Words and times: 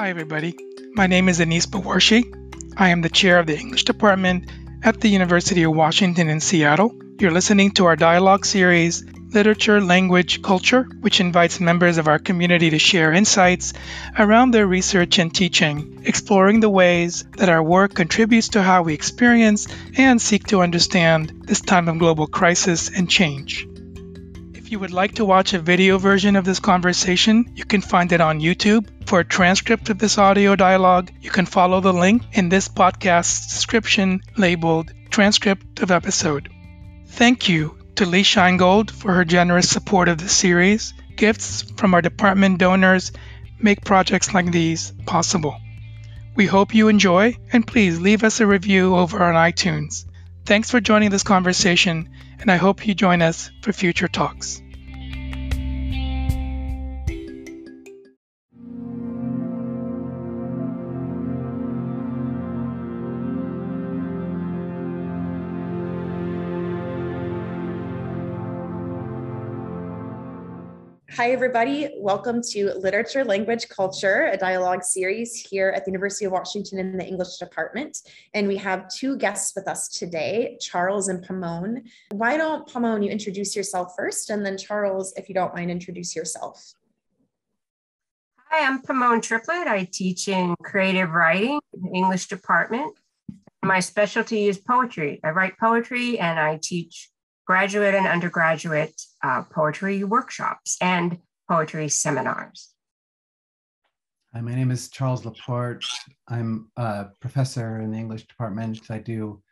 Hi, 0.00 0.08
everybody. 0.08 0.56
My 0.94 1.06
name 1.08 1.28
is 1.28 1.42
Anis 1.42 1.66
Bawarshi. 1.66 2.24
I 2.74 2.88
am 2.88 3.02
the 3.02 3.10
chair 3.10 3.38
of 3.38 3.46
the 3.46 3.58
English 3.58 3.84
department 3.84 4.50
at 4.82 4.98
the 4.98 5.10
University 5.10 5.64
of 5.64 5.76
Washington 5.76 6.30
in 6.30 6.40
Seattle. 6.40 6.94
You're 7.18 7.32
listening 7.32 7.72
to 7.72 7.84
our 7.84 7.96
dialogue 7.96 8.46
series, 8.46 9.04
Literature, 9.34 9.78
Language, 9.78 10.40
Culture, 10.40 10.88
which 11.00 11.20
invites 11.20 11.60
members 11.60 11.98
of 11.98 12.08
our 12.08 12.18
community 12.18 12.70
to 12.70 12.78
share 12.78 13.12
insights 13.12 13.74
around 14.18 14.52
their 14.52 14.66
research 14.66 15.18
and 15.18 15.34
teaching, 15.34 16.00
exploring 16.06 16.60
the 16.60 16.70
ways 16.70 17.22
that 17.36 17.50
our 17.50 17.62
work 17.62 17.92
contributes 17.92 18.48
to 18.48 18.62
how 18.62 18.82
we 18.82 18.94
experience 18.94 19.68
and 19.98 20.18
seek 20.18 20.46
to 20.46 20.62
understand 20.62 21.42
this 21.44 21.60
time 21.60 21.88
of 21.88 21.98
global 21.98 22.26
crisis 22.26 22.88
and 22.88 23.10
change. 23.10 23.68
If 24.54 24.72
you 24.72 24.78
would 24.78 24.92
like 24.92 25.16
to 25.16 25.26
watch 25.26 25.52
a 25.52 25.58
video 25.58 25.98
version 25.98 26.36
of 26.36 26.46
this 26.46 26.60
conversation, 26.60 27.52
you 27.54 27.66
can 27.66 27.82
find 27.82 28.10
it 28.12 28.22
on 28.22 28.40
YouTube. 28.40 28.88
For 29.10 29.18
a 29.18 29.24
transcript 29.24 29.90
of 29.90 29.98
this 29.98 30.18
audio 30.18 30.54
dialogue, 30.54 31.10
you 31.20 31.30
can 31.30 31.44
follow 31.44 31.80
the 31.80 31.92
link 31.92 32.22
in 32.30 32.48
this 32.48 32.68
podcast's 32.68 33.52
description 33.52 34.20
labeled 34.36 34.92
Transcript 35.10 35.80
of 35.80 35.90
Episode. 35.90 36.48
Thank 37.08 37.48
you 37.48 37.76
to 37.96 38.06
Lee 38.06 38.22
Sheingold 38.22 38.92
for 38.92 39.12
her 39.12 39.24
generous 39.24 39.68
support 39.68 40.06
of 40.08 40.18
this 40.18 40.30
series. 40.36 40.94
Gifts 41.16 41.62
from 41.62 41.92
our 41.92 42.00
department 42.00 42.60
donors 42.60 43.10
make 43.58 43.84
projects 43.84 44.32
like 44.32 44.52
these 44.52 44.92
possible. 45.06 45.56
We 46.36 46.46
hope 46.46 46.72
you 46.72 46.86
enjoy, 46.86 47.36
and 47.52 47.66
please 47.66 48.00
leave 48.00 48.22
us 48.22 48.38
a 48.38 48.46
review 48.46 48.94
over 48.94 49.20
on 49.24 49.34
iTunes. 49.34 50.04
Thanks 50.46 50.70
for 50.70 50.80
joining 50.80 51.10
this 51.10 51.24
conversation, 51.24 52.10
and 52.38 52.48
I 52.48 52.58
hope 52.58 52.86
you 52.86 52.94
join 52.94 53.22
us 53.22 53.50
for 53.62 53.72
future 53.72 54.06
talks. 54.06 54.62
Hi, 71.20 71.32
everybody. 71.32 71.90
Welcome 71.98 72.40
to 72.52 72.72
Literature, 72.78 73.24
Language, 73.24 73.68
Culture, 73.68 74.30
a 74.32 74.38
dialogue 74.38 74.82
series 74.82 75.36
here 75.36 75.68
at 75.68 75.84
the 75.84 75.90
University 75.90 76.24
of 76.24 76.32
Washington 76.32 76.78
in 76.78 76.96
the 76.96 77.04
English 77.04 77.36
department. 77.36 77.98
And 78.32 78.48
we 78.48 78.56
have 78.56 78.88
two 78.88 79.18
guests 79.18 79.52
with 79.54 79.68
us 79.68 79.88
today, 79.88 80.56
Charles 80.62 81.08
and 81.08 81.22
Pimone. 81.22 81.82
Why 82.12 82.38
don't, 82.38 82.66
Pimone, 82.66 83.04
you 83.04 83.10
introduce 83.10 83.54
yourself 83.54 83.92
first? 83.98 84.30
And 84.30 84.46
then, 84.46 84.56
Charles, 84.56 85.12
if 85.18 85.28
you 85.28 85.34
don't 85.34 85.54
mind, 85.54 85.70
introduce 85.70 86.16
yourself. 86.16 86.72
Hi, 88.48 88.66
I'm 88.66 88.80
Pimone 88.80 89.20
Triplett. 89.20 89.66
I 89.66 89.90
teach 89.92 90.26
in 90.26 90.54
creative 90.62 91.10
writing 91.10 91.60
in 91.74 91.82
the 91.82 91.90
English 91.90 92.28
department. 92.28 92.98
My 93.62 93.80
specialty 93.80 94.48
is 94.48 94.56
poetry. 94.56 95.20
I 95.22 95.32
write 95.32 95.58
poetry 95.58 96.18
and 96.18 96.40
I 96.40 96.58
teach 96.62 97.10
graduate 97.50 97.96
and 97.96 98.06
undergraduate 98.06 98.94
uh, 99.24 99.42
poetry 99.42 100.04
workshops 100.04 100.76
and 100.80 101.18
poetry 101.48 101.88
seminars. 101.88 102.68
Hi, 104.32 104.40
my 104.40 104.54
name 104.54 104.70
is 104.70 104.88
Charles 104.88 105.24
Laporte. 105.24 105.84
I'm 106.28 106.70
a 106.76 107.06
professor 107.18 107.80
in 107.80 107.90
the 107.90 107.98
English 107.98 108.28
department. 108.28 108.88
I 108.88 108.98
do 108.98 109.42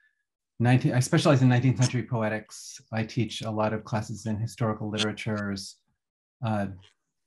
19, 0.61 0.93
I 0.93 1.01
specialize 1.01 1.43
in 1.43 1.49
19th 1.49 1.79
century 1.79 2.05
poetics. 2.05 2.81
I 2.93 3.03
teach 3.03 3.43
a 3.43 3.51
lot 3.51 3.73
of 3.73 3.83
classes 3.83 4.27
in 4.27 4.37
historical 4.37 4.89
literatures, 4.89 5.75
uh, 6.47 6.67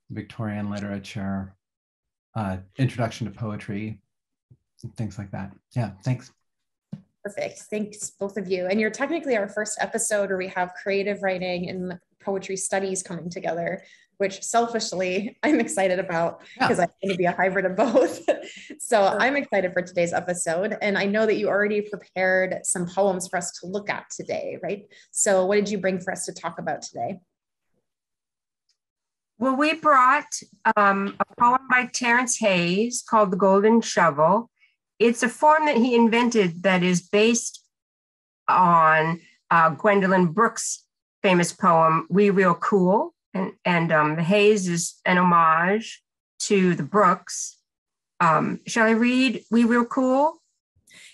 Victorian 0.09 0.71
literature, 0.71 1.53
uh, 2.33 2.55
introduction 2.77 3.27
to 3.27 3.37
poetry, 3.37 3.99
things 4.95 5.17
like 5.17 5.31
that. 5.31 5.51
Yeah, 5.75 5.91
thanks. 6.05 6.31
Perfect. 7.23 7.59
Thanks, 7.69 8.09
both 8.11 8.37
of 8.37 8.47
you. 8.47 8.65
And 8.65 8.79
you're 8.79 8.89
technically 8.89 9.37
our 9.37 9.47
first 9.47 9.77
episode 9.79 10.29
where 10.29 10.37
we 10.37 10.47
have 10.47 10.73
creative 10.81 11.21
writing 11.21 11.69
and 11.69 11.99
poetry 12.23 12.57
studies 12.57 13.03
coming 13.03 13.29
together, 13.29 13.83
which 14.17 14.41
selfishly 14.41 15.37
I'm 15.43 15.59
excited 15.59 15.99
about 15.99 16.41
because 16.59 16.77
yeah. 16.77 16.85
I'm 16.85 16.89
going 17.01 17.13
to 17.13 17.17
be 17.17 17.25
a 17.25 17.31
hybrid 17.31 17.65
of 17.65 17.75
both. 17.75 18.21
so 18.79 19.05
I'm 19.19 19.35
excited 19.35 19.71
for 19.73 19.83
today's 19.83 20.13
episode. 20.13 20.77
And 20.81 20.97
I 20.97 21.05
know 21.05 21.27
that 21.27 21.37
you 21.37 21.47
already 21.47 21.81
prepared 21.81 22.61
some 22.63 22.87
poems 22.87 23.27
for 23.27 23.37
us 23.37 23.51
to 23.59 23.67
look 23.67 23.89
at 23.89 24.09
today, 24.09 24.57
right? 24.63 24.85
So, 25.11 25.45
what 25.45 25.55
did 25.55 25.69
you 25.69 25.77
bring 25.77 25.99
for 25.99 26.11
us 26.11 26.25
to 26.25 26.33
talk 26.33 26.57
about 26.57 26.81
today? 26.81 27.19
Well, 29.37 29.55
we 29.55 29.73
brought 29.73 30.39
um, 30.75 31.17
a 31.19 31.41
poem 31.41 31.61
by 31.67 31.89
Terrance 31.91 32.37
Hayes 32.37 33.03
called 33.07 33.31
The 33.31 33.37
Golden 33.37 33.81
Shovel 33.81 34.50
it's 35.01 35.23
a 35.23 35.29
form 35.29 35.65
that 35.65 35.77
he 35.77 35.95
invented 35.95 36.63
that 36.63 36.83
is 36.83 37.01
based 37.01 37.63
on 38.47 39.19
uh, 39.49 39.69
Gwendolyn 39.69 40.27
Brooks' 40.27 40.85
famous 41.21 41.51
poem, 41.51 42.07
We 42.09 42.29
Real 42.29 42.55
Cool. 42.55 43.13
And, 43.33 43.53
and 43.63 43.91
um, 43.91 44.15
the 44.15 44.23
Hayes 44.23 44.67
is 44.67 44.99
an 45.05 45.17
homage 45.17 46.01
to 46.41 46.75
the 46.75 46.83
Brooks. 46.83 47.57
Um, 48.19 48.59
shall 48.67 48.87
I 48.87 48.91
read 48.91 49.43
We 49.49 49.63
Real 49.63 49.85
Cool? 49.85 50.40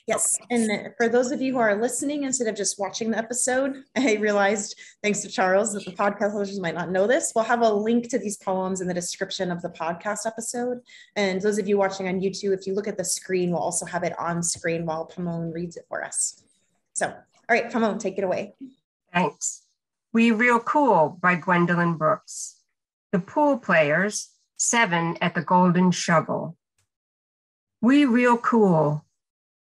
Yes. 0.08 0.40
And 0.50 0.94
for 0.96 1.10
those 1.10 1.32
of 1.32 1.42
you 1.42 1.52
who 1.54 1.60
are 1.60 1.76
listening 1.76 2.24
instead 2.24 2.48
of 2.48 2.56
just 2.56 2.80
watching 2.80 3.12
the 3.12 3.18
episode, 3.18 3.84
I 3.98 4.16
realized, 4.16 4.80
thanks 5.04 5.20
to 5.22 5.28
Charles, 5.28 5.74
that 5.74 5.84
the 5.84 5.92
podcast 5.92 6.34
listeners 6.34 6.62
might 6.62 6.76
not 6.76 6.90
know 6.90 7.08
this. 7.08 7.34
We'll 7.36 7.44
have 7.44 7.62
a 7.62 7.70
link 7.70 8.10
to 8.12 8.18
these 8.18 8.38
poems 8.38 8.80
in 8.80 8.88
the 8.88 8.94
description 8.94 9.52
of 9.52 9.62
the 9.62 9.70
podcast 9.70 10.26
episode. 10.26 10.80
And 11.18 11.42
those 11.42 11.58
of 11.58 11.68
you 11.68 11.78
watching 11.78 12.08
on 12.08 12.22
YouTube, 12.22 12.58
if 12.58 12.66
you 12.66 12.74
look 12.74 12.88
at 12.88 12.98
the 12.98 13.04
screen, 13.04 13.52
we'll 13.52 13.60
also 13.60 13.86
have 13.86 14.04
it 14.04 14.18
on 14.18 14.42
screen 14.42 14.86
while 14.86 15.06
Pimone 15.06 15.54
reads 15.54 15.76
it 15.76 15.86
for 15.90 16.06
us. 16.06 16.42
So, 16.94 17.08
all 17.08 17.16
right, 17.50 17.70
Pimone, 17.70 18.00
take 18.00 18.18
it 18.18 18.24
away. 18.24 18.56
Thanks. 19.14 19.64
We 20.14 20.32
Real 20.32 20.60
Cool 20.60 21.18
by 21.22 21.36
Gwendolyn 21.36 21.96
Brooks. 21.98 22.62
The 23.12 23.20
pool 23.20 23.58
players, 23.58 24.30
seven 24.56 25.18
at 25.20 25.36
the 25.36 25.42
Golden 25.42 25.92
Shovel. 25.92 26.56
We 27.82 28.06
real 28.06 28.38
cool 28.38 29.06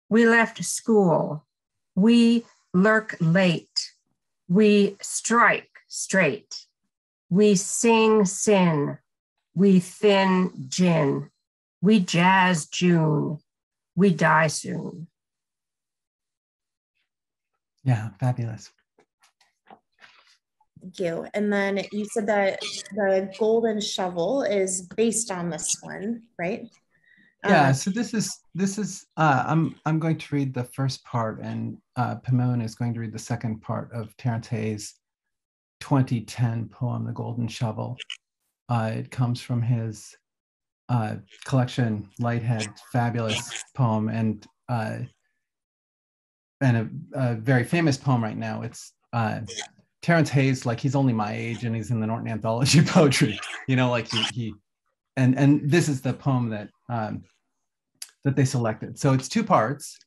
we 0.08 0.26
left 0.26 0.62
school. 0.64 1.44
We 1.94 2.44
lurk 2.72 3.16
late. 3.20 3.92
We 4.48 4.96
strike 5.00 5.70
straight. 5.88 6.66
We 7.30 7.54
sing 7.54 8.24
sin. 8.24 8.98
We 9.54 9.80
thin 9.80 10.66
gin. 10.68 11.30
We 11.80 12.00
jazz 12.00 12.66
June. 12.66 13.38
We 13.96 14.10
die 14.10 14.48
soon. 14.48 15.06
Yeah, 17.84 18.10
fabulous. 18.18 18.70
Thank 20.80 20.98
you. 20.98 21.26
And 21.32 21.52
then 21.52 21.80
you 21.92 22.04
said 22.04 22.26
that 22.26 22.60
the 22.94 23.30
golden 23.38 23.80
shovel 23.80 24.42
is 24.42 24.82
based 24.82 25.30
on 25.30 25.50
this 25.50 25.76
one, 25.80 26.22
right? 26.38 26.68
Yeah 27.44 27.68
uh, 27.68 27.72
so 27.72 27.90
this 27.90 28.14
is 28.14 28.40
this 28.54 28.78
is 28.78 29.06
uh, 29.16 29.44
i'm 29.46 29.74
i'm 29.84 29.98
going 29.98 30.16
to 30.16 30.34
read 30.34 30.54
the 30.54 30.64
first 30.64 31.04
part 31.04 31.40
and 31.40 31.76
uh, 31.96 32.16
is 32.62 32.74
going 32.74 32.94
to 32.94 33.00
read 33.00 33.12
the 33.12 33.18
second 33.18 33.60
part 33.60 33.90
of 33.92 34.16
terrance 34.16 34.46
hayes 34.46 34.94
2010 35.84 36.68
poem 36.70 37.04
the 37.04 37.12
golden 37.12 37.46
shovel. 37.46 37.98
Uh, 38.70 38.90
it 38.94 39.10
comes 39.10 39.42
from 39.42 39.60
his 39.60 40.16
uh, 40.88 41.16
collection 41.44 42.08
lighthead 42.18 42.66
fabulous 42.90 43.62
poem 43.74 44.08
and 44.08 44.46
uh, 44.70 44.98
and 46.62 46.76
a, 47.14 47.30
a, 47.32 47.34
very 47.34 47.64
famous 47.64 47.98
poem 47.98 48.22
right 48.22 48.36
now. 48.38 48.62
It's 48.62 48.94
uh, 49.12 49.40
terrance 50.00 50.30
hayes 50.30 50.64
like 50.64 50.80
he's 50.80 50.94
only 50.94 51.12
my 51.12 51.34
age 51.34 51.64
and 51.64 51.76
he's 51.76 51.90
in 51.90 52.00
the 52.00 52.06
norton 52.06 52.28
anthology 52.28 52.82
poetry 52.86 53.38
you 53.68 53.76
know 53.76 53.90
like 53.90 54.10
he, 54.10 54.22
he 54.34 54.54
and 55.16 55.36
and 55.38 55.70
this 55.70 55.88
is 55.88 56.00
the 56.00 56.12
poem 56.12 56.50
that 56.50 56.68
um, 56.88 57.22
that 58.24 58.36
they 58.36 58.44
selected. 58.44 58.98
So 58.98 59.12
it's 59.12 59.28
two 59.28 59.44
parts. 59.44 59.98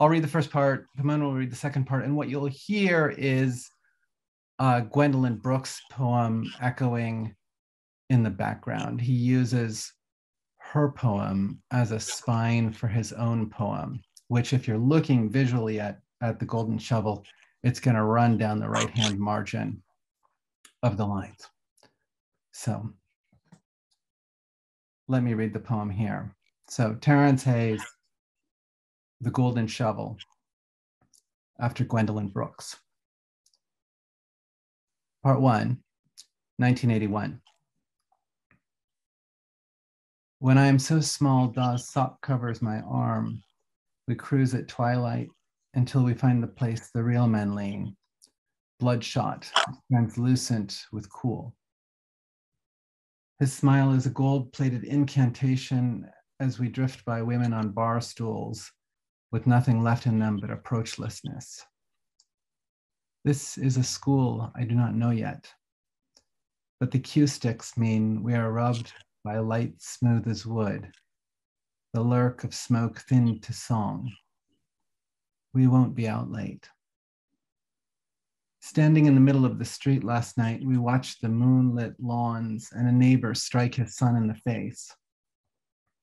I'll 0.00 0.08
read 0.08 0.24
the 0.24 0.28
first 0.28 0.50
part, 0.50 0.86
Pimone 0.98 1.22
will 1.22 1.34
read 1.34 1.52
the 1.52 1.56
second 1.56 1.84
part, 1.84 2.04
and 2.04 2.16
what 2.16 2.28
you'll 2.28 2.46
hear 2.46 3.14
is 3.16 3.70
uh, 4.58 4.80
Gwendolyn 4.80 5.36
Brooks' 5.36 5.80
poem 5.90 6.52
echoing 6.60 7.34
in 8.10 8.22
the 8.22 8.30
background. 8.30 9.00
He 9.00 9.12
uses 9.12 9.92
her 10.58 10.90
poem 10.90 11.62
as 11.70 11.92
a 11.92 12.00
spine 12.00 12.72
for 12.72 12.88
his 12.88 13.12
own 13.12 13.48
poem, 13.48 14.02
which, 14.28 14.52
if 14.52 14.66
you're 14.66 14.78
looking 14.78 15.30
visually 15.30 15.78
at, 15.78 16.00
at 16.22 16.40
the 16.40 16.46
Golden 16.46 16.78
Shovel, 16.78 17.24
it's 17.62 17.80
going 17.80 17.96
to 17.96 18.02
run 18.02 18.36
down 18.36 18.58
the 18.58 18.68
right 18.68 18.90
hand 18.90 19.18
margin 19.18 19.82
of 20.82 20.96
the 20.96 21.06
lines. 21.06 21.48
So 22.52 22.90
let 25.08 25.22
me 25.22 25.34
read 25.34 25.52
the 25.52 25.60
poem 25.60 25.88
here. 25.88 26.34
So 26.68 26.94
Terrance 26.94 27.42
Hayes, 27.44 27.82
The 29.20 29.30
Golden 29.30 29.66
Shovel, 29.66 30.16
after 31.60 31.84
Gwendolyn 31.84 32.28
Brooks. 32.28 32.76
Part 35.22 35.40
one, 35.40 35.82
1981. 36.56 37.40
When 40.40 40.58
I 40.58 40.66
am 40.66 40.78
so 40.78 41.00
small, 41.00 41.48
Da's 41.48 41.88
sock 41.88 42.20
covers 42.20 42.60
my 42.60 42.80
arm. 42.80 43.42
We 44.06 44.14
cruise 44.14 44.54
at 44.54 44.68
twilight 44.68 45.28
until 45.74 46.02
we 46.02 46.14
find 46.14 46.42
the 46.42 46.48
place 46.48 46.90
the 46.90 47.02
real 47.02 47.26
men 47.26 47.54
lean, 47.54 47.96
bloodshot, 48.80 49.50
translucent 49.90 50.84
with 50.92 51.10
cool. 51.10 51.54
His 53.38 53.52
smile 53.52 53.92
is 53.92 54.06
a 54.06 54.10
gold 54.10 54.52
plated 54.52 54.84
incantation 54.84 56.06
as 56.40 56.58
we 56.58 56.68
drift 56.68 57.04
by 57.04 57.22
women 57.22 57.52
on 57.52 57.70
bar 57.70 58.00
stools 58.00 58.70
with 59.30 59.46
nothing 59.46 59.82
left 59.82 60.06
in 60.06 60.18
them 60.18 60.38
but 60.40 60.50
approachlessness. 60.50 61.62
This 63.24 63.56
is 63.56 63.76
a 63.76 63.82
school 63.82 64.52
I 64.54 64.64
do 64.64 64.74
not 64.74 64.94
know 64.94 65.10
yet, 65.10 65.50
but 66.80 66.90
the 66.90 66.98
cue 66.98 67.26
sticks 67.26 67.76
mean 67.76 68.22
we 68.22 68.34
are 68.34 68.52
rubbed 68.52 68.92
by 69.24 69.38
light 69.38 69.74
smooth 69.78 70.28
as 70.28 70.44
wood, 70.44 70.92
the 71.94 72.02
lurk 72.02 72.44
of 72.44 72.54
smoke 72.54 72.98
thinned 72.98 73.42
to 73.44 73.52
song. 73.52 74.12
We 75.54 75.66
won't 75.66 75.94
be 75.94 76.08
out 76.08 76.30
late. 76.30 76.68
Standing 78.60 79.06
in 79.06 79.14
the 79.14 79.20
middle 79.20 79.44
of 79.44 79.58
the 79.58 79.64
street 79.64 80.04
last 80.04 80.36
night, 80.36 80.64
we 80.64 80.78
watched 80.78 81.20
the 81.20 81.28
moonlit 81.28 81.94
lawns 82.00 82.70
and 82.72 82.88
a 82.88 82.92
neighbor 82.92 83.34
strike 83.34 83.74
his 83.74 83.96
son 83.96 84.16
in 84.16 84.26
the 84.26 84.34
face. 84.34 84.90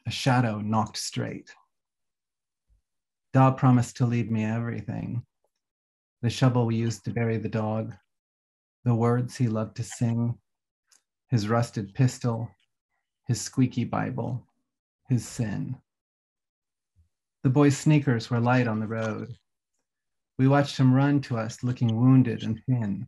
A 0.05 0.11
shadow 0.11 0.59
knocked 0.59 0.97
straight. 0.97 1.53
Da 3.33 3.51
promised 3.51 3.97
to 3.97 4.05
leave 4.05 4.29
me 4.29 4.43
everything 4.43 5.25
the 6.21 6.29
shovel 6.29 6.65
we 6.67 6.75
used 6.75 7.03
to 7.03 7.11
bury 7.11 7.37
the 7.37 7.49
dog, 7.49 7.93
the 8.83 8.93
words 8.93 9.35
he 9.35 9.47
loved 9.47 9.75
to 9.75 9.83
sing, 9.83 10.37
his 11.29 11.47
rusted 11.47 11.93
pistol, 11.93 12.49
his 13.27 13.41
squeaky 13.41 13.83
Bible, 13.83 14.45
his 15.09 15.27
sin. 15.27 15.75
The 17.43 17.49
boy's 17.49 17.77
sneakers 17.77 18.29
were 18.29 18.39
light 18.39 18.67
on 18.67 18.79
the 18.79 18.87
road. 18.87 19.35
We 20.37 20.47
watched 20.47 20.77
him 20.77 20.93
run 20.93 21.21
to 21.21 21.37
us 21.37 21.63
looking 21.63 21.99
wounded 21.99 22.43
and 22.43 22.61
thin. 22.67 23.07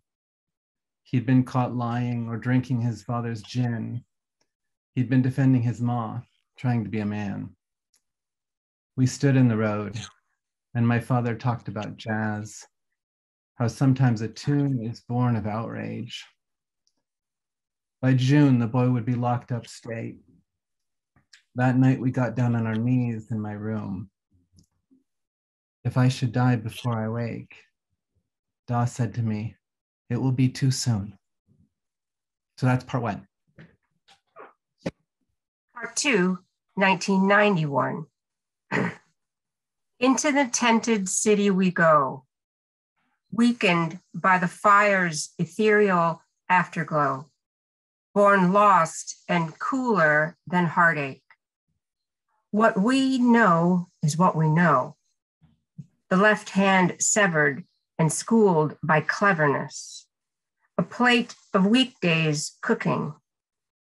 He'd 1.03 1.25
been 1.25 1.43
caught 1.43 1.75
lying 1.75 2.27
or 2.27 2.37
drinking 2.37 2.81
his 2.81 3.03
father's 3.03 3.43
gin. 3.43 4.03
He'd 4.95 5.09
been 5.09 5.21
defending 5.21 5.61
his 5.61 5.81
ma, 5.81 6.21
trying 6.57 6.83
to 6.83 6.89
be 6.89 6.99
a 6.99 7.05
man. 7.05 7.49
We 8.95 9.07
stood 9.07 9.35
in 9.35 9.47
the 9.47 9.57
road, 9.57 9.99
and 10.75 10.87
my 10.87 10.99
father 10.99 11.35
talked 11.35 11.67
about 11.67 11.97
jazz, 11.97 12.65
how 13.55 13.67
sometimes 13.67 14.21
a 14.21 14.27
tune 14.27 14.85
is 14.85 15.01
born 15.01 15.35
of 15.35 15.47
outrage. 15.47 16.23
By 18.01 18.13
June, 18.13 18.59
the 18.59 18.67
boy 18.67 18.89
would 18.89 19.05
be 19.05 19.15
locked 19.15 19.51
up 19.51 19.67
straight. 19.67 20.17
That 21.55 21.77
night, 21.77 21.99
we 21.99 22.11
got 22.11 22.35
down 22.35 22.55
on 22.55 22.67
our 22.67 22.75
knees 22.75 23.31
in 23.31 23.39
my 23.39 23.53
room. 23.53 24.09
If 25.85 25.97
I 25.97 26.07
should 26.07 26.31
die 26.31 26.55
before 26.55 26.97
I 26.97 27.09
wake, 27.09 27.55
Da 28.67 28.85
said 28.85 29.13
to 29.15 29.21
me, 29.21 29.55
it 30.09 30.17
will 30.17 30.31
be 30.31 30.49
too 30.49 30.71
soon. 30.71 31.17
So 32.57 32.65
that's 32.65 32.85
part 32.85 33.03
one. 33.03 33.27
Part 35.83 35.97
two, 35.97 36.39
1991. 36.75 38.05
Into 39.99 40.31
the 40.31 40.49
tented 40.49 41.09
city 41.09 41.49
we 41.49 41.71
go, 41.71 42.23
weakened 43.33 43.99
by 44.15 44.37
the 44.37 44.47
fire's 44.47 45.33
ethereal 45.37 46.21
afterglow, 46.47 47.29
born 48.15 48.53
lost 48.53 49.23
and 49.27 49.59
cooler 49.59 50.37
than 50.47 50.67
heartache. 50.67 51.21
What 52.51 52.79
we 52.79 53.17
know 53.17 53.89
is 54.01 54.17
what 54.17 54.37
we 54.37 54.47
know 54.47 54.95
the 56.09 56.15
left 56.15 56.51
hand 56.51 56.95
severed 56.99 57.65
and 57.99 58.09
schooled 58.09 58.77
by 58.81 59.01
cleverness, 59.01 60.07
a 60.77 60.83
plate 60.83 61.35
of 61.53 61.65
weekdays 61.65 62.53
cooking, 62.61 63.15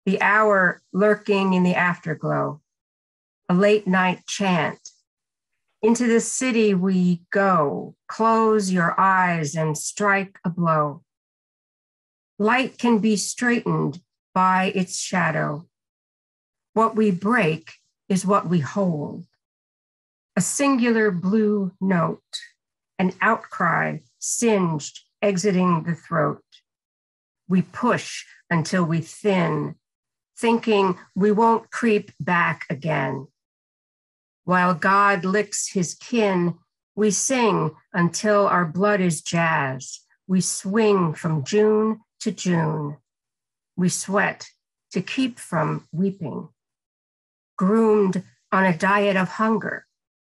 the 0.04 0.20
hour 0.20 0.82
lurking 0.92 1.54
in 1.54 1.62
the 1.62 1.74
afterglow, 1.74 2.60
a 3.48 3.54
late 3.54 3.86
night 3.86 4.26
chant. 4.26 4.78
Into 5.82 6.06
the 6.06 6.20
city 6.20 6.74
we 6.74 7.22
go, 7.30 7.96
close 8.06 8.70
your 8.70 8.98
eyes 8.98 9.54
and 9.54 9.76
strike 9.76 10.38
a 10.44 10.50
blow. 10.50 11.02
Light 12.38 12.78
can 12.78 12.98
be 12.98 13.16
straightened 13.16 14.00
by 14.34 14.72
its 14.74 14.98
shadow. 14.98 15.66
What 16.74 16.96
we 16.96 17.10
break 17.10 17.72
is 18.08 18.26
what 18.26 18.48
we 18.48 18.60
hold 18.60 19.26
a 20.34 20.40
singular 20.40 21.10
blue 21.10 21.72
note, 21.80 22.40
an 22.98 23.12
outcry 23.20 23.98
singed, 24.18 25.00
exiting 25.20 25.82
the 25.82 25.94
throat. 25.94 26.42
We 27.48 27.62
push 27.62 28.24
until 28.48 28.84
we 28.84 29.00
thin, 29.00 29.74
thinking 30.42 30.98
we 31.14 31.30
won't 31.30 31.70
creep 31.70 32.10
back 32.18 32.66
again. 32.68 33.28
While 34.44 34.74
God 34.74 35.24
licks 35.24 35.68
his 35.68 35.94
kin, 35.94 36.58
we 36.96 37.12
sing 37.12 37.70
until 37.94 38.48
our 38.48 38.64
blood 38.64 39.00
is 39.00 39.22
jazz. 39.22 40.00
We 40.26 40.40
swing 40.40 41.14
from 41.14 41.44
June 41.44 42.00
to 42.20 42.32
June. 42.32 42.96
We 43.76 43.88
sweat 43.88 44.48
to 44.90 45.00
keep 45.00 45.38
from 45.38 45.86
weeping. 45.92 46.48
Groomed 47.56 48.24
on 48.50 48.64
a 48.64 48.76
diet 48.76 49.16
of 49.16 49.28
hunger, 49.28 49.86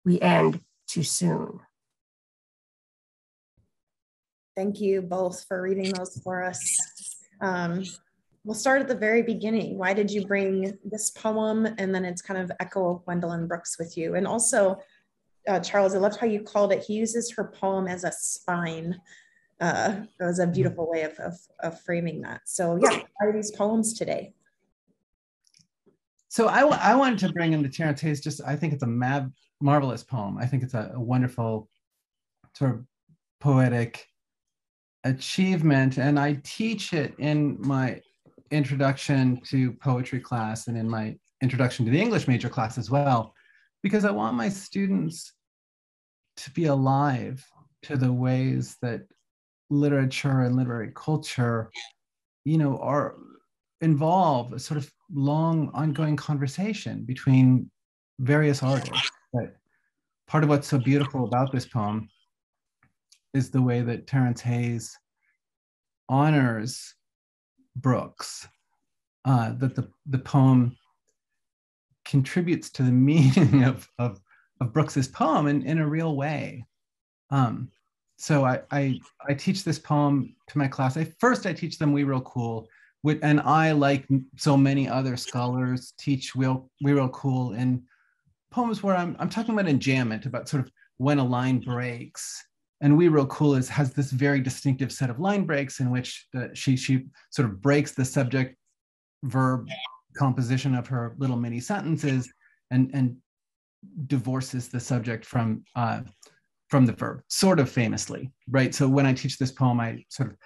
we 0.04 0.20
end 0.20 0.60
too 0.88 1.04
soon. 1.04 1.60
Thank 4.56 4.80
you 4.80 5.02
both 5.02 5.44
for 5.46 5.62
reading 5.62 5.92
those 5.92 6.20
for 6.24 6.42
us. 6.42 6.60
Um, 7.40 7.84
we'll 8.44 8.54
start 8.54 8.80
at 8.80 8.88
the 8.88 8.94
very 8.94 9.22
beginning. 9.22 9.76
Why 9.76 9.92
did 9.92 10.10
you 10.10 10.26
bring 10.26 10.78
this 10.84 11.10
poem? 11.10 11.66
And 11.78 11.94
then 11.94 12.04
it's 12.04 12.22
kind 12.22 12.40
of 12.40 12.50
echo 12.60 12.90
of 12.90 13.04
Gwendolyn 13.04 13.46
Brooks 13.46 13.78
with 13.78 13.96
you. 13.96 14.14
And 14.14 14.26
also, 14.26 14.78
uh, 15.46 15.60
Charles, 15.60 15.94
I 15.94 15.98
loved 15.98 16.18
how 16.18 16.26
you 16.26 16.40
called 16.40 16.72
it. 16.72 16.82
He 16.82 16.94
uses 16.94 17.30
her 17.32 17.44
poem 17.44 17.86
as 17.86 18.04
a 18.04 18.12
spine. 18.12 18.98
Uh, 19.60 20.00
it 20.18 20.24
was 20.24 20.38
a 20.38 20.46
beautiful 20.46 20.88
way 20.90 21.02
of, 21.02 21.12
of, 21.18 21.34
of 21.60 21.80
framing 21.82 22.22
that. 22.22 22.40
So 22.46 22.78
yeah, 22.82 23.02
are 23.20 23.32
these 23.32 23.50
poems 23.50 23.92
today? 23.92 24.32
So 26.28 26.46
I, 26.46 26.60
I 26.60 26.94
wanted 26.94 27.18
to 27.20 27.32
bring 27.32 27.52
in 27.52 27.62
the 27.62 27.94
Hayes, 28.00 28.20
just 28.20 28.40
I 28.46 28.56
think 28.56 28.72
it's 28.72 28.84
a 28.84 28.86
mad, 28.86 29.32
marvelous 29.60 30.04
poem. 30.04 30.38
I 30.38 30.46
think 30.46 30.62
it's 30.62 30.74
a, 30.74 30.92
a 30.94 31.00
wonderful 31.00 31.68
sort 32.54 32.70
of 32.70 32.84
poetic 33.40 34.06
achievement. 35.04 35.98
And 35.98 36.18
I 36.18 36.40
teach 36.44 36.92
it 36.94 37.14
in 37.18 37.56
my 37.60 38.00
introduction 38.50 39.40
to 39.46 39.72
poetry 39.74 40.20
class 40.20 40.66
and 40.66 40.76
in 40.76 40.88
my 40.88 41.16
introduction 41.42 41.84
to 41.84 41.90
the 41.90 42.00
English 42.00 42.28
major 42.28 42.48
class 42.48 42.78
as 42.78 42.90
well, 42.90 43.34
because 43.82 44.04
I 44.04 44.10
want 44.10 44.36
my 44.36 44.48
students 44.48 45.32
to 46.38 46.50
be 46.50 46.66
alive 46.66 47.44
to 47.82 47.96
the 47.96 48.12
ways 48.12 48.76
that 48.82 49.02
literature 49.70 50.42
and 50.42 50.56
literary 50.56 50.92
culture, 50.94 51.70
you 52.44 52.58
know, 52.58 52.78
are 52.78 53.16
involve 53.80 54.52
a 54.52 54.58
sort 54.58 54.76
of 54.78 54.90
long 55.12 55.70
ongoing 55.72 56.16
conversation 56.16 57.04
between 57.04 57.70
various 58.18 58.62
artists. 58.62 59.10
But 59.32 59.56
part 60.26 60.44
of 60.44 60.50
what's 60.50 60.68
so 60.68 60.78
beautiful 60.78 61.24
about 61.24 61.52
this 61.52 61.66
poem 61.66 62.08
is 63.32 63.50
the 63.50 63.62
way 63.62 63.80
that 63.80 64.06
Terrance 64.06 64.40
Hayes 64.42 64.96
honors 66.08 66.94
Brooks, 67.80 68.46
uh, 69.24 69.52
that 69.58 69.74
the, 69.74 69.88
the 70.06 70.18
poem 70.18 70.76
contributes 72.04 72.70
to 72.70 72.82
the 72.82 72.92
meaning 73.10 73.64
of, 73.64 73.88
of, 73.98 74.20
of 74.60 74.72
Brooks's 74.72 75.08
poem 75.08 75.46
in, 75.46 75.62
in 75.62 75.78
a 75.78 75.88
real 75.88 76.16
way. 76.16 76.64
Um, 77.30 77.70
so 78.16 78.44
I, 78.44 78.60
I, 78.70 79.00
I 79.26 79.34
teach 79.34 79.64
this 79.64 79.78
poem 79.78 80.34
to 80.48 80.58
my 80.58 80.68
class. 80.68 80.96
I, 80.96 81.04
first, 81.18 81.46
I 81.46 81.52
teach 81.52 81.78
them 81.78 81.92
We 81.92 82.04
Real 82.04 82.20
Cool, 82.20 82.68
and 83.22 83.40
I, 83.40 83.72
like 83.72 84.06
so 84.36 84.58
many 84.58 84.86
other 84.86 85.16
scholars, 85.16 85.94
teach 85.98 86.34
We 86.34 86.44
Real, 86.44 86.70
we 86.82 86.92
real 86.92 87.08
Cool 87.08 87.52
in 87.52 87.82
poems 88.50 88.82
where 88.82 88.96
I'm, 88.96 89.16
I'm 89.18 89.30
talking 89.30 89.54
about 89.54 89.72
enjambment, 89.72 90.26
about 90.26 90.48
sort 90.48 90.64
of 90.66 90.72
when 90.98 91.18
a 91.18 91.24
line 91.24 91.60
breaks 91.60 92.44
and 92.80 92.96
we 92.96 93.08
real 93.08 93.26
cool 93.26 93.54
is 93.54 93.68
has 93.68 93.92
this 93.92 94.10
very 94.10 94.40
distinctive 94.40 94.90
set 94.92 95.10
of 95.10 95.20
line 95.20 95.44
breaks 95.44 95.80
in 95.80 95.90
which 95.90 96.26
the, 96.32 96.50
she 96.54 96.76
she 96.76 97.06
sort 97.30 97.48
of 97.48 97.60
breaks 97.60 97.92
the 97.92 98.04
subject 98.04 98.56
verb 99.24 99.68
composition 100.16 100.74
of 100.74 100.86
her 100.86 101.14
little 101.18 101.36
mini 101.36 101.60
sentences 101.60 102.32
and 102.70 102.90
and 102.94 103.16
divorces 104.06 104.68
the 104.68 104.80
subject 104.80 105.24
from 105.24 105.62
uh, 105.76 106.00
from 106.68 106.86
the 106.86 106.92
verb 106.92 107.20
sort 107.28 107.58
of 107.58 107.68
famously 107.68 108.30
right? 108.50 108.74
So 108.74 108.88
when 108.88 109.06
i 109.06 109.12
teach 109.12 109.38
this 109.38 109.52
poem 109.52 109.80
i 109.80 110.04
sort 110.08 110.30
of 110.30 110.36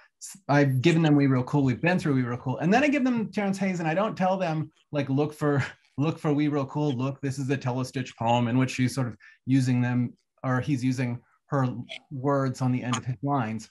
i've 0.47 0.81
given 0.81 1.01
them 1.01 1.15
we 1.15 1.27
real 1.27 1.43
cool 1.43 1.63
we've 1.63 1.81
been 1.81 1.99
through 1.99 2.15
we 2.15 2.23
real 2.23 2.37
cool 2.37 2.57
and 2.57 2.73
then 2.73 2.83
i 2.83 2.87
give 2.87 3.03
them 3.03 3.31
Terrance 3.31 3.57
hayes 3.57 3.79
and 3.79 3.87
i 3.87 3.93
don't 3.93 4.17
tell 4.17 4.37
them 4.37 4.71
like 4.91 5.07
look 5.09 5.33
for 5.33 5.63
look 5.97 6.17
for 6.17 6.33
we 6.33 6.47
real 6.47 6.65
cool 6.65 6.91
look 6.93 7.21
this 7.21 7.37
is 7.37 7.49
a 7.49 7.57
telestich 7.57 8.15
poem 8.17 8.47
in 8.47 8.57
which 8.57 8.71
she's 8.71 8.95
sort 8.95 9.07
of 9.07 9.15
using 9.45 9.81
them 9.81 10.13
or 10.43 10.59
he's 10.61 10.83
using 10.83 11.19
her 11.47 11.67
words 12.11 12.61
on 12.61 12.71
the 12.71 12.83
end 12.83 12.97
of 12.97 13.05
his 13.05 13.17
lines. 13.23 13.69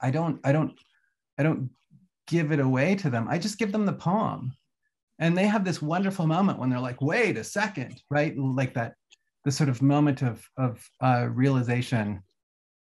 I 0.00 0.10
don't 0.10 0.40
i 0.44 0.52
don't 0.52 0.78
i 1.38 1.42
don't 1.42 1.70
give 2.26 2.52
it 2.52 2.60
away 2.60 2.94
to 2.96 3.10
them. 3.10 3.26
I 3.28 3.38
just 3.38 3.58
give 3.58 3.72
them 3.72 3.86
the 3.86 3.92
poem 3.92 4.52
and 5.18 5.36
they 5.36 5.46
have 5.46 5.64
this 5.64 5.82
wonderful 5.82 6.26
moment 6.26 6.58
when 6.58 6.70
they're 6.70 6.80
like 6.80 7.00
wait 7.00 7.36
a 7.36 7.44
second 7.44 8.02
right? 8.10 8.36
Like 8.36 8.74
that 8.74 8.94
the 9.44 9.52
sort 9.52 9.68
of 9.68 9.82
moment 9.82 10.22
of 10.22 10.46
of 10.56 10.88
uh, 11.00 11.28
realization 11.30 12.22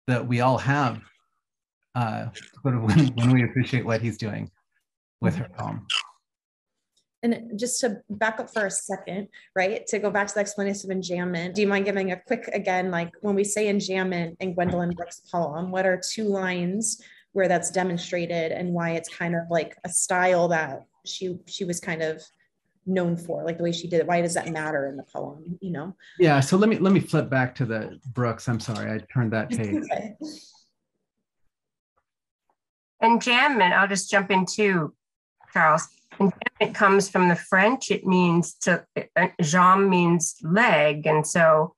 that 0.07 0.27
we 0.27 0.41
all 0.41 0.59
have 0.59 1.03
uh, 1.95 2.27
sort 2.63 2.75
of 2.75 2.83
when, 2.89 3.07
when 3.15 3.33
we 3.33 3.45
appreciate 3.45 3.85
what 3.85 4.01
he's 4.01 4.19
doing 4.19 4.51
with 5.21 5.35
her 5.37 5.49
poem 5.57 5.87
and 7.25 7.59
just 7.59 7.81
to 7.81 8.03
back 8.11 8.39
up 8.39 8.53
for 8.53 8.67
a 8.67 8.71
second, 8.71 9.29
right, 9.57 9.87
to 9.87 9.99
go 9.99 10.11
back 10.11 10.27
to 10.29 10.35
the 10.35 10.41
explanation 10.41 10.93
of 10.93 10.97
enjambment, 10.99 11.55
do 11.55 11.63
you 11.63 11.67
mind 11.67 11.87
giving 11.87 12.13
a 12.13 12.21
quick, 12.21 12.49
again, 12.53 12.91
like 12.91 13.13
when 13.23 13.35
we 13.35 13.45
say 13.45 13.73
enjambment 13.73 14.37
in 14.41 14.53
Gwendolyn 14.53 14.91
Brooks' 14.91 15.23
poem, 15.33 15.71
what 15.71 15.87
are 15.87 16.01
two 16.13 16.25
lines 16.25 17.03
where 17.33 17.49
that's 17.49 17.71
demonstrated 17.71 18.53
and 18.53 18.75
why 18.75 18.91
it's 18.91 19.09
kind 19.09 19.35
of 19.35 19.45
like 19.51 19.75
a 19.85 19.89
style 19.89 20.49
that 20.49 20.85
she 21.07 21.39
she 21.47 21.65
was 21.65 21.81
kind 21.81 22.03
of 22.03 22.23
known 22.87 23.17
for, 23.17 23.43
like 23.43 23.57
the 23.57 23.65
way 23.65 23.73
she 23.73 23.89
did 23.89 24.01
it? 24.01 24.07
Why 24.07 24.21
does 24.21 24.35
that 24.35 24.51
matter 24.51 24.87
in 24.89 24.99
the 24.99 25.03
poem, 25.05 25.59
you 25.63 25.71
know? 25.71 25.97
Yeah, 26.19 26.41
so 26.41 26.59
let 26.59 26.69
me 26.69 26.77
let 26.77 26.93
me 26.93 27.01
flip 27.01 27.31
back 27.31 27.55
to 27.55 27.65
the 27.65 27.99
Brooks. 28.13 28.49
I'm 28.49 28.61
sorry, 28.61 28.93
I 28.93 28.99
turned 29.11 29.33
that 29.33 29.49
page. 29.57 29.83
okay. 29.83 30.15
Enjambment, 33.03 33.73
I'll 33.73 33.89
just 33.89 34.11
jump 34.11 34.31
into 34.31 34.95
Charles 35.55 35.89
it 36.61 36.75
comes 36.75 37.09
from 37.09 37.29
the 37.29 37.37
French. 37.37 37.91
It 37.91 38.07
means 38.07 38.55
to 38.63 38.85
jambe 39.41 39.89
means 39.89 40.37
leg, 40.43 41.07
and 41.07 41.27
so 41.27 41.75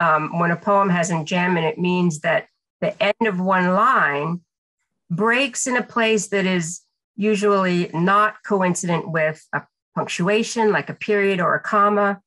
um, 0.00 0.38
when 0.38 0.50
a 0.50 0.56
poem 0.56 0.88
has 0.90 1.10
enjambment, 1.10 1.68
it 1.68 1.78
means 1.78 2.20
that 2.20 2.46
the 2.80 3.00
end 3.02 3.26
of 3.26 3.40
one 3.40 3.74
line 3.74 4.40
breaks 5.10 5.66
in 5.66 5.76
a 5.76 5.82
place 5.82 6.28
that 6.28 6.46
is 6.46 6.80
usually 7.16 7.90
not 7.94 8.36
coincident 8.44 9.10
with 9.10 9.46
a 9.52 9.62
punctuation, 9.94 10.72
like 10.72 10.90
a 10.90 10.94
period 10.94 11.40
or 11.40 11.54
a 11.54 11.60
comma. 11.60 12.20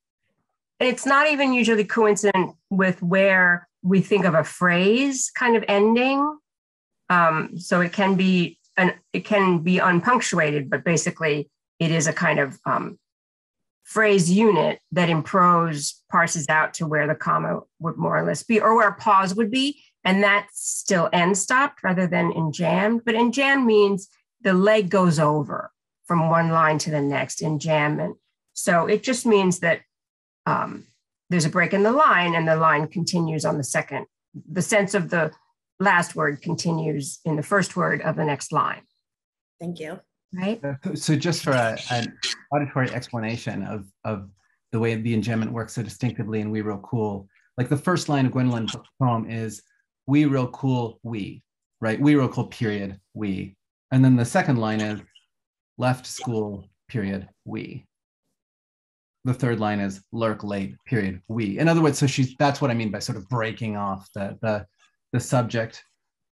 And 0.80 0.88
it's 0.88 1.06
not 1.06 1.30
even 1.30 1.52
usually 1.52 1.84
coincident 1.84 2.54
with 2.70 3.02
where 3.02 3.68
we 3.82 4.00
think 4.00 4.24
of 4.24 4.34
a 4.34 4.44
phrase 4.44 5.30
kind 5.34 5.56
of 5.56 5.64
ending. 5.68 6.38
Um, 7.10 7.58
so 7.58 7.80
it 7.80 7.92
can 7.92 8.16
be 8.16 8.57
and 8.78 8.94
it 9.12 9.24
can 9.24 9.58
be 9.58 9.78
unpunctuated, 9.78 10.70
but 10.70 10.84
basically 10.84 11.50
it 11.78 11.90
is 11.90 12.06
a 12.06 12.12
kind 12.12 12.38
of 12.38 12.58
um, 12.64 12.98
phrase 13.82 14.30
unit 14.30 14.78
that 14.92 15.10
in 15.10 15.22
prose 15.22 16.02
parses 16.10 16.46
out 16.48 16.74
to 16.74 16.86
where 16.86 17.06
the 17.06 17.14
comma 17.14 17.60
would 17.80 17.96
more 17.96 18.16
or 18.16 18.22
less 18.22 18.42
be, 18.42 18.60
or 18.60 18.76
where 18.76 18.88
a 18.88 18.94
pause 18.94 19.34
would 19.34 19.50
be, 19.50 19.82
and 20.04 20.22
that's 20.22 20.60
still 20.60 21.10
end 21.12 21.36
stopped 21.36 21.82
rather 21.82 22.06
than 22.06 22.32
enjambed. 22.32 23.00
But 23.04 23.16
enjambed 23.16 23.66
means 23.66 24.08
the 24.42 24.54
leg 24.54 24.88
goes 24.88 25.18
over 25.18 25.72
from 26.06 26.30
one 26.30 26.50
line 26.50 26.78
to 26.78 26.90
the 26.90 27.00
next, 27.00 27.40
enjambment. 27.40 28.14
So 28.54 28.86
it 28.86 29.02
just 29.02 29.26
means 29.26 29.58
that 29.58 29.80
um, 30.46 30.84
there's 31.30 31.44
a 31.44 31.50
break 31.50 31.74
in 31.74 31.82
the 31.82 31.92
line 31.92 32.34
and 32.34 32.46
the 32.46 32.56
line 32.56 32.86
continues 32.86 33.44
on 33.44 33.58
the 33.58 33.64
second. 33.64 34.06
The 34.50 34.62
sense 34.62 34.94
of 34.94 35.10
the 35.10 35.32
last 35.80 36.14
word 36.14 36.42
continues 36.42 37.20
in 37.24 37.36
the 37.36 37.42
first 37.42 37.76
word 37.76 38.02
of 38.02 38.16
the 38.16 38.24
next 38.24 38.52
line. 38.52 38.82
Thank 39.60 39.80
you. 39.80 40.00
Right. 40.34 40.62
Uh, 40.62 40.94
so 40.94 41.16
just 41.16 41.42
for 41.42 41.52
a, 41.52 41.78
an 41.90 42.12
auditory 42.52 42.90
explanation 42.90 43.62
of, 43.62 43.86
of 44.04 44.28
the 44.72 44.78
way 44.78 44.94
the 44.94 45.16
enjambment 45.16 45.50
works 45.50 45.74
so 45.74 45.82
distinctively 45.82 46.40
and 46.40 46.52
We 46.52 46.60
Real 46.60 46.78
Cool, 46.78 47.28
like 47.56 47.68
the 47.68 47.76
first 47.76 48.08
line 48.08 48.26
of 48.26 48.32
Gwendolyn's 48.32 48.76
poem 49.00 49.28
is 49.30 49.62
we 50.06 50.26
real 50.26 50.48
cool, 50.48 51.00
we, 51.02 51.42
right? 51.80 52.00
We 52.00 52.14
real 52.14 52.28
cool, 52.28 52.46
period, 52.46 52.98
we. 53.14 53.56
And 53.90 54.04
then 54.04 54.16
the 54.16 54.24
second 54.24 54.58
line 54.58 54.80
is 54.80 55.00
left 55.76 56.06
school, 56.06 56.68
period, 56.88 57.28
we. 57.44 57.86
The 59.24 59.34
third 59.34 59.60
line 59.60 59.80
is 59.80 60.02
lurk 60.12 60.44
late, 60.44 60.76
period, 60.86 61.20
we. 61.28 61.58
In 61.58 61.68
other 61.68 61.80
words, 61.80 61.98
so 61.98 62.06
she's 62.06 62.34
that's 62.38 62.60
what 62.60 62.70
I 62.70 62.74
mean 62.74 62.90
by 62.90 62.98
sort 62.98 63.18
of 63.18 63.28
breaking 63.28 63.76
off 63.76 64.08
the 64.14 64.38
the 64.40 64.66
the 65.12 65.20
subject 65.20 65.84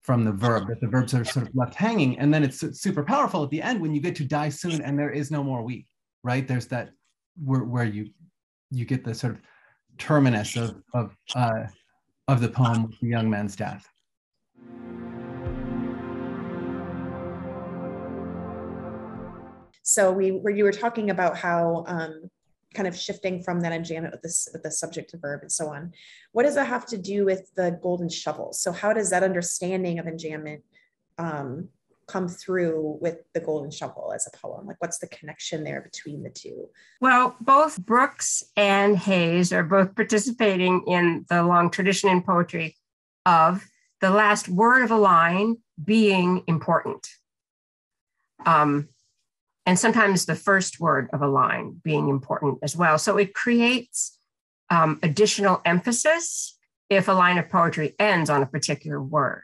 from 0.03 0.25
the 0.25 0.33
verb, 0.33 0.69
that 0.69 0.81
the 0.81 0.87
verbs 0.87 1.15
are 1.15 1.25
sort 1.25 1.49
of 1.49 1.55
left 1.55 1.75
hanging. 1.75 2.19
And 2.19 2.33
then 2.33 2.45
it's 2.45 2.61
super 2.81 3.03
powerful 3.03 3.43
at 3.43 3.51
the 3.51 3.61
end 3.61 3.81
when 3.81 3.93
you 3.93 4.01
get 4.01 4.15
to 4.17 4.25
die 4.25 4.51
soon 4.51 4.81
and 4.83 4.99
there 4.99 5.11
is 5.11 5.31
no 5.31 5.43
more 5.43 5.63
we, 5.63 5.87
right? 6.23 6.47
There's 6.47 6.67
that 6.69 6.91
where, 7.43 7.65
where 7.65 7.85
you 7.85 8.11
you 8.71 8.85
get 8.85 9.05
the 9.05 9.15
sort 9.15 9.35
of 9.35 9.41
terminus 9.99 10.57
of 10.57 10.83
of 10.95 11.17
uh, 11.35 11.65
of 12.29 12.41
the 12.41 12.49
poem 12.49 12.85
with 12.85 12.99
the 13.01 13.09
young 13.09 13.29
man's 13.29 13.57
death. 13.57 13.89
So 19.83 20.11
we 20.13 20.33
were 20.33 20.51
you 20.51 20.65
were 20.65 20.73
talking 20.73 21.11
about 21.11 21.37
how 21.37 21.85
um, 21.87 22.29
kind 22.77 22.87
of 22.87 22.97
shifting 22.97 23.43
from 23.43 23.61
that 23.61 23.73
enjambment 23.73 24.13
with 24.13 24.23
this 24.23 24.49
with 24.53 24.63
the 24.63 24.71
subject 24.71 25.11
to 25.11 25.17
verb 25.17 25.41
and 25.43 25.51
so 25.51 25.69
on. 25.69 25.93
What 26.33 26.43
does 26.45 26.55
that 26.55 26.67
have 26.67 26.87
to 26.87 26.99
do 26.99 27.25
with 27.25 27.51
the 27.57 27.79
golden 27.83 28.09
shovel? 28.09 28.53
So 28.53 28.71
how 28.71 28.93
does 28.93 29.11
that 29.11 29.23
understanding 29.23 29.99
of 29.99 30.07
enjambment 30.07 30.61
um, 31.19 31.69
come 32.07 32.29
through 32.29 32.99
with 33.01 33.19
the 33.33 33.41
golden 33.41 33.71
shovel 33.71 34.13
as 34.15 34.29
a 34.29 34.37
poem? 34.37 34.67
Like 34.67 34.77
what's 34.79 34.99
the 34.99 35.09
connection 35.09 35.65
there 35.65 35.81
between 35.81 36.23
the 36.23 36.31
two? 36.31 36.69
Well, 37.01 37.37
both 37.41 37.85
Brooks 37.85 38.45
and 38.57 38.99
Hayes 38.99 39.53
are 39.53 39.65
both 39.65 39.95
participating 39.97 40.85
in 40.87 41.25
the 41.29 41.43
long 41.43 41.71
tradition 41.71 42.11
in 42.11 42.23
poetry 42.23 42.77
of 43.25 43.65
the 44.01 44.11
last 44.11 44.49
word 44.49 44.83
of 44.83 44.91
a 44.91 44.97
line 44.97 45.57
being 45.83 46.45
important. 46.47 47.09
Um, 48.45 48.91
and 49.67 49.79
sometimes 49.79 50.25
the 50.25 50.37
first 50.37 50.81
word 50.81 51.11
of 51.13 51.21
a 51.21 51.27
line 51.27 51.81
being 51.83 52.09
important 52.09 52.61
as 52.63 52.77
well. 52.77 52.99
So 52.99 53.19
it 53.19 53.35
creates 53.35 54.17
um, 54.71 55.01
additional 55.03 55.61
emphasis 55.65 56.57
if 56.89 57.09
a 57.09 57.13
line 57.13 57.37
of 57.37 57.51
poetry 57.51 57.95
ends 57.99 58.31
on 58.31 58.43
a 58.43 58.47
particular 58.47 59.03
word. 59.03 59.43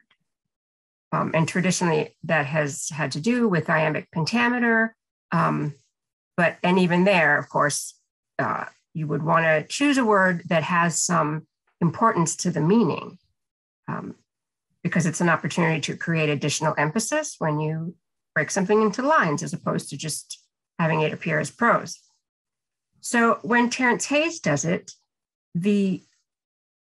Um, 1.11 1.33
and 1.35 1.47
traditionally, 1.47 2.17
that 2.25 2.47
has 2.47 2.89
had 2.89 3.13
to 3.13 3.21
do 3.21 3.49
with 3.49 3.69
iambic 3.69 4.11
pentameter. 4.13 4.95
Um, 5.33 5.75
but, 6.37 6.57
and 6.63 6.79
even 6.79 7.05
there, 7.05 7.37
of 7.37 7.49
course, 7.49 7.95
uh, 8.39 8.67
you 8.95 9.07
would 9.09 9.23
want 9.23 9.45
to 9.45 9.67
choose 9.67 9.99
a 9.99 10.05
word 10.05 10.43
that 10.47 10.63
has 10.63 11.03
some 11.03 11.47
importance 11.81 12.37
to 12.37 12.51
the 12.51 12.61
meaning 12.61 13.19
um, 13.89 14.15
because 14.83 15.05
it's 15.05 15.21
an 15.21 15.29
opportunity 15.29 15.81
to 15.81 15.97
create 15.97 16.29
additional 16.29 16.75
emphasis 16.79 17.37
when 17.39 17.61
you 17.61 17.95
break 18.35 18.51
something 18.51 18.83
into 18.83 19.03
lines 19.03 19.43
as 19.43 19.53
opposed 19.53 19.91
to 19.91 19.97
just 19.97 20.41
having 20.79 21.01
it 21.01 21.13
appear 21.13 21.39
as 21.39 21.51
prose. 21.51 21.99
So 23.01 23.39
when 23.43 23.71
Terrance 23.71 24.07
Hayes 24.07 24.41
does 24.41 24.65
it, 24.65 24.93
the 25.55 26.03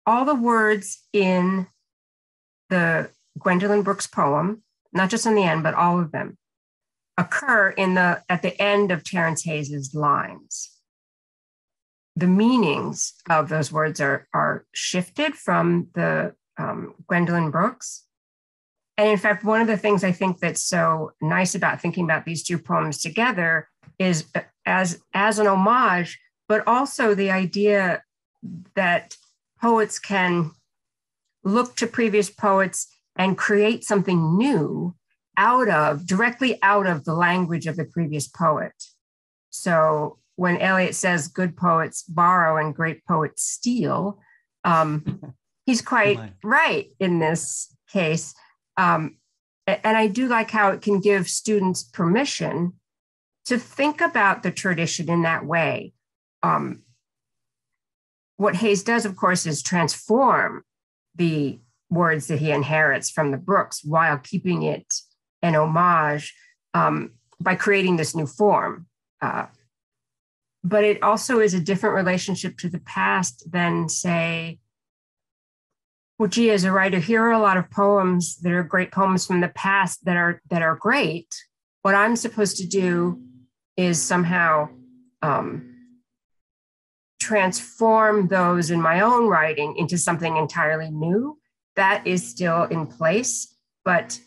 all 0.06 0.24
the 0.24 0.34
words 0.34 1.04
in 1.12 1.66
the 2.70 3.10
Gwendolyn 3.38 3.82
Brooks 3.82 4.06
poem, 4.06 4.62
not 4.92 5.10
just 5.10 5.26
in 5.26 5.34
the 5.34 5.42
end, 5.42 5.62
but 5.62 5.74
all 5.74 6.00
of 6.00 6.12
them, 6.12 6.36
occur 7.16 7.70
in 7.70 7.94
the 7.94 8.22
at 8.28 8.42
the 8.42 8.60
end 8.60 8.90
of 8.90 9.04
Terrance 9.04 9.44
Hayes's 9.44 9.94
lines. 9.94 10.70
The 12.16 12.26
meanings 12.26 13.14
of 13.30 13.48
those 13.48 13.70
words 13.70 14.00
are, 14.00 14.26
are 14.34 14.64
shifted 14.72 15.34
from 15.34 15.88
the 15.94 16.34
um, 16.58 16.94
Gwendolyn 17.06 17.52
Brooks 17.52 18.07
and 18.98 19.08
in 19.08 19.16
fact, 19.16 19.44
one 19.44 19.60
of 19.60 19.68
the 19.68 19.76
things 19.76 20.02
I 20.02 20.10
think 20.10 20.40
that's 20.40 20.62
so 20.62 21.12
nice 21.22 21.54
about 21.54 21.80
thinking 21.80 22.04
about 22.04 22.24
these 22.24 22.42
two 22.42 22.58
poems 22.58 23.00
together 23.00 23.68
is 23.96 24.26
uh, 24.34 24.40
as, 24.66 25.00
as 25.14 25.38
an 25.38 25.46
homage, 25.46 26.18
but 26.48 26.66
also 26.66 27.14
the 27.14 27.30
idea 27.30 28.02
that 28.74 29.16
poets 29.60 30.00
can 30.00 30.50
look 31.44 31.76
to 31.76 31.86
previous 31.86 32.28
poets 32.28 32.88
and 33.16 33.38
create 33.38 33.84
something 33.84 34.36
new 34.36 34.96
out 35.36 35.68
of, 35.68 36.04
directly 36.04 36.58
out 36.62 36.88
of 36.88 37.04
the 37.04 37.14
language 37.14 37.68
of 37.68 37.76
the 37.76 37.84
previous 37.84 38.26
poet. 38.26 38.72
So 39.50 40.18
when 40.34 40.58
Eliot 40.58 40.96
says 40.96 41.28
good 41.28 41.56
poets 41.56 42.02
borrow 42.02 42.56
and 42.56 42.74
great 42.74 43.04
poets 43.06 43.44
steal, 43.44 44.18
um, 44.64 45.34
he's 45.66 45.82
quite 45.82 46.18
right 46.42 46.88
in 46.98 47.20
this 47.20 47.72
case. 47.92 48.34
Um, 48.78 49.16
and 49.66 49.96
I 49.96 50.06
do 50.06 50.28
like 50.28 50.50
how 50.50 50.70
it 50.70 50.80
can 50.80 51.00
give 51.00 51.28
students 51.28 51.82
permission 51.82 52.74
to 53.46 53.58
think 53.58 54.00
about 54.00 54.42
the 54.42 54.50
tradition 54.50 55.10
in 55.10 55.22
that 55.22 55.44
way. 55.44 55.92
Um, 56.42 56.84
what 58.36 58.56
Hayes 58.56 58.82
does, 58.82 59.04
of 59.04 59.16
course, 59.16 59.44
is 59.44 59.62
transform 59.62 60.62
the 61.16 61.60
words 61.90 62.28
that 62.28 62.38
he 62.38 62.50
inherits 62.50 63.10
from 63.10 63.30
the 63.30 63.36
Brooks 63.36 63.84
while 63.84 64.18
keeping 64.18 64.62
it 64.62 64.86
an 65.42 65.54
homage 65.54 66.34
um, 66.72 67.12
by 67.40 67.56
creating 67.56 67.96
this 67.96 68.14
new 68.14 68.26
form. 68.26 68.86
Uh, 69.20 69.46
but 70.62 70.84
it 70.84 71.02
also 71.02 71.40
is 71.40 71.54
a 71.54 71.60
different 71.60 71.96
relationship 71.96 72.56
to 72.58 72.68
the 72.68 72.80
past 72.80 73.50
than, 73.50 73.88
say, 73.88 74.60
well, 76.18 76.28
gee, 76.28 76.50
as 76.50 76.64
a 76.64 76.72
writer, 76.72 76.98
here 76.98 77.22
are 77.22 77.32
a 77.32 77.38
lot 77.38 77.56
of 77.56 77.70
poems 77.70 78.38
that 78.38 78.52
are 78.52 78.64
great 78.64 78.90
poems 78.90 79.24
from 79.24 79.40
the 79.40 79.48
past 79.48 80.04
that 80.04 80.16
are 80.16 80.42
that 80.50 80.62
are 80.62 80.74
great. 80.74 81.32
What 81.82 81.94
I'm 81.94 82.16
supposed 82.16 82.56
to 82.56 82.66
do 82.66 83.22
is 83.76 84.02
somehow 84.02 84.68
um, 85.22 85.76
transform 87.20 88.26
those 88.26 88.70
in 88.70 88.82
my 88.82 89.00
own 89.00 89.28
writing 89.28 89.76
into 89.76 89.96
something 89.96 90.36
entirely 90.36 90.90
new. 90.90 91.38
That 91.76 92.04
is 92.04 92.28
still 92.28 92.64
in 92.64 92.88
place, 92.88 93.54
but 93.84 94.18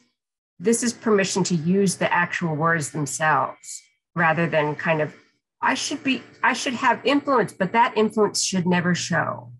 this 0.60 0.84
is 0.84 0.94
permission 0.94 1.44
to 1.46 1.56
use 1.56 1.98
the 1.98 2.12
actual 2.14 2.56
words 2.56 2.92
themselves 2.92 3.82
rather 4.16 4.48
than 4.48 4.76
kind 4.76 5.02
of 5.02 5.14
I 5.62 5.74
should 5.74 6.04
be 6.06 6.24
I 6.42 6.54
should 6.54 6.74
have 6.76 7.02
influence, 7.04 7.52
but 7.52 7.74
that 7.74 7.98
influence 7.98 8.42
should 8.42 8.66
never 8.66 8.96
show. 8.96 9.52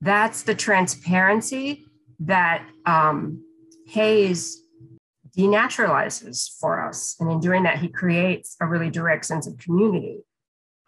That's 0.00 0.42
the 0.42 0.54
transparency 0.54 1.84
that 2.20 2.66
um, 2.86 3.44
Hayes 3.88 4.62
denaturalizes 5.36 6.58
for 6.58 6.82
us. 6.86 7.16
And 7.20 7.30
in 7.30 7.40
doing 7.40 7.62
that, 7.64 7.78
he 7.78 7.88
creates 7.88 8.56
a 8.60 8.66
really 8.66 8.90
direct 8.90 9.26
sense 9.26 9.46
of 9.46 9.58
community 9.58 10.20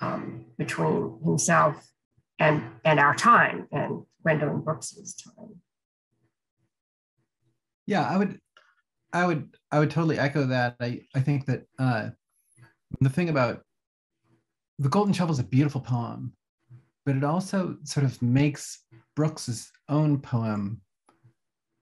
um, 0.01 0.47
between 0.59 1.19
himself 1.25 1.87
and, 2.39 2.63
and 2.85 2.99
our 2.99 3.15
time 3.15 3.69
and 3.71 4.03
Gwendolyn 4.23 4.61
Brooks's 4.61 5.15
time. 5.15 5.61
Yeah, 7.87 8.09
I 8.09 8.17
would, 8.17 8.41
I 9.13 9.27
would, 9.27 9.55
I 9.71 9.79
would 9.79 9.91
totally 9.91 10.19
echo 10.19 10.47
that. 10.47 10.77
I, 10.81 11.03
I 11.15 11.21
think 11.21 11.47
that 11.47 11.65
uh, 11.79 12.11
the 13.01 13.11
thing 13.11 13.29
about 13.29 13.63
the 14.79 14.89
Golden 14.89 15.13
Shovel 15.13 15.33
is 15.33 15.39
a 15.39 15.45
beautiful 15.45 15.81
poem, 15.81 16.33
but 17.05 17.17
it 17.17 17.25
also 17.25 17.77
sort 17.85 18.05
of 18.05 18.21
makes 18.23 18.81
Brooks's 19.15 19.71
own 19.89 20.21
poem 20.21 20.81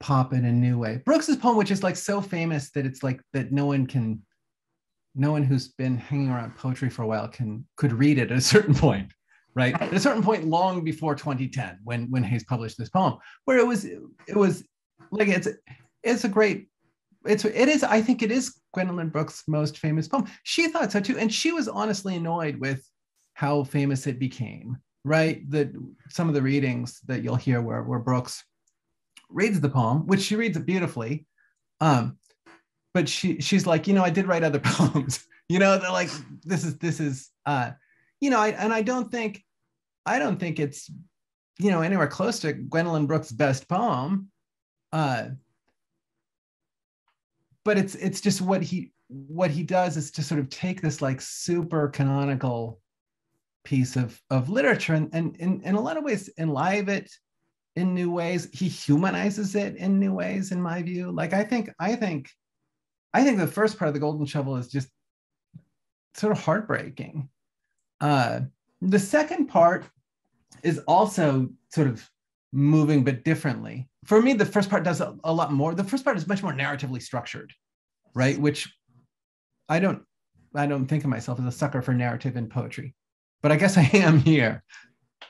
pop 0.01 0.33
in 0.33 0.45
a 0.45 0.53
new 0.53 0.79
way. 0.79 1.03
Brooks's 1.05 1.37
poem, 1.37 1.57
which 1.57 1.71
is 1.71 1.83
like 1.83 1.97
so 1.97 2.21
famous 2.21 2.71
that 2.71 2.87
it's 2.87 3.03
like 3.03 3.21
that 3.33 3.53
no 3.53 3.67
one 3.67 3.87
can, 3.87 4.23
no 5.15 5.33
one 5.33 5.45
who's 5.45 5.69
been 5.69 5.97
hanging 5.97 6.31
around 6.31 6.57
poetry 6.57 6.89
for 6.89 7.03
a 7.03 7.07
while 7.07 7.29
can 7.29 7.67
could 7.77 7.93
read 7.93 8.19
it 8.19 8.31
at 8.31 8.39
a 8.39 8.41
certain 8.41 8.75
point, 8.75 9.13
right? 9.55 9.81
At 9.81 9.93
a 9.93 10.01
certain 10.01 10.23
point, 10.23 10.47
long 10.47 10.83
before 10.85 11.15
2010, 11.15 11.79
when 11.85 12.11
when 12.11 12.23
Hayes 12.25 12.45
published 12.45 12.79
this 12.79 12.89
poem, 12.89 13.19
where 13.45 13.59
it 13.59 13.67
was 13.67 13.85
it 13.85 14.37
was 14.37 14.65
like 15.11 15.29
it's 15.29 15.49
it's 16.03 16.25
a 16.25 16.29
great 16.29 16.69
it's 17.27 17.45
it 17.45 17.69
is 17.69 17.85
I 17.85 18.01
think 18.01 18.23
it 18.23 18.31
is 18.31 18.59
Gwendolyn 18.73 19.11
Brooks' 19.11 19.45
most 19.47 19.79
famous 19.79 20.09
poem. 20.09 20.27
She 20.45 20.69
thought 20.69 20.93
so 20.93 21.01
too, 21.01 21.19
and 21.19 21.33
she 21.33 21.53
was 21.53 21.69
honestly 21.69 22.17
annoyed 22.17 22.57
with 22.57 22.83
how 23.35 23.65
famous 23.65 24.07
it 24.07 24.19
became. 24.19 24.79
Right, 25.05 25.49
that 25.51 25.73
some 26.11 26.29
of 26.29 26.35
the 26.35 26.43
readings 26.43 27.01
that 27.07 27.23
you'll 27.23 27.37
hear 27.37 27.63
where 27.63 27.83
where 27.83 27.99
Brooks 27.99 28.45
reads 29.31 29.61
the 29.61 29.69
poem, 29.69 30.07
which 30.07 30.21
she 30.21 30.37
reads 30.37 30.57
it 30.57 30.67
beautifully. 30.67 31.27
Um, 31.81 32.19
but 32.93 33.09
she 33.09 33.41
she's 33.41 33.67
like, 33.67 33.87
you 33.87 33.95
know, 33.95 34.05
I 34.05 34.11
did 34.11 34.27
write 34.27 34.45
other 34.45 34.59
poems. 34.65 35.25
you 35.49 35.59
know, 35.59 35.79
they're 35.79 35.91
like, 35.91 36.11
this 36.45 36.65
is 36.65 36.77
this 36.79 37.01
is 37.01 37.31
uh, 37.47 37.71
you 38.21 38.31
know, 38.31 38.39
I 38.39 38.49
and 38.49 38.73
I 38.73 38.83
don't 38.83 39.11
think 39.11 39.43
I 40.05 40.19
don't 40.19 40.39
think 40.39 40.59
it's 40.59 40.91
you 41.59 41.71
know 41.71 41.83
anywhere 41.83 42.09
close 42.09 42.41
to 42.41 42.53
Gwendolyn 42.53 43.07
Brooks' 43.07 43.33
best 43.33 43.69
poem. 43.69 44.31
Uh, 44.93 45.29
but 47.65 47.79
it's 47.79 47.95
it's 47.95 48.21
just 48.21 48.41
what 48.41 48.63
he 48.63 48.93
what 49.09 49.51
he 49.51 49.63
does 49.63 49.97
is 49.97 50.11
to 50.13 50.23
sort 50.23 50.41
of 50.41 50.49
take 50.49 50.81
this 50.81 51.03
like 51.03 51.21
super 51.21 51.89
canonical 51.89 52.81
piece 53.65 53.97
of 53.97 54.21
of 54.31 54.49
literature 54.49 54.95
and 54.95 55.11
and 55.13 55.37
in, 55.37 55.61
in 55.63 55.75
a 55.75 55.81
lot 55.81 55.97
of 55.97 56.05
ways 56.05 56.31
enlive 56.39 56.89
it 56.89 57.11
in 57.77 57.95
new 57.95 58.11
ways. 58.11 58.49
He 58.53 58.69
humanizes 58.69 59.55
it 59.55 59.77
in 59.77 59.99
new 59.99 60.13
ways, 60.13 60.53
in 60.53 60.61
my 60.61 60.83
view. 60.83 61.11
Like 61.11 61.33
I 61.33 61.45
think, 61.45 61.71
I 61.79 61.97
think, 61.97 62.29
I 63.15 63.25
think 63.25 63.39
the 63.39 63.47
first 63.47 63.79
part 63.79 63.89
of 63.89 63.95
the 63.95 64.01
Golden 64.01 64.27
Shovel 64.27 64.57
is 64.57 64.69
just 64.69 64.89
sort 66.15 66.33
of 66.33 66.41
heartbreaking. 66.41 67.29
Uh, 68.01 68.41
the 68.81 68.99
second 68.99 69.47
part 69.47 69.85
is 70.63 70.79
also 70.89 71.49
sort 71.73 71.87
of 71.87 72.09
moving, 72.53 73.05
but 73.05 73.25
differently. 73.25 73.89
For 74.05 74.21
me, 74.21 74.33
the 74.33 74.47
first 74.47 74.71
part 74.71 74.83
does 74.83 75.01
a, 75.01 75.17
a 75.25 75.33
lot 75.33 75.53
more. 75.53 75.75
The 75.75 75.85
first 75.85 76.05
part 76.05 76.17
is 76.17 76.27
much 76.27 76.43
more 76.43 76.53
narratively 76.53 77.03
structured, 77.03 77.53
right? 78.15 78.39
Which 78.39 78.73
I 79.69 79.79
don't, 79.79 80.03
I 80.55 80.67
don't 80.67 80.87
think 80.87 81.05
of 81.05 81.11
myself 81.11 81.39
as 81.39 81.45
a 81.45 81.53
sucker 81.53 81.83
for 81.83 81.95
narrative 81.95 82.37
in 82.37 82.49
poetry, 82.49 82.95
but 83.43 83.53
I 83.53 83.57
guess 83.57 83.77
I 83.79 83.89
am 83.95 84.19
here. 84.19 84.63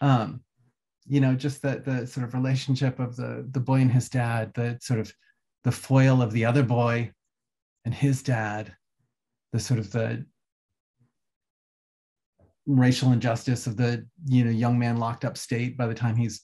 Um, 0.00 0.42
you 1.10 1.20
know 1.20 1.34
just 1.34 1.60
the 1.60 1.82
the 1.84 2.06
sort 2.06 2.24
of 2.24 2.34
relationship 2.34 3.00
of 3.00 3.16
the 3.16 3.46
the 3.50 3.60
boy 3.60 3.80
and 3.80 3.90
his 3.90 4.08
dad 4.08 4.52
the 4.54 4.78
sort 4.80 5.00
of 5.00 5.12
the 5.64 5.72
foil 5.72 6.22
of 6.22 6.32
the 6.32 6.44
other 6.44 6.62
boy 6.62 7.10
and 7.84 7.92
his 7.92 8.22
dad 8.22 8.72
the 9.52 9.58
sort 9.58 9.80
of 9.80 9.90
the 9.90 10.24
racial 12.66 13.10
injustice 13.10 13.66
of 13.66 13.76
the 13.76 14.06
you 14.26 14.44
know 14.44 14.50
young 14.50 14.78
man 14.78 14.98
locked 14.98 15.24
up 15.24 15.36
state 15.36 15.76
by 15.76 15.86
the 15.86 15.94
time 15.94 16.14
he's 16.14 16.42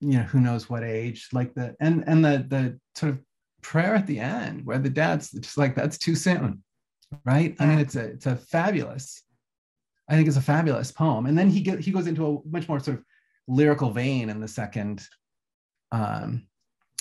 you 0.00 0.18
know 0.18 0.22
who 0.22 0.40
knows 0.40 0.70
what 0.70 0.84
age 0.84 1.28
like 1.32 1.52
the 1.54 1.74
and 1.80 2.04
and 2.06 2.24
the 2.24 2.46
the 2.48 2.78
sort 2.94 3.10
of 3.10 3.18
prayer 3.60 3.96
at 3.96 4.06
the 4.06 4.20
end 4.20 4.64
where 4.64 4.78
the 4.78 4.88
dad's 4.88 5.32
just 5.32 5.58
like 5.58 5.74
that's 5.74 5.98
too 5.98 6.14
soon 6.14 6.62
right 7.24 7.56
i 7.58 7.66
mean 7.66 7.80
it's 7.80 7.96
a 7.96 8.04
it's 8.04 8.26
a 8.26 8.36
fabulous 8.36 9.24
i 10.08 10.14
think 10.14 10.28
it's 10.28 10.36
a 10.36 10.42
fabulous 10.42 10.90
poem 10.90 11.26
and 11.26 11.36
then 11.36 11.50
he 11.50 11.60
get, 11.60 11.80
he 11.80 11.90
goes 11.90 12.06
into 12.06 12.26
a 12.26 12.48
much 12.48 12.68
more 12.68 12.80
sort 12.80 12.98
of 12.98 13.04
lyrical 13.48 13.90
vein 13.90 14.28
in 14.30 14.40
the 14.40 14.48
second 14.48 15.06
um, 15.92 16.46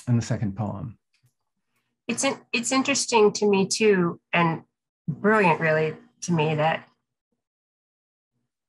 in 0.08 0.16
the 0.16 0.22
second 0.22 0.56
poem. 0.56 0.98
It's 2.08 2.26
it's 2.54 2.72
interesting 2.72 3.32
to 3.34 3.50
me 3.50 3.68
too, 3.68 4.20
and 4.32 4.62
brilliant 5.08 5.60
really 5.60 5.96
to 6.22 6.32
me 6.32 6.56
that 6.56 6.88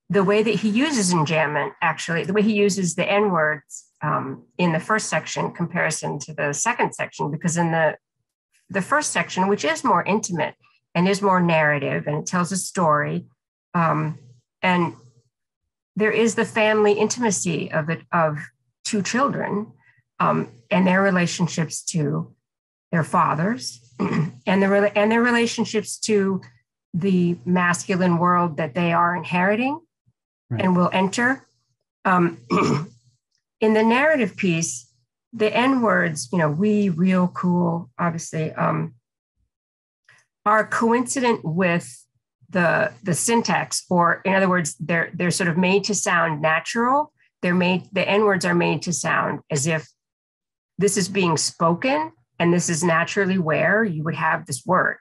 the 0.08 0.24
way 0.24 0.42
that 0.42 0.54
he 0.54 0.68
uses 0.68 1.12
enjambment, 1.12 1.72
actually, 1.82 2.24
the 2.24 2.32
way 2.32 2.42
he 2.42 2.54
uses 2.54 2.94
the 2.94 3.10
N 3.10 3.30
words 3.30 3.86
um, 4.02 4.44
in 4.56 4.72
the 4.72 4.80
first 4.80 5.08
section 5.08 5.52
comparison 5.52 6.18
to 6.20 6.32
the 6.32 6.52
second 6.54 6.94
section, 6.94 7.30
because 7.30 7.56
in 7.56 7.72
the 7.72 7.96
the 8.70 8.82
first 8.82 9.12
section, 9.12 9.48
which 9.48 9.64
is 9.64 9.84
more 9.84 10.02
intimate 10.04 10.54
and 10.94 11.06
is 11.06 11.20
more 11.20 11.40
narrative 11.40 12.06
and 12.06 12.16
it 12.16 12.26
tells 12.26 12.50
a 12.50 12.56
story, 12.56 13.26
um, 13.74 14.18
and 14.66 14.96
there 15.94 16.10
is 16.10 16.34
the 16.34 16.44
family 16.44 16.94
intimacy 16.94 17.70
of 17.70 17.88
it 17.88 18.02
of 18.12 18.38
two 18.84 19.00
children 19.00 19.72
um, 20.18 20.48
and 20.70 20.86
their 20.86 21.02
relationships 21.02 21.84
to 21.84 22.34
their 22.90 23.04
fathers 23.04 23.80
and 24.00 24.62
their 24.62 24.98
and 24.98 25.12
their 25.12 25.22
relationships 25.22 25.98
to 25.98 26.40
the 26.92 27.38
masculine 27.44 28.18
world 28.18 28.56
that 28.56 28.74
they 28.74 28.92
are 28.92 29.14
inheriting 29.14 29.78
right. 30.50 30.62
and 30.62 30.76
will 30.76 30.90
enter. 30.92 31.46
Um, 32.04 32.38
in 33.60 33.74
the 33.74 33.82
narrative 33.84 34.36
piece, 34.36 34.90
the 35.32 35.54
N 35.54 35.80
words, 35.80 36.28
you 36.32 36.38
know, 36.38 36.50
we, 36.50 36.88
real, 36.88 37.28
cool, 37.28 37.90
obviously, 37.98 38.52
um, 38.52 38.94
are 40.44 40.66
coincident 40.66 41.44
with 41.44 42.05
the 42.50 42.92
the 43.02 43.14
syntax 43.14 43.84
or 43.90 44.20
in 44.24 44.34
other 44.34 44.48
words 44.48 44.76
they're 44.78 45.10
they're 45.14 45.30
sort 45.30 45.48
of 45.48 45.56
made 45.56 45.84
to 45.84 45.94
sound 45.94 46.40
natural. 46.40 47.12
They're 47.42 47.54
made 47.54 47.88
the 47.92 48.08
n 48.08 48.24
words 48.24 48.44
are 48.44 48.54
made 48.54 48.82
to 48.82 48.92
sound 48.92 49.40
as 49.50 49.66
if 49.66 49.88
this 50.78 50.96
is 50.96 51.08
being 51.08 51.36
spoken 51.36 52.12
and 52.38 52.52
this 52.52 52.68
is 52.68 52.84
naturally 52.84 53.38
where 53.38 53.82
you 53.82 54.04
would 54.04 54.14
have 54.14 54.46
this 54.46 54.64
word. 54.66 54.98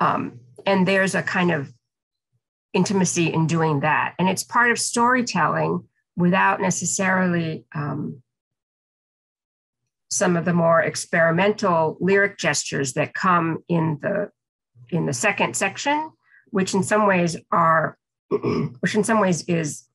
Um, 0.00 0.40
and 0.66 0.86
there's 0.86 1.14
a 1.14 1.22
kind 1.22 1.52
of 1.52 1.72
intimacy 2.72 3.32
in 3.32 3.46
doing 3.46 3.80
that. 3.80 4.14
And 4.18 4.28
it's 4.28 4.42
part 4.42 4.70
of 4.70 4.78
storytelling 4.78 5.86
without 6.16 6.60
necessarily 6.60 7.64
um, 7.74 8.22
some 10.10 10.36
of 10.36 10.44
the 10.44 10.52
more 10.52 10.82
experimental 10.82 11.96
lyric 12.00 12.38
gestures 12.38 12.94
that 12.94 13.14
come 13.14 13.64
in 13.68 13.98
the 14.02 14.30
in 14.90 15.06
the 15.06 15.12
second 15.12 15.56
section 15.56 16.10
which 16.52 16.74
in 16.74 16.84
some 16.84 17.06
ways 17.06 17.36
are, 17.50 17.98
which 18.80 18.94
in 18.94 19.02
some 19.02 19.20
ways 19.20 19.42
is 19.48 19.88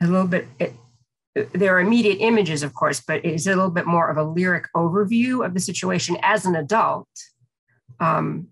a 0.00 0.06
little 0.06 0.28
bit, 0.28 0.46
it, 0.60 0.74
there 1.52 1.76
are 1.76 1.80
immediate 1.80 2.18
images, 2.20 2.62
of 2.62 2.74
course, 2.74 3.00
but 3.00 3.24
it 3.24 3.34
is 3.34 3.46
a 3.46 3.54
little 3.56 3.70
bit 3.70 3.86
more 3.86 4.08
of 4.08 4.16
a 4.16 4.22
lyric 4.22 4.66
overview 4.76 5.44
of 5.44 5.54
the 5.54 5.60
situation 5.60 6.16
as 6.22 6.46
an 6.46 6.54
adult. 6.54 7.08
Um, 7.98 8.48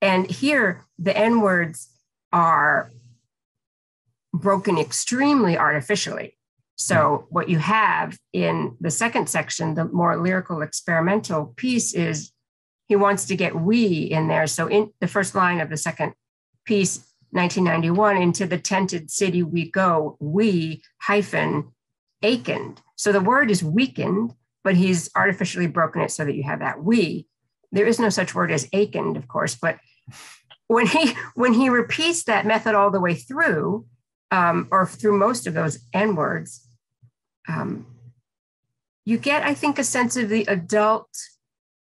and 0.00 0.30
here, 0.30 0.84
the 0.98 1.16
N 1.16 1.40
words 1.40 1.88
are 2.32 2.90
broken 4.32 4.78
extremely 4.78 5.58
artificially. 5.58 6.38
So, 6.76 7.26
what 7.30 7.48
you 7.48 7.58
have 7.58 8.18
in 8.32 8.76
the 8.80 8.90
second 8.90 9.28
section, 9.28 9.74
the 9.74 9.84
more 9.84 10.16
lyrical 10.16 10.62
experimental 10.62 11.52
piece, 11.56 11.92
is 11.94 12.32
he 12.92 12.96
wants 12.96 13.24
to 13.24 13.34
get 13.34 13.54
we 13.54 13.86
in 13.86 14.28
there. 14.28 14.46
So 14.46 14.66
in 14.66 14.90
the 15.00 15.08
first 15.08 15.34
line 15.34 15.60
of 15.60 15.70
the 15.70 15.78
second 15.78 16.12
piece, 16.66 16.98
1991, 17.30 18.18
into 18.18 18.46
the 18.46 18.58
tented 18.58 19.10
city 19.10 19.42
we 19.42 19.70
go, 19.70 20.18
we 20.20 20.82
hyphen 21.00 21.72
akened. 22.22 22.82
So 22.96 23.10
the 23.10 23.22
word 23.22 23.50
is 23.50 23.64
weakened, 23.64 24.34
but 24.62 24.76
he's 24.76 25.08
artificially 25.16 25.68
broken 25.68 26.02
it 26.02 26.10
so 26.10 26.26
that 26.26 26.34
you 26.34 26.42
have 26.42 26.58
that 26.58 26.84
we. 26.84 27.26
There 27.72 27.86
is 27.86 27.98
no 27.98 28.10
such 28.10 28.34
word 28.34 28.52
as 28.52 28.68
akened, 28.74 29.16
of 29.16 29.26
course, 29.26 29.54
but 29.54 29.78
when 30.66 30.86
he 30.86 31.14
when 31.34 31.54
he 31.54 31.70
repeats 31.70 32.24
that 32.24 32.44
method 32.44 32.74
all 32.74 32.90
the 32.90 33.00
way 33.00 33.14
through, 33.14 33.86
um, 34.30 34.68
or 34.70 34.84
through 34.84 35.18
most 35.18 35.46
of 35.46 35.54
those 35.54 35.78
N 35.94 36.14
words, 36.14 36.68
um, 37.48 37.86
you 39.06 39.16
get, 39.16 39.44
I 39.44 39.54
think, 39.54 39.78
a 39.78 39.84
sense 39.84 40.14
of 40.18 40.28
the 40.28 40.44
adult 40.44 41.08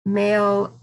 male 0.05 0.80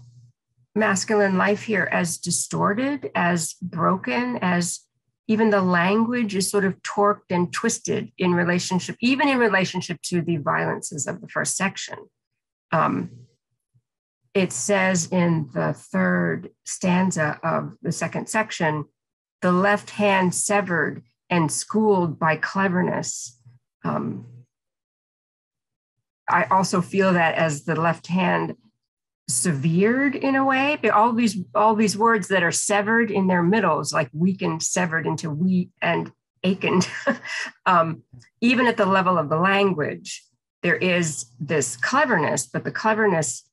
masculine 0.74 1.36
life 1.36 1.62
here 1.62 1.88
as 1.90 2.18
distorted, 2.18 3.10
as 3.14 3.54
broken, 3.62 4.38
as 4.42 4.80
even 5.26 5.50
the 5.50 5.60
language 5.60 6.34
is 6.34 6.50
sort 6.50 6.64
of 6.64 6.80
torqued 6.82 7.30
and 7.30 7.52
twisted 7.52 8.10
in 8.16 8.32
relationship, 8.32 8.96
even 9.00 9.28
in 9.28 9.38
relationship 9.38 10.00
to 10.02 10.22
the 10.22 10.38
violences 10.38 11.06
of 11.06 11.20
the 11.20 11.28
first 11.28 11.56
section. 11.56 11.98
Um, 12.72 13.10
it 14.34 14.52
says 14.52 15.08
in 15.10 15.50
the 15.52 15.72
third 15.74 16.50
stanza 16.64 17.38
of 17.42 17.76
the 17.82 17.92
second 17.92 18.28
section, 18.28 18.84
the 19.42 19.52
left 19.52 19.90
hand 19.90 20.34
severed 20.34 21.02
and 21.30 21.52
schooled 21.52 22.18
by 22.18 22.36
cleverness. 22.36 23.38
Um, 23.84 24.26
I 26.28 26.44
also 26.44 26.80
feel 26.80 27.12
that 27.12 27.34
as 27.34 27.64
the 27.64 27.76
left 27.76 28.06
hand 28.06 28.56
severed 29.28 30.16
in 30.16 30.34
a 30.34 30.44
way. 30.44 30.78
All 30.92 31.12
these 31.12 31.38
all 31.54 31.74
these 31.74 31.96
words 31.96 32.28
that 32.28 32.42
are 32.42 32.52
severed 32.52 33.10
in 33.10 33.26
their 33.26 33.42
middles 33.42 33.92
like 33.92 34.08
weakened 34.12 34.62
severed 34.62 35.06
into 35.06 35.30
we 35.30 35.70
and 35.82 36.12
akened 36.44 36.88
um, 37.66 38.02
even 38.40 38.66
at 38.66 38.76
the 38.76 38.86
level 38.86 39.18
of 39.18 39.28
the 39.28 39.38
language 39.38 40.24
there 40.62 40.76
is 40.76 41.26
this 41.40 41.76
cleverness 41.76 42.46
but 42.46 42.64
the 42.64 42.70
cleverness 42.70 43.48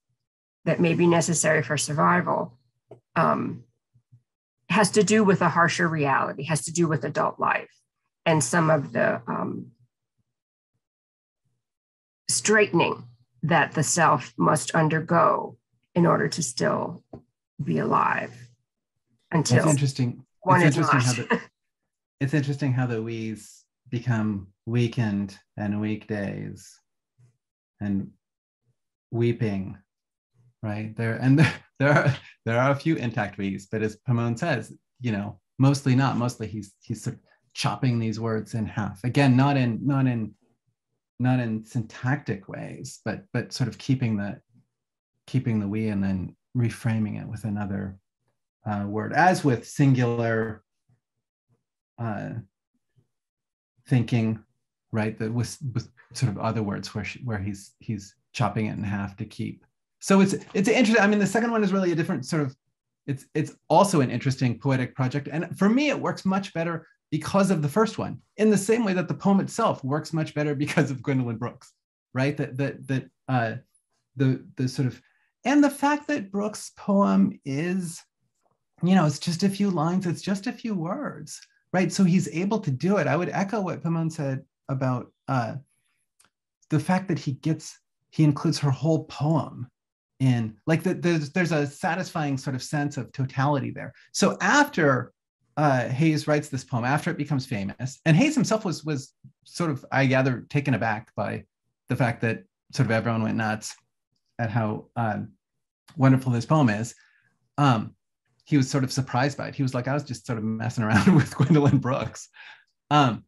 that 0.66 0.80
may 0.80 0.94
be 0.94 1.08
necessary 1.08 1.62
for 1.62 1.78
survival 1.78 2.58
um, 3.16 3.64
has 4.70 4.92
to 4.92 5.04
do 5.04 5.24
with 5.24 5.42
a 5.42 5.50
harsher 5.50 5.88
reality 5.88 6.44
has 6.44 6.66
to 6.66 6.72
do 6.72 6.88
with 6.88 7.04
adult 7.04 7.40
life 7.40 7.70
and 8.26 8.44
some 8.44 8.70
of 8.70 8.92
the 8.94 9.22
um, 9.28 9.68
straightening 12.28 13.04
that 13.44 13.74
the 13.74 13.84
self 13.84 14.34
must 14.38 14.72
undergo 14.72 15.58
in 15.96 16.06
order 16.06 16.28
to 16.28 16.44
still 16.44 17.04
be 17.64 17.80
alive 17.80 18.34
until 19.32 19.60
it's 19.60 19.68
interesting. 19.68 20.24
one 20.42 20.62
it's 20.62 20.78
is 20.78 20.86
interesting 20.86 21.26
not. 21.26 21.30
how 21.30 21.38
the, 21.38 21.42
it's 22.20 22.34
interesting 22.34 22.74
how 22.74 22.86
the 22.86 23.02
we's 23.02 23.64
become 23.90 24.48
weekend 24.66 25.38
and 25.58 25.80
weekdays 25.80 26.80
and 27.80 28.10
weeping 29.12 29.78
right? 30.66 30.96
There 30.96 31.16
and 31.16 31.40
there, 31.40 31.54
there 31.80 31.90
are 31.92 32.18
there 32.46 32.60
are 32.60 32.72
a 32.72 32.76
few 32.76 32.96
intact 32.96 33.38
we's 33.38 33.68
but 33.68 33.82
as 33.82 33.98
Pimone 34.08 34.38
says 34.38 34.74
you 35.00 35.12
know 35.12 35.40
mostly 35.60 35.96
not. 35.96 36.18
Mostly 36.18 36.48
he's 36.48 36.74
he's 36.82 37.04
sort 37.04 37.16
of 37.16 37.22
chopping 37.54 38.00
these 38.00 38.20
words 38.20 38.56
in 38.56 38.66
half. 38.66 39.00
Again 39.04 39.38
not 39.38 39.56
in 39.56 39.80
not 39.86 40.08
in 40.08 40.34
not 41.20 41.40
in 41.40 41.64
syntactic 41.64 42.50
ways 42.50 43.00
but 43.06 43.24
but 43.32 43.54
sort 43.54 43.70
of 43.70 43.78
keeping 43.78 44.18
the 44.18 44.42
keeping 45.28 45.60
the 45.60 45.68
we 45.68 45.88
and 45.88 46.04
then 46.04 46.36
reframing 46.56 47.22
it 47.22 47.28
with 47.28 47.44
another 47.44 47.98
uh, 48.66 48.86
word, 48.88 49.14
as 49.14 49.44
with 49.44 49.68
singular 49.68 50.64
uh, 52.00 52.30
thinking, 53.88 54.40
right? 54.92 55.18
That 55.20 55.32
with, 55.32 55.58
with 55.74 55.90
sort 56.14 56.32
of 56.32 56.38
other 56.40 56.64
words 56.64 56.94
where 56.96 57.04
she, 57.04 57.20
where 57.20 57.38
he's 57.38 57.74
he's 57.80 58.16
chopping 58.34 58.68
it 58.68 58.78
in 58.78 58.84
half 58.84 59.16
to 59.18 59.26
keep. 59.26 59.66
So 60.00 60.22
it's 60.22 60.36
it's 60.54 60.70
interesting. 60.70 61.04
I 61.04 61.08
mean, 61.08 61.20
the 61.20 61.28
second 61.28 61.52
one 61.52 61.64
is 61.64 61.74
really 61.74 61.92
a 61.92 61.96
different 61.96 62.26
sort 62.26 62.44
of. 62.44 62.56
It's 63.08 63.26
it's 63.36 63.54
also 63.70 64.02
an 64.02 64.10
interesting 64.10 64.60
poetic 64.60 64.96
project, 64.96 65.30
and 65.32 65.58
for 65.58 65.70
me, 65.70 65.90
it 65.90 66.00
works 66.00 66.26
much 66.26 66.54
better 66.54 66.88
because 67.12 67.52
of 67.52 67.62
the 67.62 67.70
first 67.70 67.98
one. 67.98 68.20
In 68.38 68.50
the 68.50 68.58
same 68.58 68.84
way 68.84 68.94
that 68.94 69.08
the 69.08 69.14
poem 69.14 69.40
itself 69.40 69.84
works 69.84 70.12
much 70.12 70.34
better 70.34 70.56
because 70.56 70.90
of 70.92 71.04
Gwendolyn 71.04 71.38
Brooks, 71.38 71.72
right? 72.14 72.36
That 72.36 72.58
that 72.58 72.88
that 72.88 73.10
uh, 73.28 73.56
the 74.16 74.44
the 74.58 74.68
sort 74.68 74.88
of 74.88 75.02
and 75.46 75.64
the 75.64 75.70
fact 75.70 76.08
that 76.08 76.32
Brooks' 76.32 76.72
poem 76.76 77.40
is, 77.46 78.02
you 78.84 78.96
know, 78.96 79.06
it's 79.06 79.20
just 79.20 79.44
a 79.44 79.50
few 79.50 79.70
lines, 79.70 80.08
it's 80.08 80.22
just 80.22 80.48
a 80.48 80.52
few 80.52 80.74
words, 80.74 81.40
right? 81.72 81.92
So 81.92 82.04
he's 82.04 82.28
able 82.30 82.60
to 82.60 82.72
do 82.72 82.98
it. 82.98 83.08
I 83.08 83.16
would 83.16 83.30
echo 83.30 83.62
what 83.62 83.84
Pimone 83.84 84.12
said 84.12 84.44
about 84.68 85.12
uh, 85.28 85.56
the 86.70 86.80
fact 86.80 87.08
that 87.10 87.20
he 87.20 87.34
gets, 87.34 87.80
he 88.10 88.24
includes 88.24 88.58
her 88.60 88.72
whole 88.72 89.06
poem 89.06 89.70
in, 90.20 90.56
like 90.66 90.82
the, 90.82 90.96
there's, 90.96 91.30
there's 91.32 91.52
a 91.52 91.68
satisfying 91.68 92.38
sort 92.38 92.56
of 92.56 92.64
sense 92.64 92.98
of 92.98 93.12
totality 93.12 93.70
there. 93.70 93.94
So 94.14 94.38
after 94.42 95.14
uh, 95.58 95.88
Hayes 95.90 96.28
writes 96.28 96.50
this 96.50 96.64
poem, 96.64 96.86
after 96.86 97.12
it 97.12 97.18
becomes 97.18 97.46
famous, 97.46 98.00
and 98.06 98.18
Hayes 98.18 98.34
himself 98.34 98.66
was, 98.66 98.84
was 98.84 99.14
sort 99.44 99.70
of, 99.70 99.86
I 99.92 100.08
gather, 100.08 100.46
taken 100.50 100.74
aback 100.74 101.14
by 101.16 101.44
the 101.88 101.96
fact 101.96 102.22
that 102.22 102.44
sort 102.74 102.88
of 102.88 102.92
everyone 102.92 103.22
went 103.22 103.38
nuts 103.38 103.76
at 104.40 104.50
how 104.50 104.86
um, 104.96 105.32
wonderful 105.98 106.32
this 106.32 106.46
poem 106.46 106.70
is, 106.70 106.96
um, 107.58 107.96
he 108.46 108.58
was 108.58 108.70
sort 108.70 108.84
of 108.84 108.92
surprised 108.92 109.38
by 109.38 109.48
it. 109.48 109.56
He 109.56 109.64
was 109.64 109.74
like, 109.74 109.88
I 109.88 109.94
was 109.94 110.04
just 110.04 110.26
sort 110.26 110.38
of 110.38 110.44
messing 110.44 110.84
around 110.84 111.16
with 111.16 111.36
Gwendolyn 111.36 111.80
Brooks. 111.80 112.30
Um, 112.92 113.24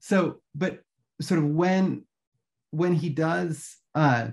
so, 0.00 0.40
but 0.54 0.80
sort 1.20 1.38
of 1.38 1.46
when 1.46 2.04
when 2.70 2.94
he 2.94 3.08
does 3.08 3.76
uh, 3.94 4.28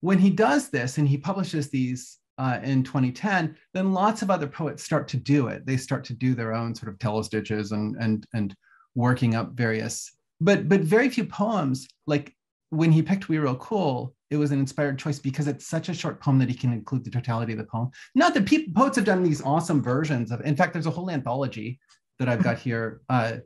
when 0.00 0.18
he 0.18 0.30
does 0.30 0.70
this 0.70 0.98
and 0.98 1.08
he 1.08 1.16
publishes 1.16 1.70
these 1.70 2.18
uh, 2.38 2.58
in 2.62 2.82
2010, 2.82 3.56
then 3.72 3.92
lots 3.92 4.22
of 4.22 4.30
other 4.30 4.46
poets 4.46 4.82
start 4.82 5.08
to 5.08 5.16
do 5.16 5.46
it. 5.48 5.64
They 5.64 5.76
start 5.76 6.04
to 6.04 6.14
do 6.14 6.34
their 6.34 6.52
own 6.52 6.74
sort 6.74 6.92
of 6.92 6.98
telestichs 6.98 7.72
and 7.72 7.96
and 7.96 8.26
and 8.34 8.54
working 8.94 9.34
up 9.34 9.52
various, 9.52 10.10
but 10.40 10.68
but 10.68 10.80
very 10.80 11.08
few 11.08 11.26
poems 11.26 11.86
like 12.06 12.34
when 12.70 12.92
he 12.92 13.02
picked 13.02 13.28
We 13.28 13.38
Real 13.38 13.56
Cool, 13.56 14.14
it 14.30 14.36
was 14.36 14.50
an 14.50 14.58
inspired 14.58 14.98
choice 14.98 15.18
because 15.18 15.46
it's 15.46 15.66
such 15.66 15.88
a 15.88 15.94
short 15.94 16.20
poem 16.20 16.38
that 16.38 16.48
he 16.48 16.54
can 16.54 16.72
include 16.72 17.04
the 17.04 17.10
totality 17.10 17.52
of 17.52 17.58
the 17.58 17.64
poem. 17.64 17.90
Not 18.14 18.34
that 18.34 18.74
poets 18.74 18.96
have 18.96 19.04
done 19.04 19.22
these 19.22 19.42
awesome 19.42 19.82
versions 19.82 20.32
of. 20.32 20.40
In 20.40 20.56
fact, 20.56 20.72
there's 20.72 20.86
a 20.86 20.90
whole 20.90 21.10
anthology 21.10 21.78
that 22.18 22.28
I've 22.28 22.42
got 22.42 22.58
here 22.58 23.02
uh, 23.08 23.36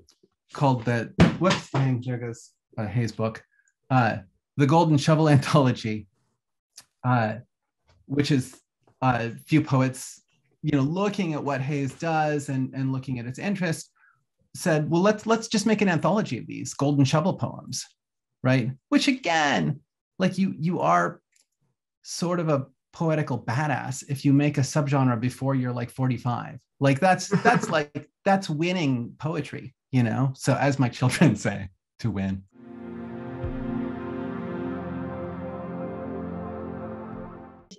called 0.52 0.84
the 0.84 1.12
whoops, 1.38 1.70
dang, 1.70 2.02
there 2.04 2.18
goes 2.18 2.50
uh, 2.78 2.86
Hayes' 2.86 3.12
book, 3.12 3.42
uh, 3.90 4.18
the 4.56 4.66
Golden 4.66 4.96
Shovel 4.96 5.28
Anthology, 5.36 6.06
uh, 7.04 7.36
which 8.06 8.30
is 8.30 8.60
a 9.02 9.06
uh, 9.06 9.30
few 9.46 9.60
poets, 9.62 10.22
you 10.62 10.72
know, 10.72 10.82
looking 10.82 11.34
at 11.34 11.42
what 11.42 11.60
Hayes 11.60 11.94
does 11.94 12.48
and 12.48 12.74
and 12.74 12.92
looking 12.92 13.18
at 13.18 13.26
its 13.26 13.38
interest, 13.38 13.90
said, 14.54 14.90
well, 14.90 15.02
let's 15.02 15.26
let's 15.26 15.48
just 15.48 15.66
make 15.66 15.82
an 15.82 15.88
anthology 15.88 16.38
of 16.38 16.46
these 16.46 16.74
Golden 16.74 17.04
Shovel 17.04 17.34
poems, 17.34 17.86
right? 18.42 18.70
Which 18.88 19.08
again 19.08 19.80
like 20.18 20.38
you 20.38 20.54
you 20.58 20.80
are 20.80 21.20
sort 22.02 22.40
of 22.40 22.48
a 22.48 22.66
poetical 22.92 23.38
badass 23.38 24.04
if 24.08 24.24
you 24.24 24.32
make 24.32 24.58
a 24.58 24.62
subgenre 24.62 25.20
before 25.20 25.54
you're 25.54 25.72
like 25.72 25.90
45 25.90 26.58
like 26.80 26.98
that's 26.98 27.28
that's 27.42 27.70
like 27.70 28.08
that's 28.24 28.50
winning 28.50 29.14
poetry 29.18 29.74
you 29.90 30.02
know? 30.04 30.32
So 30.36 30.54
as 30.54 30.78
my 30.78 30.88
children 30.88 31.36
say 31.46 31.68
to 32.00 32.10
win. 32.10 32.44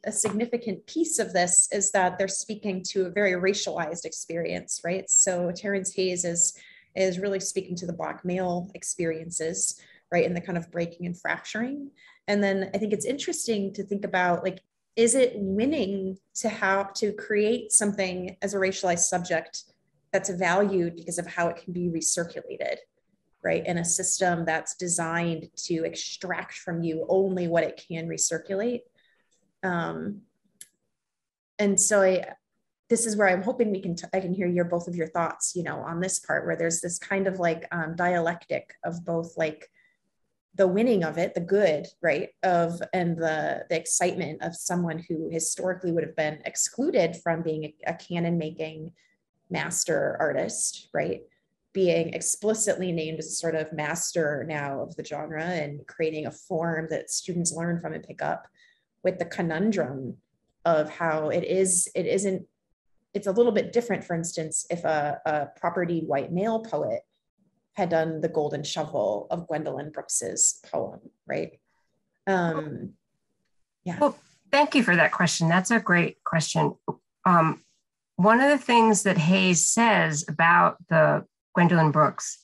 A 0.04 0.12
significant 0.12 0.86
piece 0.88 1.20
of 1.20 1.32
this 1.32 1.70
is 1.72 1.92
that 1.92 2.18
they're 2.18 2.28
speaking 2.28 2.84
to 2.90 3.06
a 3.06 3.10
very 3.10 3.34
racialized 3.34 4.06
experience 4.06 4.82
right? 4.84 5.10
So 5.10 5.52
terrance 5.56 5.94
hayes 5.94 6.26
is 6.26 6.58
is 6.96 7.20
really 7.20 7.40
speaking 7.40 7.76
to 7.78 7.86
the 7.86 7.94
black 7.94 8.26
male 8.26 8.70
experiences 8.76 9.80
right 10.12 10.26
and 10.26 10.36
the 10.36 10.42
kind 10.42 10.58
of 10.58 10.72
breaking 10.72 11.06
and 11.06 11.20
fracturing 11.20 11.92
and 12.28 12.44
then 12.44 12.70
I 12.74 12.78
think 12.78 12.94
it's 12.94 13.06
interesting 13.06 13.74
to 13.74 13.84
think 13.84 14.06
about 14.06 14.44
like, 14.44 14.62
is 14.96 15.16
it 15.16 15.34
winning 15.36 16.18
to 16.36 16.50
have 16.50 16.94
to 16.96 17.14
create 17.14 17.72
something 17.72 18.38
as 18.42 18.54
a 18.54 18.58
racialized 18.58 19.00
subject 19.00 19.64
that's 20.12 20.30
valued 20.30 20.96
because 20.96 21.18
of 21.18 21.28
how 21.28 21.48
it 21.48 21.58
can 21.58 21.74
be 21.74 21.90
recirculated, 21.90 22.76
right? 23.44 23.66
In 23.66 23.78
a 23.78 23.86
system 23.86 24.46
that's 24.46 24.76
designed 24.76 25.50
to 25.66 25.84
extract 25.86 26.56
from 26.56 26.84
you 26.84 27.06
only 27.10 27.48
what 27.48 27.64
it 27.64 27.84
can 27.88 28.08
recirculate. 28.08 28.82
Um, 29.64 30.22
and 31.58 31.80
so 31.80 32.02
I, 32.02 32.34
this 32.90 33.06
is 33.06 33.16
where 33.16 33.30
I'm 33.30 33.44
hoping 33.44 33.72
we 33.72 33.82
can, 33.82 33.96
t- 33.96 34.08
I 34.14 34.20
can 34.20 34.34
hear 34.34 34.48
your, 34.48 34.66
both 34.66 34.88
of 34.88 34.96
your 34.96 35.08
thoughts, 35.08 35.54
you 35.56 35.64
know, 35.64 35.80
on 35.80 36.02
this 36.02 36.20
part 36.20 36.46
where 36.46 36.58
there's 36.58 36.82
this 36.82 36.98
kind 36.98 37.28
of 37.28 37.40
like 37.40 37.66
um, 37.72 37.96
dialectic 37.96 38.74
of 38.84 39.06
both 39.06 39.38
like 39.38 39.70
the 40.56 40.68
winning 40.68 41.04
of 41.04 41.18
it, 41.18 41.34
the 41.34 41.42
good, 41.42 41.88
right, 42.02 42.30
of 42.44 42.82
and 42.94 43.18
the 43.18 43.66
the 43.70 43.78
excitement 43.78 44.42
of 44.42 44.56
someone 44.56 45.04
who 45.08 45.30
historically 45.30 45.92
would 45.92 46.04
have 46.04 46.16
been 46.16 46.40
excluded 46.46 47.16
from 47.24 47.42
being 47.42 47.66
a, 47.66 47.76
a 47.88 47.94
canon 47.94 48.38
making 48.38 48.92
master 49.50 50.18
artist, 50.20 50.90
right? 50.94 51.22
Being 51.74 52.14
explicitly 52.14 52.92
named 52.92 53.20
as 53.20 53.28
a 53.28 53.36
sort 53.36 53.56
of 53.56 53.72
master 53.72 54.46
now 54.48 54.82
of 54.82 54.96
the 54.96 55.06
genre 55.06 55.44
and 55.44 55.86
creating 55.88 56.26
a 56.26 56.32
form 56.32 56.88
that 56.90 57.12
students 57.12 57.54
learn 57.54 57.80
from 57.80 57.94
and 57.94 58.04
pick 58.04 58.22
up 58.22 58.48
with 59.04 59.20
the 59.20 59.26
conundrum 59.26 60.18
of 60.66 60.90
how 60.90 61.30
it 61.30 61.44
is, 61.44 61.90
it 61.96 62.06
isn't, 62.06 62.46
it's 63.14 63.28
a 63.28 63.32
little 63.32 63.52
bit 63.52 63.74
different, 63.74 64.04
for 64.04 64.16
instance, 64.16 64.66
if 64.70 64.84
a, 64.84 65.20
a 65.26 65.48
property 65.60 66.02
white 66.06 66.32
male 66.32 66.60
poet 66.60 67.02
had 67.74 67.90
done 67.90 68.22
the 68.22 68.30
golden 68.30 68.64
shovel 68.64 69.28
of 69.32 69.48
Gwendolyn 69.48 69.92
Brooks's 69.92 70.60
poem, 70.72 71.00
right? 71.26 71.60
Um, 72.28 72.94
yeah. 73.84 73.98
Well, 74.00 74.18
thank 74.52 74.76
you 74.76 74.84
for 74.84 74.96
that 74.96 75.12
question. 75.12 75.48
That's 75.48 75.72
a 75.72 75.80
great 75.80 76.24
question. 76.24 76.76
Um, 77.26 77.62
one 78.18 78.40
of 78.40 78.50
the 78.50 78.64
things 78.64 79.04
that 79.04 79.18
Hayes 79.18 79.68
says 79.68 80.26
about 80.28 80.78
the 80.90 81.26
Gwendolyn 81.56 81.92
Brooks, 81.92 82.38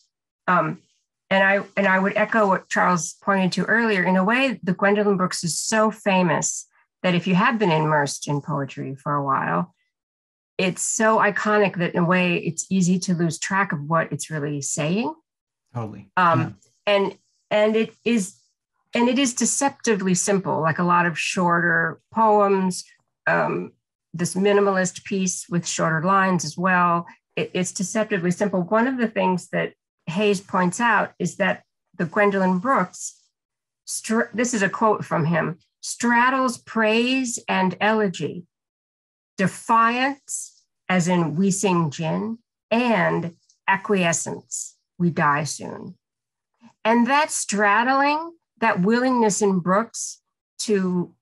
um, 0.47 0.81
and 1.29 1.43
I 1.43 1.63
and 1.75 1.87
I 1.87 1.99
would 1.99 2.15
echo 2.15 2.47
what 2.47 2.69
Charles 2.69 3.15
pointed 3.21 3.51
to 3.53 3.65
earlier. 3.65 4.03
In 4.03 4.15
a 4.15 4.23
way, 4.23 4.59
the 4.63 4.73
Gwendolyn 4.73 5.17
Brooks 5.17 5.43
is 5.43 5.59
so 5.59 5.91
famous 5.91 6.67
that 7.03 7.15
if 7.15 7.27
you 7.27 7.35
have 7.35 7.59
been 7.59 7.71
immersed 7.71 8.27
in 8.27 8.41
poetry 8.41 8.95
for 8.95 9.13
a 9.13 9.23
while, 9.23 9.75
it's 10.57 10.81
so 10.81 11.19
iconic 11.19 11.77
that 11.77 11.93
in 11.93 11.99
a 11.99 12.05
way 12.05 12.37
it's 12.37 12.65
easy 12.69 12.97
to 12.99 13.13
lose 13.13 13.37
track 13.37 13.71
of 13.71 13.83
what 13.83 14.11
it's 14.11 14.29
really 14.29 14.61
saying. 14.61 15.13
Totally. 15.73 16.09
Um, 16.17 16.39
yeah. 16.39 16.95
And 16.95 17.17
and 17.51 17.75
it 17.75 17.93
is 18.03 18.35
and 18.93 19.07
it 19.07 19.19
is 19.19 19.33
deceptively 19.33 20.15
simple, 20.15 20.61
like 20.61 20.79
a 20.79 20.83
lot 20.83 21.05
of 21.05 21.19
shorter 21.19 21.99
poems. 22.13 22.83
Um, 23.27 23.73
this 24.13 24.35
minimalist 24.35 25.03
piece 25.03 25.47
with 25.49 25.67
shorter 25.67 26.01
lines 26.01 26.43
as 26.43 26.57
well. 26.57 27.05
It, 27.35 27.51
it's 27.53 27.71
deceptively 27.71 28.31
simple. 28.31 28.61
One 28.63 28.87
of 28.87 28.97
the 28.97 29.07
things 29.07 29.49
that 29.49 29.73
Hayes 30.07 30.41
points 30.41 30.79
out 30.79 31.11
is 31.19 31.35
that 31.37 31.63
the 31.97 32.05
Gwendolyn 32.05 32.59
Brooks, 32.59 33.21
str- 33.85 34.31
this 34.33 34.53
is 34.53 34.61
a 34.61 34.69
quote 34.69 35.05
from 35.05 35.25
him, 35.25 35.59
straddles 35.81 36.57
praise 36.57 37.37
and 37.47 37.75
elegy, 37.79 38.45
defiance, 39.37 40.63
as 40.89 41.07
in 41.07 41.35
we 41.35 41.51
sing 41.51 41.89
gin, 41.89 42.39
and 42.71 43.35
acquiescence, 43.67 44.75
we 44.97 45.09
die 45.09 45.43
soon. 45.43 45.95
And 46.83 47.07
that 47.07 47.31
straddling, 47.31 48.33
that 48.59 48.81
willingness 48.81 49.41
in 49.41 49.59
Brooks 49.59 50.21
to 50.59 51.13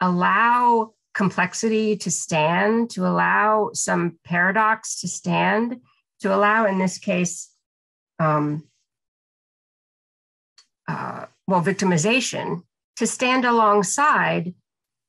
allow 0.00 0.94
complexity 1.14 1.96
to 1.96 2.10
stand, 2.10 2.90
to 2.90 3.06
allow 3.06 3.70
some 3.72 4.18
paradox 4.24 5.00
to 5.00 5.08
stand, 5.08 5.80
to 6.20 6.34
allow, 6.34 6.66
in 6.66 6.78
this 6.78 6.98
case, 6.98 7.50
um, 8.18 8.64
uh, 10.88 11.26
well, 11.46 11.62
victimization 11.62 12.62
to 12.96 13.06
stand 13.06 13.44
alongside 13.44 14.54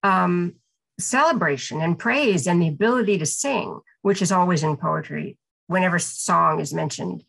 um, 0.03 0.55
celebration 0.99 1.81
and 1.81 1.99
praise 1.99 2.47
and 2.47 2.61
the 2.61 2.67
ability 2.67 3.17
to 3.17 3.25
sing, 3.25 3.79
which 4.01 4.21
is 4.21 4.31
always 4.31 4.63
in 4.63 4.77
poetry. 4.77 5.37
Whenever 5.67 5.99
song 5.99 6.59
is 6.59 6.73
mentioned, 6.73 7.23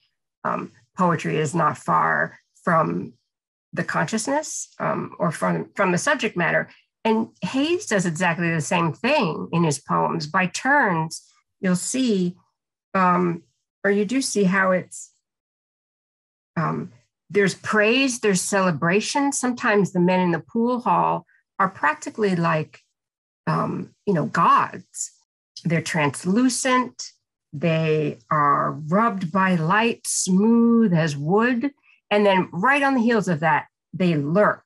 um, 0.45 0.73
poetry 0.97 1.39
is 1.39 1.55
not 1.55 1.79
far 1.79 2.39
from 2.63 3.15
the 3.73 3.85
consciousness 3.85 4.69
um, 4.79 5.15
or 5.19 5.31
from, 5.31 5.71
from 5.75 5.93
the 5.93 5.99
subject 5.99 6.37
matter. 6.37 6.69
And 7.05 7.29
Hayes 7.43 7.87
does 7.87 8.07
exactly 8.07 8.53
the 8.53 8.61
same 8.61 8.93
thing 8.93 9.49
in 9.53 9.65
his 9.65 9.79
poems. 9.79 10.27
By 10.27 10.47
turns, 10.47 11.23
you'll 11.61 11.77
see, 11.77 12.37
um, 12.95 13.43
or 13.85 13.91
you 13.91 14.05
do 14.05 14.21
see 14.21 14.45
how 14.45 14.73
it's 14.73 15.13
um, 16.57 16.93
there's 17.29 17.55
praise, 17.55 18.21
there's 18.21 18.41
celebration. 18.41 19.33
Sometimes 19.33 19.93
the 19.93 20.01
men 20.01 20.21
in 20.21 20.31
the 20.31 20.41
pool 20.41 20.81
hall 20.81 21.27
are 21.59 21.69
practically 21.69 22.37
like, 22.37 22.81
um, 23.47 23.95
you 24.07 24.15
know, 24.15 24.27
gods. 24.27 25.13
They're 25.65 25.83
translucent. 25.83 27.03
They 27.53 28.19
are 28.31 28.73
rubbed 28.73 29.33
by 29.33 29.55
light, 29.55 30.07
smooth 30.07 30.93
as 30.93 31.17
wood. 31.17 31.71
And 32.11 32.27
then 32.27 32.49
right 32.53 32.83
on 32.83 32.95
the 32.95 33.01
heels 33.01 33.29
of 33.29 33.41
that, 33.41 33.67
they 33.93 34.15
lurk 34.15 34.63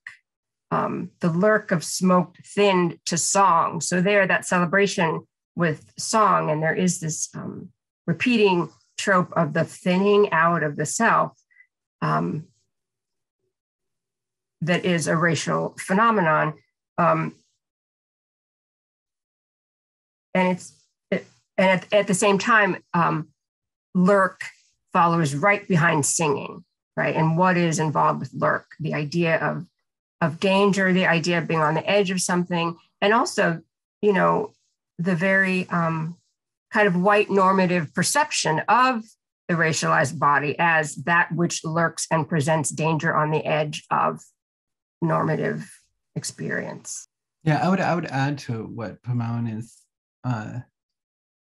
um, 0.70 1.10
the 1.20 1.30
lurk 1.30 1.72
of 1.72 1.84
smoke 1.84 2.36
thinned 2.44 2.98
to 3.06 3.18
song. 3.18 3.80
So 3.80 4.00
there, 4.00 4.26
that 4.26 4.44
celebration 4.44 5.26
with 5.56 5.92
song, 5.98 6.50
and 6.50 6.62
there 6.62 6.74
is 6.74 7.00
this 7.00 7.28
um, 7.34 7.70
repeating 8.06 8.70
trope 8.96 9.32
of 9.36 9.52
the 9.52 9.64
thinning 9.64 10.30
out 10.32 10.62
of 10.62 10.76
the 10.76 10.86
self 10.86 11.32
um, 12.02 12.46
that 14.60 14.84
is 14.84 15.06
a 15.06 15.16
racial 15.16 15.74
phenomenon. 15.78 16.54
Um, 16.98 17.34
and 20.34 20.48
it's 20.48 20.72
it, 21.10 21.26
and 21.56 21.70
at, 21.70 21.92
at, 21.92 22.06
the 22.06 22.14
same 22.14 22.38
time, 22.38 22.76
um, 22.94 23.28
lurk 23.94 24.42
follows 24.92 25.34
right 25.34 25.66
behind 25.66 26.06
singing, 26.06 26.64
right? 26.96 27.14
And 27.14 27.36
what 27.36 27.56
is 27.56 27.78
involved 27.78 28.20
with 28.20 28.32
lurk? 28.34 28.66
The 28.80 28.94
idea 28.94 29.36
of 29.38 29.66
of 30.20 30.38
danger, 30.38 30.92
the 30.92 31.06
idea 31.06 31.38
of 31.38 31.48
being 31.48 31.60
on 31.60 31.74
the 31.74 31.88
edge 31.88 32.10
of 32.10 32.20
something, 32.20 32.76
and 33.00 33.14
also, 33.14 33.62
you 34.02 34.12
know, 34.12 34.52
the 34.98 35.16
very 35.16 35.68
um, 35.70 36.16
kind 36.72 36.86
of 36.86 36.96
white 36.96 37.30
normative 37.30 37.92
perception 37.94 38.60
of 38.68 39.02
the 39.48 39.54
racialized 39.54 40.18
body 40.18 40.54
as 40.58 40.94
that 40.96 41.32
which 41.32 41.64
lurks 41.64 42.06
and 42.10 42.28
presents 42.28 42.70
danger 42.70 43.14
on 43.14 43.30
the 43.30 43.44
edge 43.44 43.84
of 43.90 44.20
normative 45.02 45.68
experience. 46.14 47.08
Yeah, 47.42 47.60
I 47.62 47.68
would 47.68 47.80
I 47.80 47.94
would 47.94 48.06
add 48.06 48.38
to 48.40 48.64
what 48.64 49.02
Pimone 49.02 49.58
is 49.58 49.76
uh, 50.24 50.60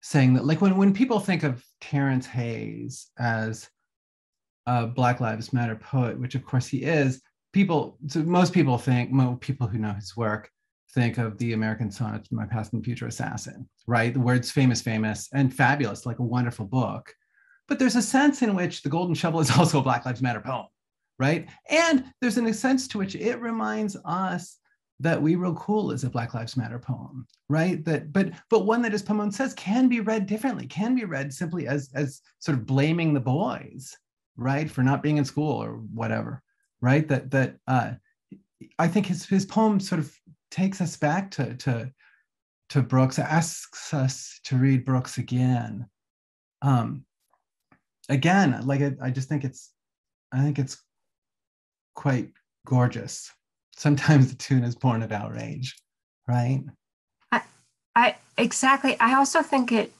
saying 0.02 0.34
that 0.36 0.46
like 0.46 0.62
when 0.62 0.78
when 0.78 0.94
people 0.94 1.20
think 1.20 1.44
of 1.44 1.64
Terrance 1.82 2.26
Hayes 2.28 3.08
as 3.18 3.70
a 4.66 4.88
Black 4.88 5.20
Lives 5.20 5.52
Matter 5.52 5.76
poet, 5.76 6.20
which 6.20 6.36
of 6.36 6.46
course 6.46 6.68
he 6.68 6.84
is, 6.84 7.22
people, 7.54 7.98
so 8.08 8.22
most 8.24 8.54
people 8.54 8.78
think, 8.78 9.12
most 9.12 9.42
people 9.42 9.68
who 9.68 9.80
know 9.80 9.94
his 9.94 10.16
work 10.16 10.50
think 10.94 11.18
of 11.18 11.38
the 11.38 11.54
American 11.54 11.92
Sonnet 11.92 12.28
My 12.32 12.46
Past 12.46 12.74
and 12.74 12.84
Future 12.84 13.08
Assassin, 13.08 13.68
right? 13.88 14.14
The 14.14 14.20
words 14.20 14.52
famous, 14.52 14.82
famous, 14.82 15.30
and 15.34 15.54
fabulous, 15.54 16.06
like 16.06 16.20
a 16.20 16.24
wonderful 16.24 16.66
book. 16.66 17.14
But 17.68 17.80
there's 17.80 17.96
a 17.96 18.02
sense 18.02 18.42
in 18.42 18.56
which 18.56 18.82
The 18.82 18.90
Golden 18.90 19.16
Shovel 19.16 19.40
is 19.40 19.52
also 19.58 19.80
a 19.80 19.84
Black 19.84 20.06
Lives 20.06 20.22
Matter 20.22 20.42
poem, 20.42 20.68
right? 21.18 21.48
And 21.70 22.06
there's 22.22 22.38
an 22.38 22.52
sense 22.54 22.88
to 22.90 22.98
which 22.98 23.16
it 23.16 23.40
reminds 23.40 23.98
us 24.06 24.59
that 25.00 25.22
We 25.22 25.36
Real 25.36 25.54
Cool 25.56 25.92
is 25.92 26.04
a 26.04 26.10
Black 26.10 26.34
Lives 26.34 26.58
Matter 26.58 26.80
poem, 26.80 27.26
right? 27.48 27.84
That, 27.86 28.12
but 28.12 28.32
but 28.50 28.66
one 28.66 28.82
that, 28.82 28.94
as 28.94 29.04
Pimone 29.04 29.34
says, 29.34 29.54
can 29.54 29.88
be 29.88 30.02
read 30.02 30.26
differently, 30.26 30.68
can 30.68 30.96
be 30.96 31.06
read 31.06 31.34
simply 31.34 31.68
as 31.68 31.90
as 31.94 32.22
sort 32.40 32.58
of 32.58 32.66
blaming 32.66 33.14
the 33.14 33.20
boys, 33.20 33.96
right, 34.36 34.70
for 34.70 34.84
not 34.84 35.02
being 35.02 35.18
in 35.18 35.26
school 35.26 35.52
or 35.52 35.74
whatever 35.94 36.44
right? 36.82 37.08
That 37.08 37.32
that 37.32 37.58
uh, 37.68 37.92
I 38.78 38.88
think 38.88 39.08
his 39.08 39.26
his 39.26 39.46
poem 39.46 39.80
sort 39.80 40.00
of 40.00 40.16
takes 40.52 40.82
us 40.82 40.96
back 40.98 41.32
to 41.32 41.56
to 41.56 41.92
to 42.70 42.82
Brooks, 42.82 43.20
asks 43.20 43.94
us 43.94 44.40
to 44.46 44.56
read 44.56 44.86
Brooks 44.86 45.18
again. 45.18 45.88
Um, 46.62 47.06
again, 48.10 48.66
like 48.66 48.82
I, 48.82 48.94
I 49.02 49.10
just 49.10 49.30
think 49.30 49.44
it's 49.44 49.72
I 50.32 50.42
think 50.44 50.60
it's 50.60 50.82
quite 51.96 52.32
gorgeous. 52.66 53.32
Sometimes 53.80 54.30
the 54.30 54.36
tune 54.36 54.66
is 54.66 54.76
born 54.76 55.02
of 55.02 55.14
outrage, 55.14 55.78
right? 56.28 56.62
I, 57.32 57.42
I 57.96 58.16
exactly. 58.38 59.00
I 59.00 59.16
also 59.16 59.42
think 59.42 59.72
it 59.72 59.94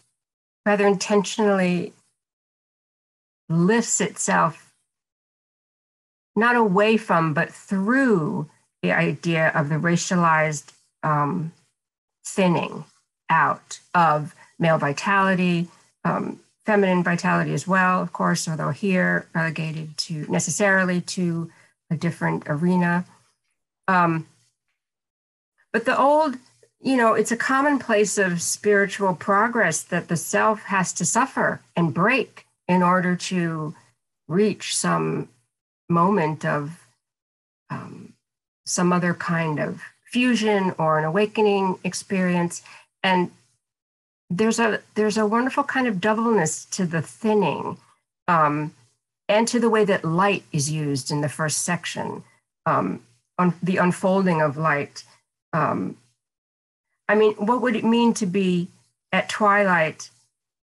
rather 0.66 0.86
intentionally 0.86 1.94
lifts 3.48 4.02
itself 4.02 4.74
not 6.36 6.58
away 6.58 6.98
from, 6.98 7.34
but 7.34 7.54
through 7.54 8.50
the 8.82 8.92
idea 8.92 9.48
of 9.56 9.70
the 9.70 9.76
racialized 9.76 10.74
um, 11.02 11.54
thinning 12.26 12.84
out 13.30 13.80
of 13.96 14.36
male 14.60 14.78
vitality, 14.78 15.70
um, 16.04 16.38
feminine 16.66 17.02
vitality 17.02 17.54
as 17.54 17.66
well, 17.66 18.02
of 18.02 18.12
course, 18.12 18.46
although 18.46 18.72
here 18.72 19.26
relegated 19.34 19.98
to 19.98 20.26
necessarily 20.30 21.00
to 21.00 21.50
a 21.90 21.96
different 21.96 22.44
arena. 22.48 23.06
Um, 23.90 24.28
but 25.74 25.86
the 25.86 25.98
old, 25.98 26.36
you 26.80 26.96
know, 26.96 27.16
it's 27.16 27.32
a 27.32 27.38
commonplace 27.38 28.20
of 28.20 28.40
spiritual 28.40 29.16
progress 29.16 29.82
that 29.82 30.08
the 30.10 30.16
self 30.16 30.62
has 30.64 30.94
to 30.94 31.06
suffer 31.06 31.62
and 31.76 31.92
break 31.94 32.46
in 32.68 32.84
order 32.84 33.16
to 33.16 33.74
reach 34.28 34.78
some 34.78 35.28
moment 35.90 36.46
of 36.46 36.86
um, 37.72 38.14
some 38.64 38.94
other 38.94 39.16
kind 39.16 39.60
of 39.60 39.82
fusion 40.06 40.76
or 40.78 41.00
an 41.00 41.06
awakening 41.06 41.80
experience. 41.84 42.62
And 43.02 43.32
there's 44.30 44.60
a 44.60 44.82
there's 44.94 45.18
a 45.18 45.26
wonderful 45.26 45.64
kind 45.64 45.88
of 45.88 46.00
doubleness 46.00 46.66
to 46.66 46.86
the 46.86 47.02
thinning 47.02 47.78
um, 48.28 48.72
and 49.28 49.48
to 49.48 49.60
the 49.60 49.70
way 49.70 49.84
that 49.86 50.06
light 50.06 50.44
is 50.52 50.70
used 50.70 51.10
in 51.10 51.22
the 51.22 51.30
first 51.30 51.64
section 51.64 52.24
um, 52.68 53.02
on 53.40 53.56
the 53.64 53.78
unfolding 53.78 54.42
of 54.42 54.58
light 54.58 55.04
um, 55.54 55.98
i 57.08 57.16
mean 57.16 57.34
what 57.34 57.62
would 57.62 57.76
it 57.76 57.84
mean 57.84 58.14
to 58.14 58.26
be 58.26 58.68
at 59.12 59.30
twilight 59.30 60.10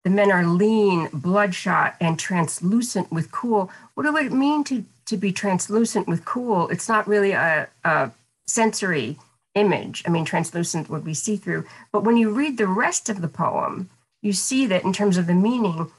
the 0.05 0.11
men 0.11 0.31
are 0.31 0.46
lean 0.46 1.09
bloodshot 1.12 1.96
and 2.01 2.18
translucent 2.18 3.11
with 3.11 3.33
cool 3.33 3.70
what 3.94 4.12
would 4.12 4.27
it 4.27 4.33
mean 4.33 4.62
to 4.62 4.85
to 5.05 5.16
be 5.16 5.33
translucent 5.33 6.07
with 6.07 6.25
cool 6.25 6.68
it's 6.68 6.88
not 6.88 7.09
really 7.09 7.33
a, 7.33 7.68
a 7.85 8.12
sensory 8.46 9.16
image. 9.55 10.03
I 10.07 10.11
mean, 10.11 10.25
translucent 10.25 10.88
would 10.90 11.05
be 11.05 11.14
see 11.14 11.37
through. 11.37 11.64
But 11.92 12.05
when 12.05 12.16
you 12.16 12.31
read 12.31 12.59
the 12.59 12.66
rest 12.66 13.09
of 13.09 13.20
the 13.20 13.29
poem, 13.29 13.90
you 14.23 14.33
see 14.33 14.66
that 14.66 14.85
in 14.85 14.92
terms 14.92 15.16
of 15.16 15.27
the 15.27 15.35
meaning, 15.35 15.90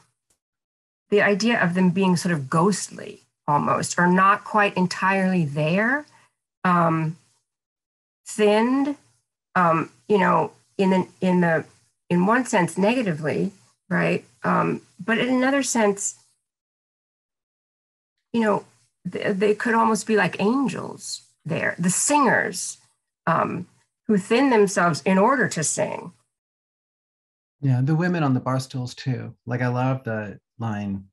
the 1.09 1.21
idea 1.21 1.61
of 1.61 1.73
them 1.73 1.89
being 1.89 2.15
sort 2.15 2.33
of 2.33 2.49
ghostly 2.49 3.21
almost, 3.47 3.97
or 3.97 4.07
not 4.07 4.43
quite 4.43 4.77
entirely 4.77 5.43
there, 5.43 6.05
um, 6.63 7.17
thinned, 8.27 8.95
um, 9.55 9.91
you 10.07 10.17
know, 10.17 10.51
in 10.77 10.89
the, 10.89 11.07
in 11.21 11.41
the 11.41 11.65
in 12.09 12.25
one 12.25 12.45
sense 12.45 12.77
negatively, 12.77 13.51
right? 13.89 14.25
Um, 14.43 14.81
but 15.03 15.17
in 15.17 15.29
another 15.29 15.63
sense, 15.63 16.15
you 18.33 18.41
know, 18.41 18.65
they, 19.05 19.31
they 19.31 19.55
could 19.55 19.73
almost 19.73 20.05
be 20.05 20.17
like 20.17 20.41
angels 20.41 21.21
there. 21.45 21.75
The 21.79 21.89
singers 21.89 22.77
um, 23.25 23.65
who 24.07 24.17
thin 24.17 24.49
themselves 24.49 25.01
in 25.05 25.17
order 25.17 25.47
to 25.47 25.63
sing. 25.63 26.11
Yeah, 27.61 27.79
the 27.81 27.95
women 27.95 28.23
on 28.23 28.33
the 28.33 28.39
bar 28.41 28.59
stools 28.59 28.93
too. 28.93 29.33
Like 29.45 29.61
I 29.61 29.67
love 29.67 30.03
the 30.03 30.37
line, 30.59 31.05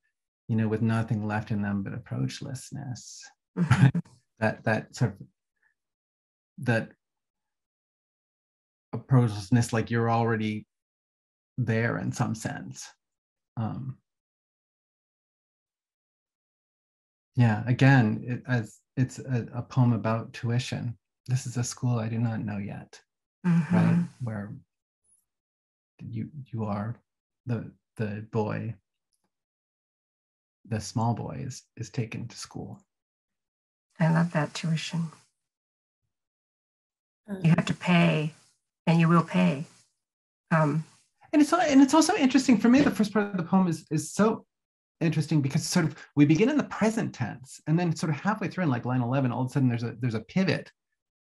you 0.48 0.56
know, 0.56 0.66
with 0.66 0.82
nothing 0.82 1.26
left 1.26 1.52
in 1.52 1.62
them 1.62 1.84
but 1.84 1.92
approachlessness. 1.92 3.20
Mm-hmm. 3.56 3.98
that 4.40 4.64
that 4.64 4.96
sort 4.96 5.12
of 5.12 5.26
that 6.62 6.90
approachlessness, 8.94 9.72
like 9.72 9.90
you're 9.90 10.10
already 10.10 10.66
there 11.56 11.98
in 11.98 12.12
some 12.12 12.34
sense. 12.34 12.88
Um, 13.56 13.98
yeah, 17.36 17.62
again, 17.66 18.24
it, 18.26 18.42
as 18.46 18.78
it's 18.96 19.18
a, 19.18 19.46
a 19.54 19.62
poem 19.62 19.92
about 19.92 20.32
tuition 20.32 20.96
this 21.28 21.46
is 21.46 21.58
a 21.58 21.62
school 21.62 21.98
I 21.98 22.08
do 22.08 22.18
not 22.18 22.40
know 22.40 22.56
yet, 22.56 23.00
mm-hmm. 23.46 23.76
right? 23.76 24.04
Where 24.22 24.52
you 26.00 26.28
you 26.46 26.64
are 26.64 26.96
the 27.46 27.70
the 27.96 28.26
boy, 28.32 28.74
the 30.66 30.80
small 30.80 31.14
boy 31.14 31.42
is 31.46 31.62
is 31.76 31.90
taken 31.90 32.26
to 32.28 32.36
school. 32.36 32.80
I 34.00 34.10
love 34.10 34.32
that 34.32 34.54
tuition. 34.54 35.12
You 37.42 37.50
have 37.50 37.66
to 37.66 37.74
pay, 37.74 38.32
and 38.86 38.98
you 39.00 39.08
will 39.08 39.22
pay. 39.22 39.64
Um, 40.50 40.84
and 41.32 41.42
it's 41.42 41.52
and 41.52 41.82
it's 41.82 41.94
also 41.94 42.14
interesting 42.16 42.58
for 42.58 42.68
me. 42.68 42.80
The 42.80 42.90
first 42.90 43.12
part 43.12 43.26
of 43.26 43.36
the 43.36 43.42
poem 43.42 43.68
is 43.68 43.86
is 43.90 44.12
so 44.12 44.46
interesting 45.00 45.40
because 45.40 45.64
sort 45.64 45.84
of 45.84 45.96
we 46.16 46.24
begin 46.24 46.48
in 46.48 46.56
the 46.56 46.64
present 46.64 47.14
tense, 47.14 47.60
and 47.66 47.78
then 47.78 47.94
sort 47.94 48.10
of 48.10 48.16
halfway 48.20 48.48
through 48.48 48.64
in 48.64 48.70
like 48.70 48.86
line 48.86 49.02
eleven, 49.02 49.30
all 49.30 49.42
of 49.42 49.48
a 49.48 49.52
sudden 49.52 49.68
there's 49.68 49.82
a 49.82 49.94
there's 50.00 50.14
a 50.14 50.20
pivot 50.20 50.70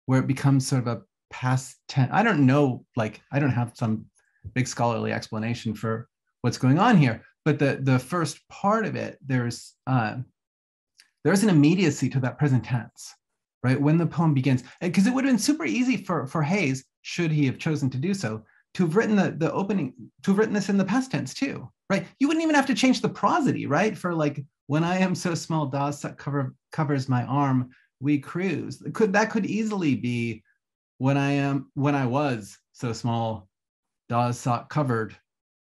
where 0.05 0.19
it 0.19 0.27
becomes 0.27 0.65
sort 0.65 0.81
of 0.81 0.87
a 0.87 1.01
past 1.29 1.75
tense. 1.89 2.09
I 2.13 2.23
don't 2.23 2.45
know, 2.45 2.85
like 2.95 3.21
I 3.31 3.39
don't 3.39 3.51
have 3.51 3.73
some 3.75 4.05
big 4.53 4.67
scholarly 4.67 5.11
explanation 5.11 5.73
for 5.73 6.07
what's 6.41 6.57
going 6.57 6.79
on 6.79 6.97
here, 6.97 7.21
but 7.43 7.59
the 7.59 7.79
the 7.81 7.99
first 7.99 8.39
part 8.47 8.85
of 8.85 8.95
it, 8.95 9.17
there's 9.25 9.75
uh, 9.85 10.15
there's 11.25 11.43
an 11.43 11.49
immediacy 11.49 12.09
to 12.09 12.21
that 12.21 12.37
present 12.37 12.63
tense, 12.63 13.13
right? 13.63 13.79
When 13.79 13.97
the 13.97 14.05
poem 14.05 14.33
begins, 14.33 14.63
because 14.81 15.07
it 15.07 15.13
would 15.13 15.25
have 15.25 15.33
been 15.33 15.39
super 15.39 15.65
easy 15.65 15.97
for 15.97 16.27
for 16.27 16.43
Hayes, 16.43 16.85
should 17.01 17.31
he 17.31 17.45
have 17.45 17.57
chosen 17.57 17.89
to 17.91 17.97
do 17.97 18.13
so, 18.13 18.43
to 18.75 18.85
have 18.85 18.95
written 18.95 19.15
the 19.15 19.31
the 19.31 19.51
opening, 19.51 19.93
to 20.23 20.31
have 20.31 20.37
written 20.37 20.53
this 20.53 20.69
in 20.69 20.77
the 20.77 20.85
past 20.85 21.11
tense 21.11 21.33
too, 21.33 21.69
right? 21.89 22.07
You 22.19 22.27
wouldn't 22.27 22.43
even 22.43 22.55
have 22.55 22.67
to 22.67 22.75
change 22.75 23.01
the 23.01 23.09
prosody, 23.09 23.65
right? 23.65 23.97
For 23.97 24.13
like 24.13 24.43
when 24.67 24.83
I 24.83 24.97
am 24.97 25.15
so 25.15 25.33
small, 25.33 25.65
Da's 25.67 26.05
cover 26.17 26.55
covers 26.71 27.09
my 27.09 27.23
arm 27.23 27.71
we 27.99 28.19
cruise. 28.19 28.81
Could 28.93 29.13
that 29.13 29.31
could 29.31 29.45
easily 29.45 29.95
be 29.95 30.43
when 30.97 31.17
I 31.17 31.31
am 31.31 31.71
when 31.73 31.95
I 31.95 32.05
was 32.05 32.57
so 32.73 32.93
small, 32.93 33.47
Da's 34.09 34.39
sock 34.39 34.69
covered 34.69 35.15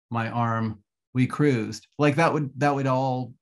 my 0.09 0.29
arm. 0.29 0.79
We 1.13 1.27
cruised 1.27 1.87
like 1.99 2.15
that 2.15 2.33
would 2.33 2.51
that 2.57 2.73
would 2.73 2.87
all 2.87 3.33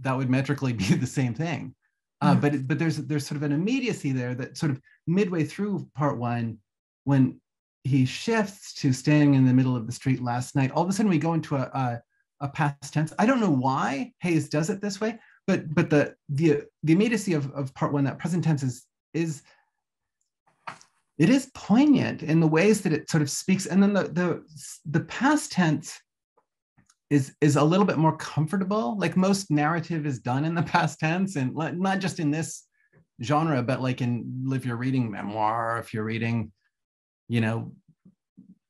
that 0.00 0.16
would 0.16 0.30
metrically 0.30 0.72
be 0.74 0.94
the 0.94 1.06
same 1.06 1.34
thing. 1.34 1.74
Uh, 2.22 2.32
mm-hmm. 2.32 2.40
but 2.40 2.68
but 2.68 2.78
there's 2.78 2.96
there's 2.96 3.26
sort 3.26 3.36
of 3.36 3.42
an 3.42 3.52
immediacy 3.52 4.12
there 4.12 4.34
that 4.34 4.56
sort 4.56 4.72
of 4.72 4.80
midway 5.06 5.44
through 5.44 5.88
part 5.94 6.16
one, 6.16 6.58
when 7.04 7.40
he 7.84 8.04
shifts 8.04 8.74
to 8.74 8.92
standing 8.92 9.34
in 9.34 9.46
the 9.46 9.54
middle 9.54 9.76
of 9.76 9.86
the 9.86 9.92
street 9.92 10.20
last 10.20 10.56
night, 10.56 10.72
all 10.72 10.82
of 10.82 10.88
a 10.88 10.92
sudden 10.92 11.10
we 11.10 11.18
go 11.18 11.34
into 11.34 11.54
a, 11.54 11.60
a, 11.60 12.02
a 12.40 12.48
past 12.48 12.92
tense. 12.92 13.12
I 13.18 13.26
don't 13.26 13.40
know 13.40 13.50
why 13.50 14.12
Hayes 14.20 14.48
does 14.48 14.70
it 14.70 14.80
this 14.80 15.00
way, 15.00 15.18
but 15.46 15.72
but 15.74 15.90
the 15.90 16.14
the 16.28 16.62
the 16.82 16.92
immediacy 16.92 17.34
of, 17.34 17.50
of 17.52 17.74
part 17.74 17.92
one 17.92 18.04
that 18.04 18.18
present 18.18 18.44
tense 18.44 18.62
is 18.62 18.86
is 19.14 19.42
it 21.18 21.30
is 21.30 21.50
poignant 21.54 22.22
in 22.22 22.40
the 22.40 22.46
ways 22.46 22.82
that 22.82 22.92
it 22.92 23.08
sort 23.08 23.22
of 23.22 23.30
speaks 23.30 23.66
and 23.66 23.82
then 23.82 23.92
the 23.92 24.04
the 24.04 24.44
the 24.86 25.00
past 25.00 25.52
tense 25.52 26.00
is 27.10 27.34
is 27.40 27.56
a 27.56 27.64
little 27.64 27.86
bit 27.86 27.98
more 27.98 28.16
comfortable 28.16 28.98
like 28.98 29.16
most 29.16 29.50
narrative 29.50 30.06
is 30.06 30.18
done 30.18 30.44
in 30.44 30.54
the 30.54 30.62
past 30.74 30.98
tense 30.98 31.36
and 31.36 31.54
not 31.54 32.00
just 32.00 32.20
in 32.20 32.30
this 32.30 32.64
genre 33.22 33.62
but 33.62 33.80
like 33.80 34.00
in 34.00 34.44
if 34.52 34.66
you're 34.66 34.76
reading 34.76 35.10
memoir 35.10 35.78
if 35.78 35.94
you're 35.94 36.04
reading 36.04 36.52
you 37.28 37.40
know 37.40 37.72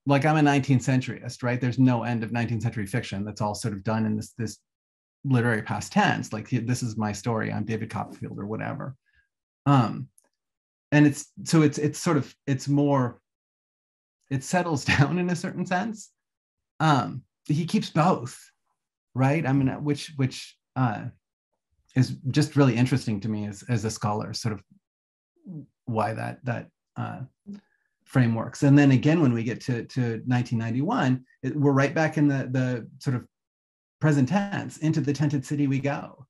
like 0.06 0.24
i'm 0.24 0.36
a 0.36 0.50
19th 0.50 0.84
centuryist 0.84 1.42
right? 1.42 1.60
There's 1.60 1.78
no 1.78 2.04
end 2.04 2.22
of 2.22 2.30
19th 2.30 2.62
century 2.62 2.86
fiction 2.86 3.24
that's 3.24 3.40
all 3.40 3.54
sort 3.54 3.74
of 3.74 3.84
done 3.84 4.06
in 4.06 4.16
this 4.16 4.32
this 4.38 4.58
literary 5.24 5.62
past 5.62 5.92
tense. 5.92 6.32
Like 6.32 6.48
this 6.48 6.82
is 6.82 6.96
my 6.96 7.12
story. 7.12 7.52
I'm 7.52 7.64
david 7.64 7.90
copperfield 7.90 8.38
or 8.38 8.46
whatever. 8.46 8.94
Um 9.66 10.08
and 10.92 11.06
it's 11.06 11.26
so 11.44 11.62
it's 11.62 11.78
it's 11.78 11.98
sort 11.98 12.16
of 12.16 12.32
it's 12.46 12.68
more 12.68 13.20
it 14.30 14.44
settles 14.44 14.84
down 14.96 15.18
in 15.18 15.28
a 15.30 15.36
certain 15.36 15.66
sense. 15.66 16.10
Um 16.78 17.22
he 17.46 17.64
keeps 17.64 17.90
both 17.90 18.38
right 19.14 19.46
i 19.46 19.52
mean 19.52 19.68
which 19.84 20.12
which 20.16 20.56
uh 20.76 21.04
is 21.94 22.16
just 22.30 22.56
really 22.56 22.74
interesting 22.74 23.20
to 23.20 23.28
me 23.28 23.46
as 23.46 23.62
as 23.68 23.84
a 23.84 23.90
scholar 23.90 24.34
sort 24.34 24.52
of 24.52 24.62
why 25.84 26.12
that 26.12 26.44
that 26.44 26.68
uh 26.96 27.20
frameworks 28.04 28.62
and 28.62 28.78
then 28.78 28.92
again 28.92 29.20
when 29.20 29.32
we 29.32 29.42
get 29.42 29.60
to 29.60 29.84
to 29.84 30.22
1991 30.26 31.24
it, 31.42 31.56
we're 31.56 31.72
right 31.72 31.94
back 31.94 32.18
in 32.18 32.28
the 32.28 32.48
the 32.52 32.86
sort 33.00 33.16
of 33.16 33.26
present 34.00 34.28
tense, 34.28 34.78
into 34.78 35.00
the 35.00 35.12
tented 35.12 35.44
city 35.44 35.66
we 35.66 35.78
go, 35.78 36.26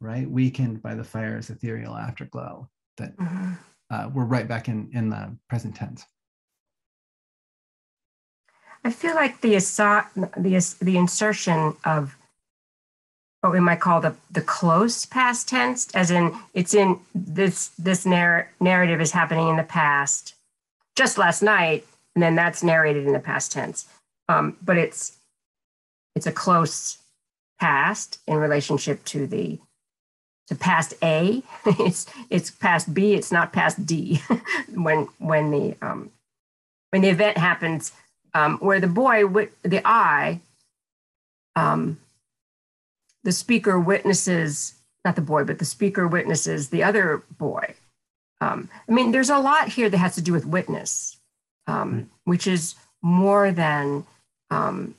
right? 0.00 0.28
Weakened 0.28 0.82
by 0.82 0.94
the 0.94 1.04
fire's 1.04 1.50
ethereal 1.50 1.96
afterglow. 1.96 2.68
That 2.98 3.16
mm-hmm. 3.16 3.52
uh, 3.90 4.08
we're 4.14 4.24
right 4.24 4.46
back 4.46 4.68
in, 4.68 4.90
in 4.92 5.08
the 5.08 5.36
present 5.48 5.74
tense. 5.74 6.04
I 8.84 8.90
feel 8.90 9.14
like 9.14 9.40
the, 9.40 9.50
the, 9.54 10.76
the 10.82 10.96
insertion 10.96 11.74
of 11.84 12.16
what 13.40 13.52
we 13.52 13.60
might 13.60 13.80
call 13.80 14.00
the, 14.00 14.14
the 14.30 14.42
close 14.42 15.06
past 15.06 15.48
tense, 15.48 15.88
as 15.94 16.10
in 16.10 16.34
it's 16.52 16.74
in 16.74 17.00
this, 17.14 17.68
this 17.78 18.04
narr- 18.04 18.50
narrative 18.60 19.00
is 19.00 19.12
happening 19.12 19.48
in 19.48 19.56
the 19.56 19.62
past 19.62 20.34
just 20.96 21.18
last 21.18 21.42
night, 21.42 21.86
and 22.14 22.22
then 22.22 22.34
that's 22.34 22.62
narrated 22.62 23.06
in 23.06 23.12
the 23.12 23.18
past 23.18 23.52
tense. 23.52 23.86
Um, 24.28 24.56
but 24.62 24.78
it's 24.78 25.18
it's 26.14 26.26
a 26.26 26.32
close 26.32 26.98
past 27.60 28.18
in 28.26 28.36
relationship 28.36 29.04
to 29.06 29.26
the 29.26 29.58
to 30.46 30.54
past 30.54 30.94
A. 31.02 31.42
it's 31.66 32.06
it's 32.30 32.50
past 32.50 32.94
B. 32.94 33.14
It's 33.14 33.32
not 33.32 33.52
past 33.52 33.84
D. 33.84 34.22
when 34.74 35.08
when 35.18 35.50
the 35.50 35.76
um, 35.82 36.10
when 36.90 37.02
the 37.02 37.08
event 37.08 37.36
happens, 37.36 37.92
um, 38.34 38.58
where 38.58 38.80
the 38.80 38.86
boy 38.86 39.48
the 39.62 39.82
I, 39.84 40.40
um, 41.56 41.98
the 43.22 43.32
speaker 43.32 43.78
witnesses 43.78 44.74
not 45.04 45.16
the 45.16 45.22
boy, 45.22 45.44
but 45.44 45.58
the 45.58 45.64
speaker 45.64 46.08
witnesses 46.08 46.70
the 46.70 46.82
other 46.82 47.22
boy. 47.38 47.74
Um, 48.40 48.68
I 48.88 48.92
mean, 48.92 49.12
there's 49.12 49.30
a 49.30 49.38
lot 49.38 49.68
here 49.68 49.90
that 49.90 49.98
has 49.98 50.14
to 50.14 50.22
do 50.22 50.32
with 50.32 50.46
witness, 50.46 51.18
um, 51.66 52.10
which 52.24 52.46
is 52.46 52.74
more 53.02 53.52
than 53.52 54.06
um, 54.50 54.94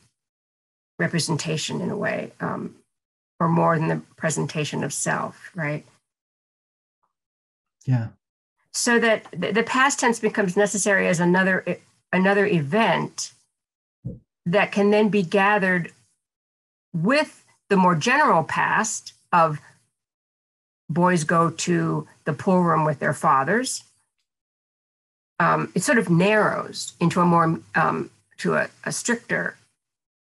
representation 0.99 1.81
in 1.81 1.89
a 1.89 1.97
way, 1.97 2.31
um, 2.39 2.75
or 3.39 3.47
more 3.47 3.77
than 3.77 3.87
the 3.87 4.01
presentation 4.15 4.83
of 4.83 4.93
self, 4.93 5.51
right? 5.55 5.85
Yeah. 7.85 8.07
So 8.73 8.99
that 8.99 9.25
the 9.31 9.63
past 9.63 9.99
tense 9.99 10.19
becomes 10.19 10.57
necessary 10.57 11.07
as 11.07 11.19
another 11.19 11.63
another 12.15 12.45
event 12.45 13.33
that 14.45 14.71
can 14.71 14.89
then 14.89 15.09
be 15.09 15.21
gathered 15.21 15.91
with 16.93 17.43
the 17.69 17.75
more 17.75 17.95
general 17.95 18.43
past 18.43 19.13
of 19.33 19.59
boys 20.89 21.23
go 21.23 21.49
to 21.49 22.07
the 22.23 22.33
pool 22.33 22.61
room 22.61 22.85
with 22.85 22.99
their 22.99 23.13
fathers. 23.13 23.83
Um, 25.39 25.71
it 25.75 25.83
sort 25.83 25.97
of 25.97 26.09
narrows 26.09 26.93
into 26.99 27.19
a 27.19 27.25
more 27.25 27.59
um, 27.75 28.09
to 28.37 28.55
a, 28.55 28.69
a 28.85 28.91
stricter 28.91 29.57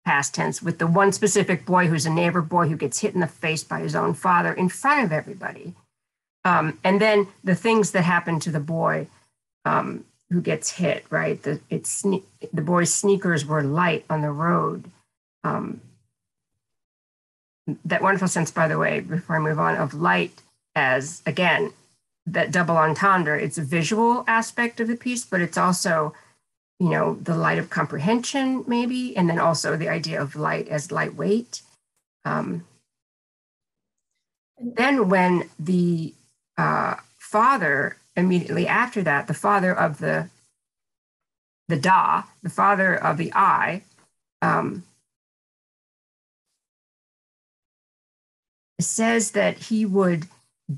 past 0.05 0.35
tense 0.35 0.63
with 0.63 0.79
the 0.79 0.87
one 0.87 1.13
specific 1.13 1.65
boy 1.65 1.87
who's 1.87 2.07
a 2.07 2.11
neighbor 2.11 2.43
boy 2.43 2.69
who 2.69 2.77
gets 2.77 3.01
hit 3.01 3.15
in 3.15 3.21
the 3.21 3.27
face 3.27 3.65
by 3.65 3.81
his 3.81 3.95
own 3.95 4.13
father 4.13 4.53
in 4.53 4.69
front 4.69 5.05
of 5.05 5.13
everybody. 5.13 5.75
Um, 6.45 6.79
and 6.85 7.01
then 7.01 7.29
the 7.45 7.55
things 7.55 7.93
that 7.93 8.03
happen 8.03 8.41
to 8.41 8.51
the 8.51 8.61
boy 8.61 9.07
um, 9.65 10.05
who 10.31 10.41
gets 10.41 10.71
hit, 10.71 11.05
right? 11.11 11.43
The, 11.43 11.61
it's, 11.71 12.03
the 12.03 12.63
boy's 12.63 12.93
sneakers 12.93 13.47
were 13.47 13.63
light 13.63 14.05
on 14.11 14.21
the 14.21 14.31
road. 14.31 14.85
Um, 15.45 15.81
that 17.85 18.03
wonderful 18.03 18.29
sense, 18.29 18.51
by 18.51 18.69
the 18.69 18.79
way, 18.79 19.01
before 19.01 19.37
I 19.37 19.41
move 19.41 19.59
on, 19.59 19.77
of 19.77 19.95
light 19.95 20.43
as, 20.75 21.23
again, 21.27 21.73
that 22.27 22.51
double 22.51 22.77
entendre. 22.77 23.41
It's 23.41 23.59
a 23.59 23.63
visual 23.63 24.25
aspect 24.27 24.81
of 24.81 24.89
the 24.89 24.97
piece, 24.97 25.25
but 25.25 25.41
it's 25.41 25.59
also, 25.59 26.15
you 26.79 26.91
know, 26.91 27.15
the 27.15 27.37
light 27.37 27.59
of 27.59 27.71
comprehension, 27.71 28.65
maybe, 28.67 29.17
and 29.17 29.29
then 29.29 29.39
also 29.39 29.77
the 29.77 29.89
idea 29.89 30.21
of 30.21 30.37
light 30.37 30.69
as 30.69 30.93
lightweight. 30.93 31.63
Um, 32.25 32.67
then 34.61 35.09
when 35.09 35.49
the 35.59 36.15
uh, 36.57 36.97
father 37.19 37.98
immediately 38.19 38.67
after 38.67 39.03
that, 39.03 39.27
the 39.27 39.35
father 39.35 39.73
of 39.73 39.99
the 39.99 40.29
the 41.69 41.77
da, 41.77 42.23
the 42.43 42.51
father 42.51 42.95
of 42.95 43.19
the 43.19 43.31
I, 43.35 43.83
um, 44.41 44.85
says 48.81 49.33
that 49.33 49.59
he 49.59 49.85
would 49.85 50.27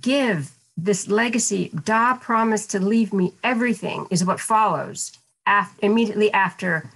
give 0.00 0.50
this 0.76 1.08
legacy. 1.08 1.70
Da 1.84 2.16
promised 2.16 2.70
to 2.72 2.80
leave 2.80 3.12
me 3.12 3.34
everything, 3.44 4.06
is 4.10 4.24
what 4.24 4.40
follows 4.40 5.12
af- 5.46 5.78
immediately 5.80 6.32
after 6.32 6.90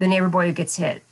the 0.00 0.08
neighbor 0.08 0.28
boy 0.28 0.46
who 0.46 0.52
gets 0.52 0.76
hit. 0.76 1.02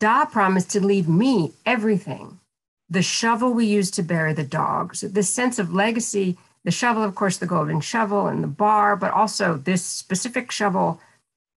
Da 0.00 0.24
promised 0.24 0.70
to 0.70 0.84
leave 0.84 1.08
me 1.08 1.52
everything. 1.64 2.40
The 2.88 3.02
shovel 3.02 3.52
we 3.52 3.66
use 3.66 3.90
to 3.92 4.02
bury 4.02 4.32
the 4.32 4.44
dogs. 4.44 5.00
this 5.00 5.28
sense 5.30 5.58
of 5.58 5.72
legacy 5.72 6.38
the 6.66 6.72
shovel, 6.72 7.04
of 7.04 7.14
course, 7.14 7.36
the 7.36 7.46
golden 7.46 7.80
shovel 7.80 8.26
and 8.26 8.42
the 8.42 8.48
bar, 8.48 8.96
but 8.96 9.12
also 9.12 9.56
this 9.56 9.84
specific 9.84 10.50
shovel 10.50 11.00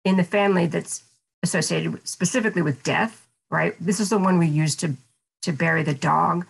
in 0.04 0.18
the 0.18 0.22
family 0.22 0.66
that's 0.66 1.02
associated 1.42 2.06
specifically 2.06 2.60
with 2.60 2.82
death, 2.82 3.26
right? 3.50 3.74
This 3.80 4.00
is 4.00 4.10
the 4.10 4.18
one 4.18 4.38
we 4.38 4.46
use 4.46 4.76
to, 4.76 4.96
to 5.42 5.52
bury 5.52 5.82
the 5.82 5.94
dog. 5.94 6.46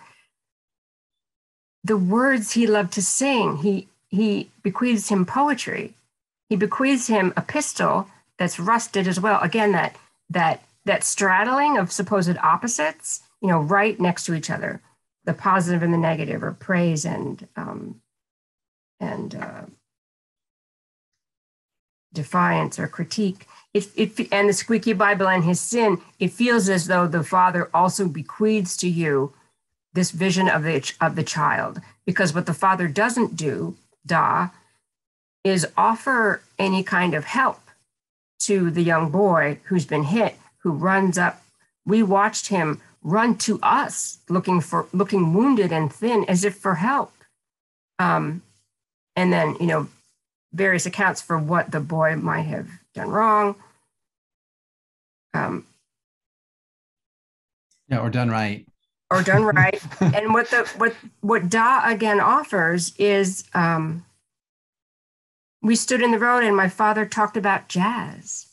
The 1.85 1.97
words 1.97 2.51
he 2.51 2.67
loved 2.67 2.93
to 2.95 3.03
sing, 3.03 3.59
he, 3.59 3.87
he 4.09 4.51
bequeaths 4.65 5.09
him 5.09 5.25
poetry. 5.25 5.95
He 6.49 6.57
bequeaths 6.57 7.07
him 7.07 7.33
a 7.37 7.43
pistol 7.43 8.09
that's 8.39 8.59
rusted 8.59 9.07
as 9.07 9.21
well. 9.21 9.39
Again, 9.41 9.71
that, 9.71 9.95
that, 10.31 10.65
that 10.85 11.05
straddling 11.05 11.79
of 11.79 11.93
supposed 11.93 12.37
opposites, 12.39 13.21
you 13.41 13.47
know, 13.47 13.61
right 13.61 14.01
next 14.01 14.25
to 14.25 14.35
each 14.35 14.51
other, 14.51 14.81
the 15.27 15.33
positive 15.33 15.85
and 15.85 15.95
the 15.95 15.99
negative, 15.99 16.43
or 16.43 16.51
praise 16.51 17.05
and 17.05 17.47
um, 17.55 18.01
and 19.01 19.35
uh, 19.35 19.63
defiance 22.13 22.79
or 22.79 22.89
critique. 22.89 23.47
It, 23.75 23.89
it, 23.97 24.29
and 24.33 24.49
the 24.49 24.53
squeaky 24.53 24.93
Bible 24.93 25.29
and 25.29 25.45
his 25.45 25.61
sin, 25.61 26.01
it 26.19 26.33
feels 26.33 26.69
as 26.69 26.87
though 26.87 27.07
the 27.07 27.23
father 27.23 27.71
also 27.75 28.09
bequeaths 28.09 28.77
to 28.79 28.89
you 28.89 29.33
this 29.93 30.11
vision 30.11 30.49
of 30.49 30.63
the, 30.63 30.93
of 31.01 31.17
the 31.17 31.23
child. 31.23 31.81
Because 32.07 32.35
what 32.35 32.47
the 32.47 32.55
father 32.55 32.89
doesn't 32.89 33.37
do, 33.37 33.77
da, 34.07 34.49
is 35.45 35.67
offer 35.77 36.43
any 36.59 36.83
kind 36.83 37.15
of 37.15 37.25
help 37.25 37.61
to 38.41 38.71
the 38.71 38.83
young 38.83 39.11
boy 39.11 39.59
who's 39.65 39.85
been 39.85 40.05
hit, 40.05 40.37
who 40.59 40.71
runs 40.71 41.19
up. 41.19 41.43
We 41.85 42.03
watched 42.03 42.49
him 42.49 42.81
run 43.03 43.37
to 43.39 43.59
us 43.63 44.19
looking 44.29 44.61
for 44.61 44.87
looking 44.93 45.33
wounded 45.33 45.73
and 45.73 45.93
thin 45.93 46.25
as 46.29 46.45
if 46.45 46.57
for 46.57 46.77
help. 46.77 47.13
Um, 47.99 48.43
and 49.19 49.33
then 49.33 49.57
you 49.59 49.67
know 49.67 49.89
various 50.53 50.87
accounts 50.87 51.21
for 51.21 51.37
what 51.39 51.73
the 51.73 51.81
boy 51.81 52.15
might 52.17 52.43
have 52.43 52.69
done 52.95 53.11
wrong. 53.11 53.57
Um, 55.35 55.67
yeah 57.89 57.99
or 57.99 58.11
done 58.11 58.31
right. 58.31 58.65
Or 59.11 59.23
done 59.23 59.43
right. 59.57 59.83
And 60.01 60.33
what 60.33 60.51
the 60.51 60.71
what 60.77 60.95
what 61.21 61.51
da 61.51 61.83
again 61.85 62.21
offers 62.21 62.95
is 62.97 63.45
um, 63.55 64.05
we 65.63 65.75
stood 65.75 66.01
in 66.01 66.13
the 66.13 66.19
road 66.19 66.45
and 66.45 66.57
my 66.57 66.69
father 66.69 67.05
talked 67.05 67.37
about 67.37 67.69
jazz. 67.69 68.47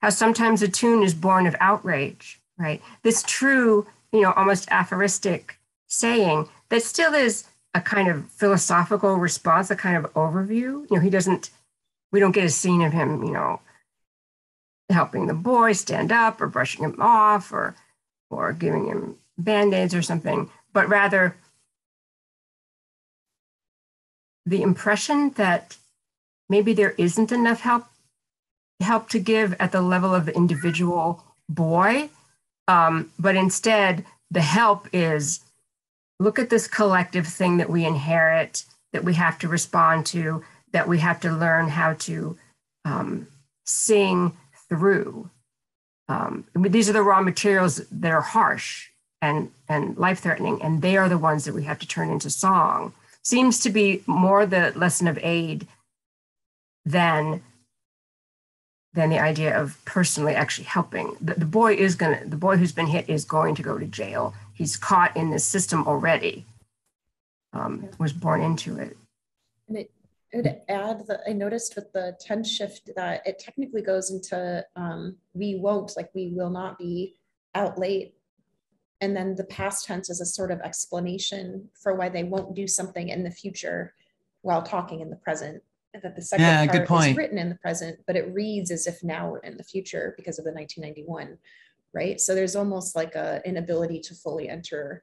How 0.00 0.10
sometimes 0.10 0.62
a 0.62 0.68
tune 0.68 1.02
is 1.02 1.14
born 1.14 1.46
of 1.46 1.56
outrage 1.58 2.40
right? 2.56 2.80
This 3.02 3.24
true 3.26 3.86
you 4.12 4.20
know 4.20 4.32
almost 4.32 4.68
aphoristic 4.70 5.58
saying 5.88 6.48
that 6.68 6.82
still 6.82 7.14
is 7.14 7.44
a 7.74 7.80
kind 7.80 8.08
of 8.08 8.30
philosophical 8.30 9.16
response, 9.16 9.70
a 9.70 9.76
kind 9.76 9.96
of 9.96 10.12
overview. 10.14 10.84
You 10.88 10.88
know, 10.90 11.00
he 11.00 11.10
doesn't, 11.10 11.50
we 12.10 12.20
don't 12.20 12.32
get 12.32 12.44
a 12.44 12.50
scene 12.50 12.82
of 12.82 12.92
him, 12.92 13.22
you 13.24 13.32
know, 13.32 13.60
helping 14.90 15.26
the 15.26 15.34
boy 15.34 15.72
stand 15.72 16.12
up 16.12 16.40
or 16.40 16.46
brushing 16.46 16.84
him 16.84 16.96
off 17.00 17.52
or 17.52 17.74
or 18.30 18.52
giving 18.52 18.86
him 18.86 19.16
band-aids 19.36 19.94
or 19.94 20.02
something, 20.02 20.50
but 20.72 20.88
rather 20.88 21.36
the 24.46 24.62
impression 24.62 25.30
that 25.30 25.76
maybe 26.48 26.72
there 26.72 26.94
isn't 26.98 27.30
enough 27.30 27.60
help 27.60 27.86
help 28.80 29.08
to 29.08 29.18
give 29.18 29.54
at 29.60 29.70
the 29.70 29.80
level 29.80 30.14
of 30.14 30.26
the 30.26 30.34
individual 30.34 31.22
boy, 31.48 32.08
um, 32.66 33.10
but 33.18 33.36
instead 33.36 34.04
the 34.30 34.40
help 34.40 34.88
is 34.92 35.40
look 36.22 36.38
at 36.38 36.50
this 36.50 36.68
collective 36.68 37.26
thing 37.26 37.56
that 37.56 37.68
we 37.68 37.84
inherit, 37.84 38.64
that 38.92 39.04
we 39.04 39.14
have 39.14 39.38
to 39.40 39.48
respond 39.48 40.06
to, 40.06 40.44
that 40.72 40.88
we 40.88 40.98
have 40.98 41.20
to 41.20 41.32
learn 41.32 41.68
how 41.68 41.94
to 41.94 42.38
um, 42.84 43.26
sing 43.64 44.36
through. 44.68 45.28
Um, 46.08 46.44
these 46.54 46.88
are 46.88 46.94
the 46.94 47.02
raw 47.02 47.20
materials 47.20 47.82
that 47.90 48.12
are 48.12 48.20
harsh 48.20 48.88
and, 49.20 49.50
and 49.68 49.96
life 49.96 50.20
threatening, 50.20 50.62
and 50.62 50.82
they 50.82 50.96
are 50.96 51.08
the 51.08 51.18
ones 51.18 51.44
that 51.44 51.54
we 51.54 51.64
have 51.64 51.78
to 51.80 51.86
turn 51.86 52.10
into 52.10 52.30
song. 52.30 52.92
Seems 53.22 53.60
to 53.60 53.70
be 53.70 54.02
more 54.06 54.46
the 54.46 54.72
lesson 54.76 55.08
of 55.08 55.18
aid 55.22 55.66
than 56.84 57.42
than 58.94 59.08
the 59.08 59.18
idea 59.18 59.58
of 59.58 59.82
personally 59.86 60.34
actually 60.34 60.66
helping. 60.66 61.16
The, 61.18 61.32
the 61.32 61.46
boy 61.46 61.74
is 61.74 61.94
gonna, 61.94 62.26
the 62.26 62.36
boy 62.36 62.58
who's 62.58 62.72
been 62.72 62.88
hit 62.88 63.08
is 63.08 63.24
going 63.24 63.54
to 63.54 63.62
go 63.62 63.78
to 63.78 63.86
jail 63.86 64.34
he's 64.62 64.76
caught 64.76 65.16
in 65.16 65.28
this 65.28 65.44
system 65.44 65.88
already, 65.88 66.46
um, 67.52 67.88
was 67.98 68.12
born 68.12 68.40
into 68.40 68.78
it. 68.78 68.96
And 69.66 69.76
it 69.76 69.90
would 70.32 70.60
add 70.68 71.04
that 71.08 71.22
I 71.26 71.32
noticed 71.32 71.74
with 71.74 71.92
the 71.92 72.16
tense 72.20 72.48
shift 72.48 72.88
that 72.94 73.26
it 73.26 73.40
technically 73.40 73.82
goes 73.82 74.12
into 74.12 74.64
um, 74.76 75.16
we 75.34 75.56
won't, 75.56 75.96
like 75.96 76.10
we 76.14 76.28
will 76.28 76.48
not 76.48 76.78
be 76.78 77.16
out 77.56 77.76
late. 77.76 78.14
And 79.00 79.16
then 79.16 79.34
the 79.34 79.44
past 79.44 79.84
tense 79.84 80.08
is 80.08 80.20
a 80.20 80.26
sort 80.26 80.52
of 80.52 80.60
explanation 80.60 81.68
for 81.74 81.96
why 81.96 82.08
they 82.08 82.22
won't 82.22 82.54
do 82.54 82.68
something 82.68 83.08
in 83.08 83.24
the 83.24 83.32
future 83.32 83.94
while 84.42 84.62
talking 84.62 85.00
in 85.00 85.10
the 85.10 85.16
present. 85.16 85.60
And 85.92 86.04
that 86.04 86.14
the 86.14 86.22
second 86.22 86.44
yeah, 86.44 86.66
part 86.66 86.78
good 86.78 86.86
point. 86.86 87.10
is 87.10 87.16
written 87.16 87.36
in 87.36 87.48
the 87.48 87.56
present, 87.56 87.98
but 88.06 88.14
it 88.14 88.32
reads 88.32 88.70
as 88.70 88.86
if 88.86 89.02
now 89.02 89.28
we're 89.28 89.38
in 89.40 89.56
the 89.56 89.64
future 89.64 90.14
because 90.16 90.38
of 90.38 90.44
the 90.44 90.52
1991 90.52 91.36
right? 91.94 92.20
So 92.20 92.34
there's 92.34 92.56
almost 92.56 92.96
like 92.96 93.14
a 93.14 93.40
inability 93.44 94.00
to 94.00 94.14
fully 94.14 94.48
enter 94.48 95.02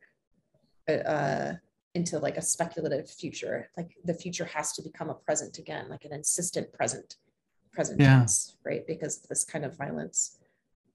uh, 0.88 1.54
into 1.96 2.20
like 2.20 2.38
a 2.38 2.42
speculative 2.42 3.10
future. 3.10 3.70
Like 3.78 3.92
the 4.04 4.14
future 4.14 4.46
has 4.46 4.74
to 4.74 4.82
become 4.82 5.10
a 5.10 5.14
present 5.14 5.58
again, 5.58 5.90
like 5.90 6.06
an 6.06 6.14
insistent 6.14 6.72
present, 6.74 7.16
present 7.72 8.00
yeah. 8.00 8.20
tense, 8.20 8.58
right? 8.66 8.86
Because 8.88 9.22
this 9.30 9.44
kind 9.44 9.66
of 9.66 9.78
violence. 9.78 10.38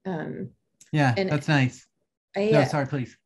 Um, 0.07 0.51
yeah, 0.93 1.15
and 1.17 1.31
that's 1.31 1.49
nice. 1.49 1.87
I, 2.37 2.51
no, 2.51 2.61
uh, 2.61 2.65
sorry, 2.67 2.87
please. 2.87 3.17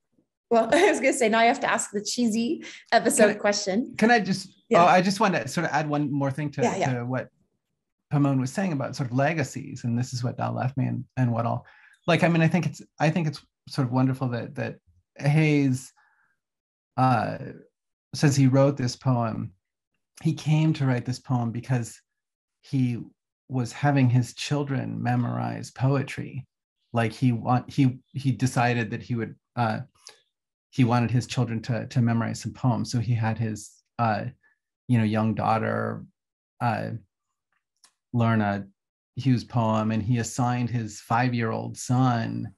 Well, 0.51 0.69
I 0.73 0.91
was 0.91 1.01
going 1.01 1.13
to 1.13 1.19
say 1.19 1.29
now 1.29 1.39
I 1.41 1.45
have 1.45 1.61
to 1.61 1.71
ask 1.71 1.91
the 1.91 2.03
cheesy 2.03 2.65
episode 2.93 3.29
can 3.29 3.31
I, 3.31 3.35
question. 3.35 3.95
Can 3.99 4.11
I 4.11 4.21
just? 4.21 4.65
Yeah. 4.69 4.85
Oh, 4.85 4.87
I 4.87 5.03
just 5.03 5.21
want 5.21 5.35
to 5.35 5.49
sort 5.49 5.67
of 5.67 5.73
add 5.73 5.89
one 5.89 6.11
more 6.13 6.31
thing 6.31 6.51
to, 6.53 6.63
yeah, 6.63 6.77
yeah. 6.77 6.93
to 6.95 7.05
what 7.05 7.29
Pimone 8.13 8.41
was 8.41 8.53
saying 8.53 8.73
about 8.73 8.97
sort 8.97 9.11
of 9.11 9.17
legacies, 9.17 9.85
and 9.85 9.99
this 9.99 10.13
is 10.13 10.25
what 10.25 10.37
Dal 10.37 10.55
left 10.55 10.77
me, 10.77 10.87
and, 10.87 11.05
and 11.17 11.33
what 11.33 11.47
all 11.47 11.67
like 12.09 12.25
i 12.25 12.29
mean 12.29 12.43
i 12.43 12.49
think 12.49 12.67
it's 12.67 12.83
i 12.99 13.09
think 13.09 13.29
it's 13.29 13.41
sort 13.69 13.87
of 13.87 13.93
wonderful 13.93 14.29
that 14.29 14.55
that 14.55 14.77
hayes 15.17 15.93
uh 16.97 17.39
says 18.15 18.35
he 18.35 18.49
wrote 18.49 18.77
this 18.77 18.97
poem 18.97 19.53
he 20.23 20.33
came 20.33 20.73
to 20.73 20.87
write 20.87 21.05
this 21.05 21.21
poem 21.21 21.51
because 21.51 22.01
he 22.61 22.99
was 23.49 23.73
having 23.73 24.11
his 24.11 24.35
children 24.35 25.03
memorize 25.03 25.71
poetry. 25.71 26.47
Like 26.93 27.13
he 27.13 27.33
want 27.33 27.71
he 27.71 27.99
he 28.13 28.33
decided 28.33 28.91
that 28.91 29.03
he 29.03 29.15
would 29.15 29.35
uh, 29.57 29.81
he 30.71 30.85
wanted 30.85 31.11
his 31.11 31.27
children 31.27 31.61
to 31.63 31.87
to 31.87 32.01
memorize 32.01 32.41
some 32.41 32.53
poems. 32.53 32.91
So 32.91 32.99
he 32.99 33.15
had 33.15 33.39
his 33.39 33.71
uh, 33.99 34.25
you 34.89 34.99
know 34.99 35.05
young 35.05 35.35
daughter 35.35 36.05
uh, 36.61 36.91
learn 38.13 38.41
a 38.41 38.67
Hughes 39.19 39.45
poem 39.45 39.91
and 39.91 40.03
he 40.03 40.19
assigned 40.19 40.71
his 40.71 41.01
five 41.01 41.35
year 41.35 41.51
old 41.51 41.77
son 41.77 42.53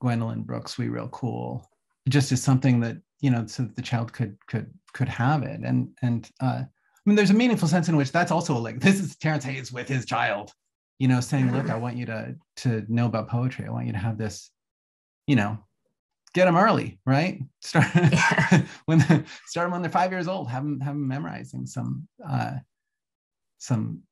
Gwendolyn 0.00 0.42
Brooks 0.42 0.78
we 0.78 0.88
real 0.88 1.08
cool 1.08 1.68
just 2.08 2.32
as 2.32 2.42
something 2.42 2.80
that 2.80 2.96
you 3.20 3.30
know 3.30 3.46
so 3.46 3.64
that 3.64 3.76
the 3.76 3.82
child 3.82 4.12
could 4.12 4.36
could 4.46 4.72
could 4.92 5.08
have 5.08 5.42
it 5.42 5.60
and 5.60 5.88
and 6.02 6.30
uh, 6.40 6.62
I 7.06 7.08
mean, 7.08 7.14
there's 7.16 7.30
a 7.30 7.34
meaningful 7.34 7.68
sense 7.68 7.88
in 7.88 7.96
which 7.96 8.10
that's 8.10 8.32
also 8.32 8.58
like 8.58 8.80
this 8.80 8.98
is 8.98 9.14
Terrance 9.16 9.44
Hayes 9.44 9.70
with 9.70 9.86
his 9.86 10.04
child, 10.04 10.52
you 10.98 11.06
know, 11.06 11.20
saying, 11.20 11.52
"Look, 11.52 11.70
I 11.70 11.76
want 11.76 11.96
you 11.96 12.04
to 12.06 12.34
to 12.56 12.84
know 12.88 13.06
about 13.06 13.28
poetry. 13.28 13.64
I 13.64 13.70
want 13.70 13.86
you 13.86 13.92
to 13.92 13.98
have 13.98 14.18
this, 14.18 14.50
you 15.28 15.36
know, 15.36 15.56
get 16.34 16.46
them 16.46 16.56
early, 16.56 16.98
right? 17.06 17.40
Start 17.60 17.86
yeah. 17.94 18.62
when 18.86 18.98
the, 18.98 19.24
start 19.46 19.66
them 19.66 19.70
when 19.70 19.82
they're 19.82 19.90
five 19.90 20.10
years 20.10 20.26
old. 20.26 20.48
Have 20.50 20.64
them 20.64 20.80
have 20.80 20.94
them 20.94 21.06
memorizing 21.06 21.64
some 21.66 22.08
uh, 22.28 22.54
some 23.58 24.02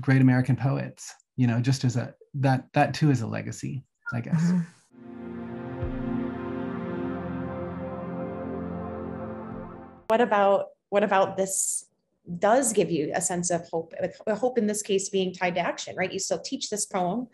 great 0.00 0.20
American 0.20 0.56
poets. 0.56 1.12
You 1.36 1.46
know, 1.46 1.60
just 1.60 1.84
as 1.84 1.96
a 1.96 2.14
that 2.34 2.66
that 2.74 2.94
too 2.94 3.10
is 3.10 3.20
a 3.20 3.26
legacy, 3.26 3.84
I 4.12 4.20
guess." 4.20 4.40
Mm-hmm. 4.40 4.60
What 10.08 10.20
about 10.20 10.66
what 10.90 11.02
about 11.02 11.36
this 11.36 11.86
does 12.38 12.72
give 12.72 12.90
you 12.90 13.10
a 13.14 13.20
sense 13.20 13.50
of 13.50 13.66
hope, 13.68 13.94
a 14.26 14.34
hope 14.34 14.58
in 14.58 14.66
this 14.66 14.82
case 14.82 15.08
being 15.08 15.32
tied 15.32 15.54
to 15.54 15.60
action, 15.60 15.96
right? 15.96 16.12
You 16.12 16.18
still 16.18 16.38
teach 16.38 16.70
this 16.70 16.86
poem, 16.86 17.28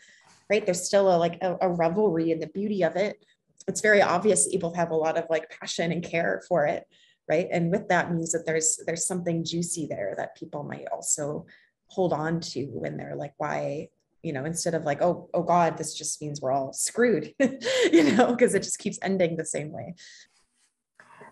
right? 0.48 0.64
There's 0.64 0.84
still 0.84 1.14
a 1.14 1.16
like 1.16 1.38
a, 1.42 1.56
a 1.60 1.68
revelry 1.68 2.30
in 2.30 2.40
the 2.40 2.46
beauty 2.46 2.82
of 2.82 2.96
it. 2.96 3.24
It's 3.66 3.80
very 3.80 4.00
obvious 4.00 4.44
that 4.44 4.52
you 4.52 4.58
both 4.58 4.76
have 4.76 4.90
a 4.90 4.96
lot 4.96 5.18
of 5.18 5.26
like 5.28 5.50
passion 5.50 5.92
and 5.92 6.02
care 6.02 6.42
for 6.48 6.66
it, 6.66 6.86
right? 7.28 7.48
And 7.52 7.70
with 7.70 7.88
that 7.88 8.12
means 8.12 8.32
that 8.32 8.46
there's 8.46 8.80
there's 8.86 9.06
something 9.06 9.44
juicy 9.44 9.86
there 9.86 10.14
that 10.16 10.36
people 10.36 10.62
might 10.62 10.86
also 10.92 11.46
hold 11.88 12.12
on 12.12 12.40
to 12.40 12.64
when 12.66 12.96
they're 12.96 13.16
like, 13.16 13.34
why, 13.38 13.88
you 14.22 14.32
know, 14.32 14.44
instead 14.44 14.74
of 14.74 14.84
like, 14.84 15.02
oh, 15.02 15.28
oh 15.34 15.42
God, 15.42 15.76
this 15.76 15.94
just 15.94 16.20
means 16.22 16.40
we're 16.40 16.52
all 16.52 16.72
screwed, 16.72 17.34
you 17.92 18.12
know, 18.12 18.32
because 18.32 18.54
it 18.54 18.62
just 18.62 18.78
keeps 18.78 18.98
ending 19.02 19.36
the 19.36 19.44
same 19.44 19.72
way. 19.72 19.94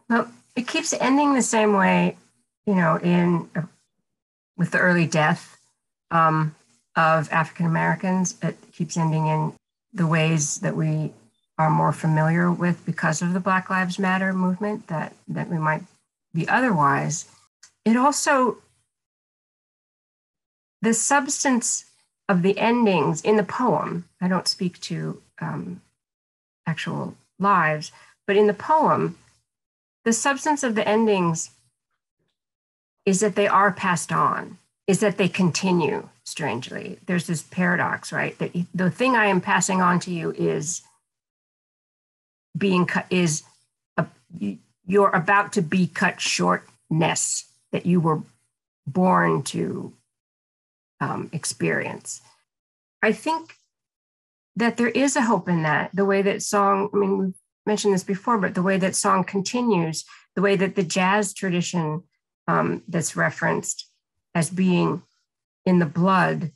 Well, 0.08 0.30
it 0.54 0.68
keeps 0.68 0.92
ending 0.92 1.34
the 1.34 1.42
same 1.42 1.72
way 1.74 2.16
you 2.66 2.74
know, 2.74 2.98
in 2.98 3.48
with 4.56 4.72
the 4.72 4.78
early 4.78 5.06
death 5.06 5.58
um, 6.10 6.54
of 6.96 7.30
African 7.32 7.66
Americans, 7.66 8.36
it 8.42 8.56
keeps 8.72 8.96
ending 8.96 9.26
in 9.26 9.52
the 9.92 10.06
ways 10.06 10.56
that 10.58 10.76
we 10.76 11.12
are 11.58 11.70
more 11.70 11.92
familiar 11.92 12.50
with 12.50 12.84
because 12.84 13.22
of 13.22 13.32
the 13.32 13.40
Black 13.40 13.70
Lives 13.70 13.98
Matter 13.98 14.32
movement 14.32 14.88
that 14.88 15.14
that 15.28 15.48
we 15.48 15.58
might 15.58 15.82
be 16.34 16.48
otherwise. 16.48 17.26
It 17.84 17.96
also 17.96 18.58
the 20.82 20.94
substance 20.94 21.84
of 22.28 22.42
the 22.42 22.58
endings 22.58 23.22
in 23.22 23.36
the 23.36 23.44
poem. 23.44 24.08
I 24.20 24.28
don't 24.28 24.48
speak 24.48 24.80
to 24.82 25.22
um, 25.40 25.80
actual 26.66 27.16
lives, 27.38 27.92
but 28.26 28.36
in 28.36 28.46
the 28.46 28.54
poem, 28.54 29.16
the 30.04 30.12
substance 30.12 30.62
of 30.62 30.74
the 30.74 30.86
endings 30.86 31.50
is 33.04 33.20
that 33.20 33.36
they 33.36 33.46
are 33.46 33.72
passed 33.72 34.12
on, 34.12 34.58
is 34.86 35.00
that 35.00 35.16
they 35.16 35.28
continue 35.28 36.08
strangely. 36.24 36.98
There's 37.06 37.26
this 37.26 37.42
paradox, 37.42 38.12
right? 38.12 38.36
That 38.38 38.52
the 38.74 38.90
thing 38.90 39.14
I 39.14 39.26
am 39.26 39.40
passing 39.40 39.80
on 39.80 40.00
to 40.00 40.12
you 40.12 40.32
is 40.32 40.82
being 42.56 42.86
cut, 42.86 43.06
is 43.10 43.44
a, 43.96 44.06
you're 44.86 45.10
about 45.10 45.52
to 45.52 45.62
be 45.62 45.86
cut 45.86 46.20
shortness 46.20 47.44
that 47.70 47.86
you 47.86 48.00
were 48.00 48.22
born 48.86 49.42
to 49.44 49.92
um, 51.00 51.30
experience. 51.32 52.20
I 53.02 53.12
think 53.12 53.54
that 54.56 54.76
there 54.76 54.88
is 54.88 55.16
a 55.16 55.22
hope 55.22 55.48
in 55.48 55.62
that. 55.62 55.90
The 55.94 56.04
way 56.04 56.22
that 56.22 56.42
song, 56.42 56.90
I 56.92 56.96
mean, 56.96 57.18
we 57.18 57.32
mentioned 57.66 57.94
this 57.94 58.04
before, 58.04 58.38
but 58.38 58.54
the 58.54 58.62
way 58.62 58.78
that 58.78 58.96
song 58.96 59.24
continues, 59.24 60.04
the 60.34 60.42
way 60.42 60.56
that 60.56 60.74
the 60.74 60.82
jazz 60.82 61.34
tradition 61.34 62.02
um, 62.48 62.82
that's 62.88 63.16
referenced 63.16 63.88
as 64.34 64.50
being 64.50 65.02
in 65.64 65.78
the 65.78 65.86
blood. 65.86 66.52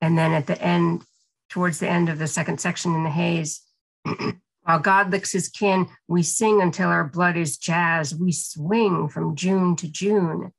And 0.00 0.18
then 0.18 0.32
at 0.32 0.46
the 0.46 0.60
end, 0.60 1.04
towards 1.48 1.78
the 1.78 1.88
end 1.88 2.08
of 2.08 2.18
the 2.18 2.26
second 2.26 2.60
section 2.60 2.94
in 2.94 3.04
the 3.04 3.10
haze, 3.10 3.62
while 4.62 4.78
God 4.80 5.10
licks 5.10 5.32
his 5.32 5.48
kin, 5.48 5.88
we 6.08 6.22
sing 6.22 6.60
until 6.60 6.88
our 6.88 7.04
blood 7.04 7.36
is 7.36 7.56
jazz. 7.56 8.14
We 8.14 8.32
swing 8.32 9.08
from 9.08 9.36
June 9.36 9.76
to 9.76 9.88
June. 9.88 10.52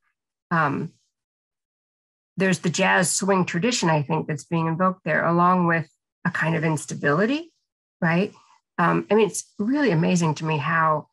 Um, 0.51 0.93
there's 2.38 2.59
the 2.59 2.69
jazz 2.69 3.11
swing 3.11 3.45
tradition, 3.45 3.89
I 3.89 4.01
think, 4.01 4.27
that's 4.27 4.45
being 4.45 4.67
invoked 4.67 5.03
there, 5.03 5.25
along 5.25 5.67
with 5.67 5.89
a 6.25 6.31
kind 6.31 6.55
of 6.55 6.63
instability, 6.63 7.51
right? 8.01 8.34
Um, 8.77 9.05
I 9.11 9.15
mean, 9.15 9.27
it's 9.27 9.53
really 9.59 9.91
amazing 9.91 10.36
to 10.36 10.45
me 10.45 10.57
how 10.57 11.07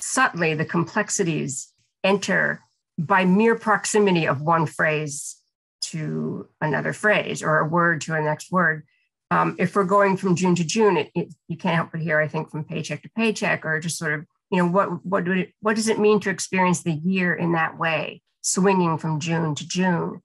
subtly 0.00 0.54
the 0.54 0.64
complexities 0.64 1.72
enter 2.02 2.60
by 2.98 3.24
mere 3.24 3.54
proximity 3.54 4.26
of 4.26 4.40
one 4.40 4.66
phrase 4.66 5.36
to 5.82 6.48
another 6.60 6.92
phrase 6.92 7.42
or 7.42 7.58
a 7.58 7.68
word 7.68 8.00
to 8.02 8.14
a 8.14 8.20
next 8.20 8.50
word. 8.50 8.84
Um, 9.30 9.56
if 9.58 9.74
we're 9.74 9.84
going 9.84 10.16
from 10.16 10.36
June 10.36 10.54
to 10.56 10.64
June, 10.64 10.96
it, 10.96 11.10
it, 11.14 11.34
you 11.48 11.56
can't 11.56 11.76
help 11.76 11.92
but 11.92 12.00
hear, 12.00 12.20
I 12.20 12.28
think, 12.28 12.50
from 12.50 12.64
paycheck 12.64 13.02
to 13.02 13.10
paycheck, 13.16 13.64
or 13.64 13.80
just 13.80 13.98
sort 13.98 14.14
of, 14.14 14.26
you 14.50 14.58
know, 14.58 14.66
what 14.66 15.04
what 15.04 15.26
it, 15.26 15.52
what 15.60 15.76
does 15.76 15.88
it 15.88 15.98
mean 15.98 16.20
to 16.20 16.30
experience 16.30 16.82
the 16.82 16.92
year 16.92 17.34
in 17.34 17.52
that 17.52 17.78
way, 17.78 18.22
swinging 18.44 18.98
from 18.98 19.18
June 19.18 19.54
to 19.54 19.66
June? 19.66 20.22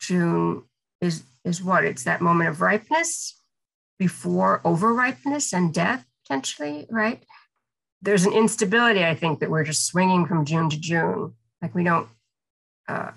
June 0.00 0.64
is 1.00 1.22
is 1.44 1.62
what? 1.62 1.84
It's 1.84 2.04
that 2.04 2.20
moment 2.20 2.50
of 2.50 2.60
ripeness 2.60 3.40
before 3.98 4.60
over 4.64 4.92
ripeness 4.92 5.52
and 5.52 5.72
death, 5.72 6.04
potentially, 6.24 6.86
right? 6.90 7.22
there's 8.00 8.24
an 8.24 8.32
instability, 8.32 9.04
I 9.04 9.14
think, 9.14 9.40
that 9.40 9.50
we're 9.50 9.64
just 9.64 9.86
swinging 9.86 10.26
from 10.26 10.44
June 10.44 10.70
to 10.70 10.78
June. 10.78 11.34
Like 11.60 11.74
we 11.74 11.84
don't, 11.84 12.08
uh, 12.86 13.10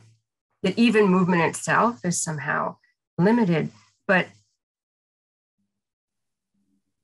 that 0.63 0.77
even 0.77 1.07
movement 1.07 1.43
itself 1.43 2.03
is 2.03 2.21
somehow 2.21 2.77
limited. 3.17 3.69
But 4.07 4.27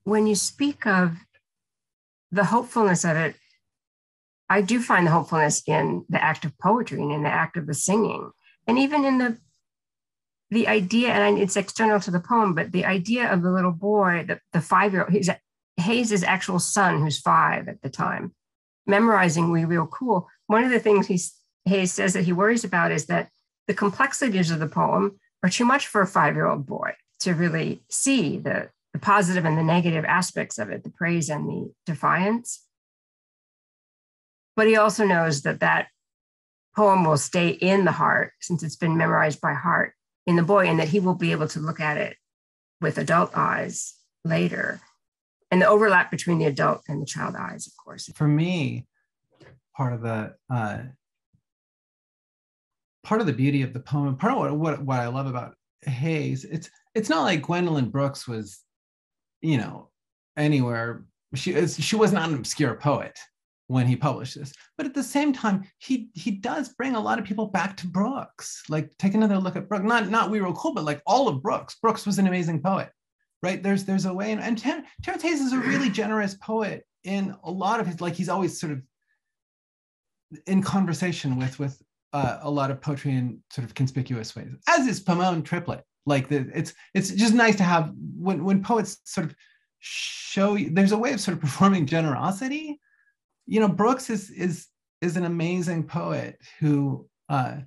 when 0.03 0.25
you 0.25 0.35
speak 0.35 0.85
of 0.87 1.17
the 2.31 2.45
hopefulness 2.45 3.03
of 3.03 3.15
it, 3.15 3.35
I 4.49 4.61
do 4.61 4.81
find 4.81 5.05
the 5.05 5.11
hopefulness 5.11 5.61
in 5.67 6.05
the 6.09 6.23
act 6.23 6.45
of 6.45 6.57
poetry 6.57 7.01
and 7.01 7.11
in 7.11 7.23
the 7.23 7.29
act 7.29 7.57
of 7.57 7.67
the 7.67 7.73
singing, 7.73 8.31
and 8.65 8.77
even 8.79 9.05
in 9.05 9.17
the 9.17 9.37
the 10.49 10.67
idea, 10.67 11.09
and 11.09 11.37
it's 11.37 11.57
external 11.57 11.99
to 11.99 12.11
the 12.11 12.21
poem, 12.21 12.53
but 12.53 12.71
the 12.71 12.85
idea 12.85 13.29
of 13.29 13.41
the 13.41 13.51
little 13.51 13.73
boy, 13.73 14.23
the, 14.25 14.39
the 14.53 14.61
five 14.61 14.93
year 14.93 15.03
old, 15.03 15.11
he's 15.11 15.29
Hayes's 15.77 16.23
actual 16.23 16.59
son, 16.59 17.01
who's 17.01 17.19
five 17.19 17.67
at 17.67 17.81
the 17.81 17.89
time, 17.89 18.33
memorizing 18.85 19.51
We 19.51 19.65
Real 19.65 19.83
oh 19.83 19.87
Cool. 19.87 20.27
One 20.47 20.63
of 20.63 20.71
the 20.71 20.79
things 20.79 21.07
he 21.07 21.19
Hayes 21.69 21.91
says 21.91 22.13
that 22.13 22.23
he 22.23 22.33
worries 22.33 22.63
about 22.63 22.91
is 22.91 23.07
that 23.07 23.29
the 23.67 23.73
complexities 23.73 24.51
of 24.51 24.59
the 24.59 24.67
poem 24.67 25.19
are 25.43 25.49
too 25.49 25.65
much 25.65 25.87
for 25.87 26.01
a 26.01 26.07
five 26.07 26.35
year 26.35 26.47
old 26.47 26.65
boy 26.65 26.93
to 27.19 27.33
really 27.33 27.83
see 27.89 28.37
the, 28.37 28.69
the 28.93 28.99
positive 28.99 29.45
and 29.45 29.57
the 29.57 29.63
negative 29.63 30.05
aspects 30.05 30.57
of 30.57 30.69
it, 30.69 30.83
the 30.83 30.89
praise 30.89 31.29
and 31.29 31.47
the 31.47 31.73
defiance. 31.85 32.63
But 34.57 34.67
he 34.67 34.75
also 34.75 35.05
knows 35.05 35.43
that 35.43 35.61
that 35.61 35.87
poem 36.75 37.05
will 37.05 37.17
stay 37.17 37.49
in 37.49 37.85
the 37.85 37.93
heart 37.93 38.33
since 38.41 38.63
it's 38.63 38.75
been 38.75 38.97
memorized 38.97 39.39
by 39.39 39.53
heart 39.53 39.93
in 40.25 40.35
the 40.35 40.43
boy, 40.43 40.67
and 40.67 40.79
that 40.79 40.89
he 40.89 40.99
will 40.99 41.15
be 41.15 41.31
able 41.31 41.47
to 41.47 41.61
look 41.61 41.79
at 41.79 41.95
it 41.95 42.17
with 42.81 42.97
adult 42.97 43.31
eyes 43.37 43.93
later 44.25 44.81
and 45.51 45.61
the 45.61 45.67
overlap 45.67 46.11
between 46.11 46.39
the 46.39 46.45
adult 46.45 46.81
and 46.87 47.01
the 47.01 47.05
child 47.05 47.35
eyes, 47.35 47.67
of 47.67 47.73
course. 47.83 48.09
For 48.15 48.27
me, 48.27 48.87
part 49.75 49.93
of 49.93 50.01
the 50.01 50.35
uh, 50.49 50.79
part 53.03 53.21
of 53.21 53.27
the 53.27 53.33
beauty 53.33 53.61
of 53.61 53.73
the 53.73 53.79
poem, 53.79 54.17
part 54.17 54.33
of 54.33 54.39
what, 54.39 54.57
what 54.57 54.81
what 54.81 54.99
I 54.99 55.07
love 55.07 55.27
about 55.27 55.55
Hayes, 55.85 56.43
it's 56.43 56.69
it's 56.95 57.09
not 57.09 57.23
like 57.23 57.43
Gwendolyn 57.43 57.89
Brooks 57.89 58.27
was, 58.27 58.59
you 59.41 59.57
know, 59.57 59.89
anywhere. 60.35 61.05
She 61.35 61.67
she 61.67 61.95
was 61.95 62.11
not 62.11 62.29
an 62.29 62.35
obscure 62.35 62.75
poet 62.75 63.17
when 63.67 63.85
he 63.85 63.95
published 63.95 64.35
this, 64.35 64.53
but 64.77 64.85
at 64.85 64.93
the 64.93 65.03
same 65.03 65.33
time, 65.33 65.63
he 65.77 66.09
he 66.13 66.31
does 66.31 66.69
bring 66.69 66.95
a 66.95 67.01
lot 67.01 67.19
of 67.19 67.25
people 67.25 67.47
back 67.47 67.75
to 67.77 67.87
Brooks. 67.87 68.63
Like 68.69 68.91
take 68.97 69.13
another 69.13 69.37
look 69.37 69.55
at 69.55 69.67
Brooks. 69.67 69.85
Not 69.85 70.09
not 70.09 70.29
We 70.29 70.39
Real 70.39 70.53
Cool, 70.53 70.73
but 70.73 70.85
like 70.85 71.01
all 71.05 71.27
of 71.27 71.41
Brooks. 71.41 71.75
Brooks 71.81 72.05
was 72.05 72.17
an 72.19 72.27
amazing 72.27 72.61
poet 72.61 72.89
right? 73.43 73.61
There's 73.61 73.85
there's 73.85 74.05
a 74.05 74.13
way, 74.13 74.31
and, 74.31 74.41
and 74.41 74.57
Terrance 74.57 75.23
Hayes 75.23 75.41
is 75.41 75.53
a 75.53 75.59
really 75.59 75.89
generous 75.89 76.35
poet 76.35 76.85
in 77.03 77.35
a 77.43 77.51
lot 77.51 77.79
of 77.79 77.87
his, 77.87 78.01
like 78.01 78.13
he's 78.13 78.29
always 78.29 78.59
sort 78.59 78.73
of 78.73 78.81
in 80.45 80.61
conversation 80.61 81.37
with 81.37 81.59
with 81.59 81.81
uh, 82.13 82.39
a 82.41 82.49
lot 82.49 82.71
of 82.71 82.81
poetry 82.81 83.13
in 83.13 83.41
sort 83.51 83.65
of 83.65 83.73
conspicuous 83.73 84.35
ways, 84.35 84.49
as 84.67 84.87
is 84.87 85.03
Pimone 85.03 85.43
Triplett. 85.43 85.83
like 86.05 86.27
the, 86.27 86.49
it's 86.53 86.73
it's 86.93 87.11
just 87.11 87.33
nice 87.33 87.55
to 87.57 87.63
have 87.63 87.93
when 88.17 88.43
when 88.43 88.63
poets 88.63 88.97
sort 89.03 89.27
of 89.27 89.35
show 89.79 90.55
you 90.55 90.69
there's 90.71 90.91
a 90.91 90.97
way 90.97 91.13
of 91.13 91.21
sort 91.21 91.35
of 91.35 91.41
performing 91.41 91.85
generosity 91.85 92.79
you 93.47 93.59
know 93.59 93.67
brooks 93.67 94.09
is 94.09 94.29
is 94.29 94.67
is 95.01 95.17
an 95.17 95.25
amazing 95.25 95.83
poet 95.83 96.37
who 96.59 97.07
uh 97.29 97.57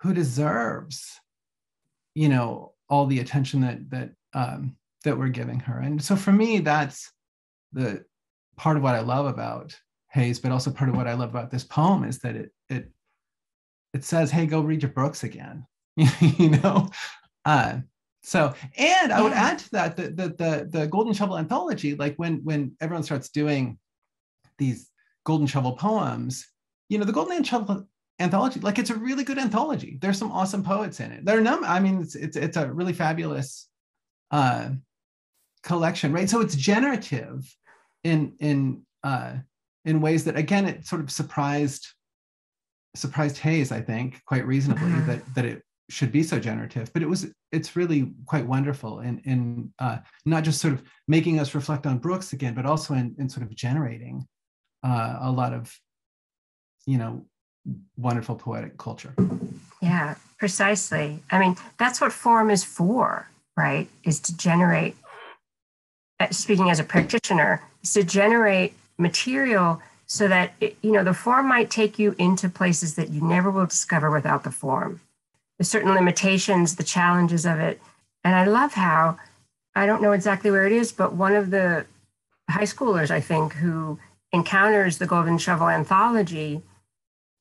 who 0.00 0.14
deserves 0.14 1.18
you 2.14 2.28
know 2.28 2.72
all 2.88 3.06
the 3.06 3.20
attention 3.20 3.60
that 3.60 3.90
that 3.90 4.10
um 4.34 4.76
that 5.04 5.16
we're 5.16 5.28
giving 5.28 5.60
her. 5.60 5.78
And 5.78 6.02
so 6.02 6.14
for 6.16 6.32
me 6.32 6.58
that's 6.58 7.10
the 7.72 8.04
part 8.56 8.76
of 8.76 8.82
what 8.82 8.94
i 8.94 9.00
love 9.00 9.26
about 9.26 9.74
hayes 10.10 10.38
but 10.38 10.52
also 10.52 10.70
part 10.70 10.90
of 10.90 10.96
what 10.96 11.06
i 11.06 11.14
love 11.14 11.30
about 11.30 11.50
this 11.50 11.64
poem 11.64 12.04
is 12.04 12.18
that 12.18 12.36
it 12.36 12.50
it 12.68 12.90
it 13.94 14.04
says 14.04 14.30
hey 14.30 14.44
go 14.44 14.60
read 14.60 14.82
your 14.82 14.92
brooks 14.92 15.24
again. 15.24 15.66
You 16.20 16.50
know? 16.50 16.88
Uh 17.44 17.78
so 18.22 18.52
and 18.76 19.12
i 19.12 19.22
would 19.22 19.32
add 19.32 19.58
to 19.58 19.70
that 19.70 19.96
the, 19.96 20.02
the 20.10 20.28
the 20.28 20.68
the 20.70 20.86
golden 20.88 21.14
shovel 21.14 21.38
anthology 21.38 21.94
like 21.94 22.14
when 22.16 22.44
when 22.44 22.76
everyone 22.80 23.02
starts 23.02 23.30
doing 23.30 23.78
these 24.60 24.88
golden 25.26 25.48
shovel 25.48 25.72
poems 25.72 26.46
you 26.88 26.98
know 26.98 27.04
the 27.04 27.12
golden 27.12 27.42
shovel 27.42 27.86
anthology 28.20 28.60
like 28.60 28.78
it's 28.78 28.90
a 28.90 28.94
really 28.94 29.24
good 29.24 29.38
anthology. 29.38 29.98
There's 30.00 30.18
some 30.18 30.30
awesome 30.30 30.62
poets 30.62 31.00
in 31.00 31.10
it. 31.10 31.24
There 31.24 31.38
are 31.38 31.40
num 31.40 31.64
i 31.64 31.80
mean 31.80 32.02
it's 32.02 32.14
it's, 32.14 32.36
it's 32.36 32.56
a 32.56 32.70
really 32.70 32.92
fabulous 32.92 33.68
uh 34.30 34.70
collection 35.62 36.12
right? 36.12 36.28
So 36.28 36.40
it's 36.40 36.54
generative 36.54 37.52
in 38.04 38.34
in 38.38 38.82
uh 39.02 39.36
in 39.84 40.00
ways 40.00 40.24
that 40.24 40.36
again 40.36 40.66
it 40.66 40.86
sort 40.86 41.00
of 41.00 41.10
surprised 41.10 41.86
surprised 42.96 43.38
hayes 43.38 43.70
i 43.70 43.80
think 43.80 44.20
quite 44.24 44.44
reasonably 44.44 44.88
mm-hmm. 44.88 45.06
that 45.06 45.34
that 45.34 45.44
it 45.44 45.62
should 45.88 46.12
be 46.12 46.22
so 46.22 46.38
generative. 46.38 46.92
But 46.92 47.02
it 47.02 47.08
was 47.08 47.32
it's 47.50 47.74
really 47.74 48.12
quite 48.26 48.46
wonderful 48.46 49.00
in 49.00 49.18
in 49.20 49.72
uh, 49.78 49.98
not 50.24 50.44
just 50.44 50.60
sort 50.60 50.74
of 50.74 50.82
making 51.08 51.40
us 51.40 51.54
reflect 51.54 51.86
on 51.86 51.98
brooks 51.98 52.32
again 52.32 52.54
but 52.54 52.66
also 52.66 52.94
in, 52.94 53.14
in 53.18 53.28
sort 53.28 53.44
of 53.44 53.54
generating 53.54 54.26
uh, 54.82 55.18
a 55.20 55.30
lot 55.30 55.52
of 55.52 55.78
you 56.86 56.98
know 56.98 57.24
wonderful 57.96 58.36
poetic 58.36 58.78
culture. 58.78 59.14
Yeah 59.80 60.14
precisely. 60.38 61.22
I 61.30 61.38
mean 61.38 61.56
that's 61.78 62.00
what 62.00 62.12
form 62.12 62.50
is 62.50 62.64
for 62.64 63.28
right? 63.56 63.88
Is 64.04 64.20
to 64.20 64.36
generate 64.36 64.96
uh, 66.18 66.30
speaking 66.30 66.70
as 66.70 66.80
a 66.80 66.84
practitioner 66.84 67.62
is 67.82 67.92
to 67.92 68.02
generate 68.02 68.74
material 68.98 69.80
so 70.06 70.28
that 70.28 70.52
it, 70.60 70.76
you 70.82 70.92
know 70.92 71.04
the 71.04 71.14
form 71.14 71.46
might 71.46 71.70
take 71.70 71.98
you 71.98 72.14
into 72.18 72.48
places 72.48 72.94
that 72.94 73.10
you 73.10 73.20
never 73.20 73.50
will 73.50 73.66
discover 73.66 74.10
without 74.10 74.44
the 74.44 74.50
form. 74.50 75.00
The 75.58 75.64
certain 75.64 75.92
limitations, 75.92 76.76
the 76.76 76.82
challenges 76.82 77.44
of 77.44 77.58
it. 77.58 77.80
And 78.24 78.34
I 78.34 78.46
love 78.46 78.72
how, 78.72 79.18
I 79.74 79.84
don't 79.84 80.00
know 80.00 80.12
exactly 80.12 80.50
where 80.50 80.66
it 80.66 80.72
is, 80.72 80.90
but 80.90 81.12
one 81.12 81.34
of 81.34 81.50
the 81.50 81.84
high 82.48 82.64
schoolers, 82.64 83.10
I 83.10 83.20
think, 83.20 83.52
who 83.52 83.98
encounters 84.32 84.98
the 84.98 85.06
Golden 85.06 85.38
Shovel 85.38 85.68
anthology 85.68 86.62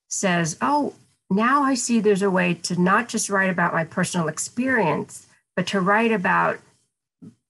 says, 0.08 0.58
Oh, 0.62 0.96
now 1.30 1.64
I 1.64 1.76
see 1.76 2.00
there's 2.00 2.22
a 2.22 2.32
way 2.32 2.56
to 2.56 2.80
not 2.80 3.10
just 3.10 3.30
write 3.30 3.50
about 3.50 3.74
my 3.74 3.84
personal 3.84 4.28
experience, 4.28 5.28
but 5.56 5.68
to 5.68 5.80
write 5.80 6.12
about 6.12 6.58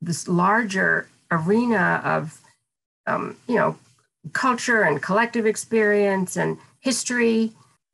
this 0.02 0.28
larger 0.28 1.08
arena 1.32 2.02
of, 2.04 2.42
um, 3.08 3.38
you 3.48 3.56
know, 3.56 3.78
culture 4.34 4.82
and 4.82 5.02
collective 5.02 5.46
experience 5.46 6.36
and 6.36 6.58
history 6.80 7.54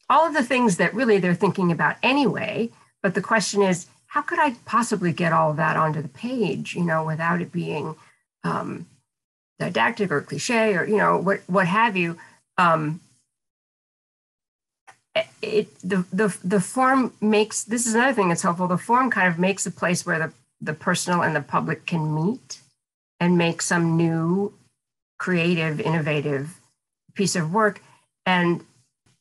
all 0.10 0.28
of 0.28 0.34
the 0.34 0.44
things 0.44 0.78
that 0.78 0.94
really 0.94 1.18
they're 1.20 1.34
thinking 1.34 1.72
about 1.72 1.96
anyway. 2.04 2.70
But 3.02 3.14
the 3.14 3.22
question 3.22 3.62
is, 3.62 3.88
how 4.08 4.22
could 4.22 4.40
I 4.40 4.56
possibly 4.66 5.12
get 5.12 5.34
all 5.34 5.52
of 5.52 5.58
that 5.58 5.78
onto 5.78 6.02
the 6.02 6.08
page, 6.08 6.76
you 6.76 6.84
know, 6.84 7.04
without 7.04 7.42
it 7.42 7.52
being 7.52 7.96
um, 8.44 8.88
didactic 9.60 10.12
or 10.12 10.22
cliche 10.22 10.76
or, 10.76 10.86
you 10.86 10.98
know, 10.98 11.18
what, 11.18 11.42
what 11.48 11.68
have 11.68 11.96
you? 11.96 12.18
Um, 12.58 13.02
it, 15.42 15.74
the, 15.82 16.06
the, 16.12 16.38
the 16.44 16.60
form 16.60 17.14
makes, 17.22 17.64
this 17.64 17.86
is 17.86 17.96
another 17.96 18.14
thing 18.14 18.30
that's 18.30 18.42
helpful. 18.42 18.68
The 18.68 18.78
form 18.78 19.10
kind 19.10 19.28
of 19.28 19.40
makes 19.40 19.66
a 19.66 19.72
place 19.72 20.06
where 20.06 20.20
the, 20.20 20.34
the 20.60 20.74
personal 20.74 21.24
and 21.24 21.36
the 21.36 21.42
public 21.42 21.86
can 21.86 22.14
meet 22.14 22.60
and 23.20 23.38
make 23.38 23.62
some 23.62 23.96
new 23.96 24.54
creative, 25.18 25.80
innovative 25.80 26.60
piece 27.14 27.36
of 27.36 27.54
work. 27.54 27.82
And 28.26 28.62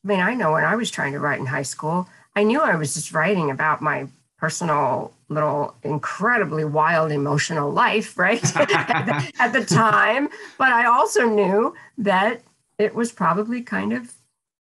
I 0.03 0.07
mean, 0.07 0.19
I 0.19 0.33
know 0.33 0.51
when 0.51 0.65
I 0.65 0.75
was 0.75 0.91
trying 0.91 1.13
to 1.13 1.19
write 1.19 1.39
in 1.39 1.45
high 1.45 1.61
school, 1.61 2.09
I 2.35 2.43
knew 2.43 2.59
I 2.59 2.75
was 2.75 2.93
just 2.93 3.13
writing 3.13 3.49
about 3.49 3.81
my 3.81 4.07
personal 4.45 5.11
little 5.27 5.73
incredibly 5.81 6.63
wild 6.63 7.11
emotional 7.11 7.71
life 7.71 8.15
right 8.15 8.43
at, 8.55 8.67
the, 9.07 9.31
at, 9.39 9.53
the, 9.53 9.65
time. 9.65 10.29
But 10.59 10.71
i 10.71 10.85
also 10.85 11.27
knew 11.27 11.73
that 11.97 12.43
it 12.77 12.93
was 12.93 13.11
probably 13.11 13.63
kind 13.63 13.91
of 13.91 14.13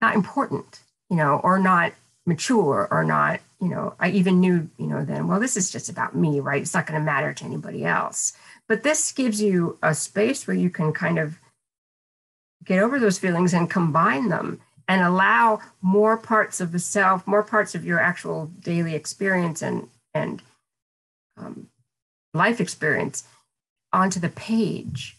not 0.01 0.16
important 0.16 0.81
you 1.09 1.16
know 1.16 1.41
or 1.45 1.57
not 1.61 1.93
mature 2.27 2.89
or 2.91 3.05
not 3.05 3.39
you 3.61 3.68
know 3.68 3.95
i 4.01 4.11
even 4.11 4.41
knew 4.41 4.68
you 4.77 4.89
know 4.89 5.05
then 5.05 5.29
well 5.29 5.39
this 5.39 5.57
is 5.57 5.71
just 5.71 5.89
about 5.89 6.16
me 6.16 6.41
right? 6.41 6.62
It's 6.62 6.75
not 6.75 6.87
going 6.89 6.99
to 6.99 7.05
matter 7.12 7.33
to 7.33 7.45
anybody 7.45 7.85
else. 7.85 8.33
But 8.66 8.83
this 8.83 9.12
gives 9.12 9.41
you 9.41 9.79
a 9.85 9.95
space 9.95 10.49
where 10.49 10.57
you 10.64 10.71
can 10.71 10.93
kind 10.93 11.18
of 11.21 11.39
get 12.64 12.83
over 12.83 12.99
those 12.99 13.18
feelings 13.18 13.55
and 13.55 13.71
combine 13.71 14.31
them 14.31 14.61
and 14.91 15.03
allow 15.03 15.61
more 15.82 16.16
parts 16.16 16.61
of 16.61 16.72
the 16.72 16.78
self, 16.80 17.24
more 17.24 17.45
parts 17.45 17.76
of 17.76 17.84
your 17.84 18.01
actual 18.01 18.47
daily 18.59 18.97
experience 18.97 19.62
and 19.62 19.88
and 20.14 20.43
um, 21.36 21.68
life 22.34 22.61
experience 22.61 23.22
onto 23.93 24.18
the 24.18 24.28
page. 24.30 25.16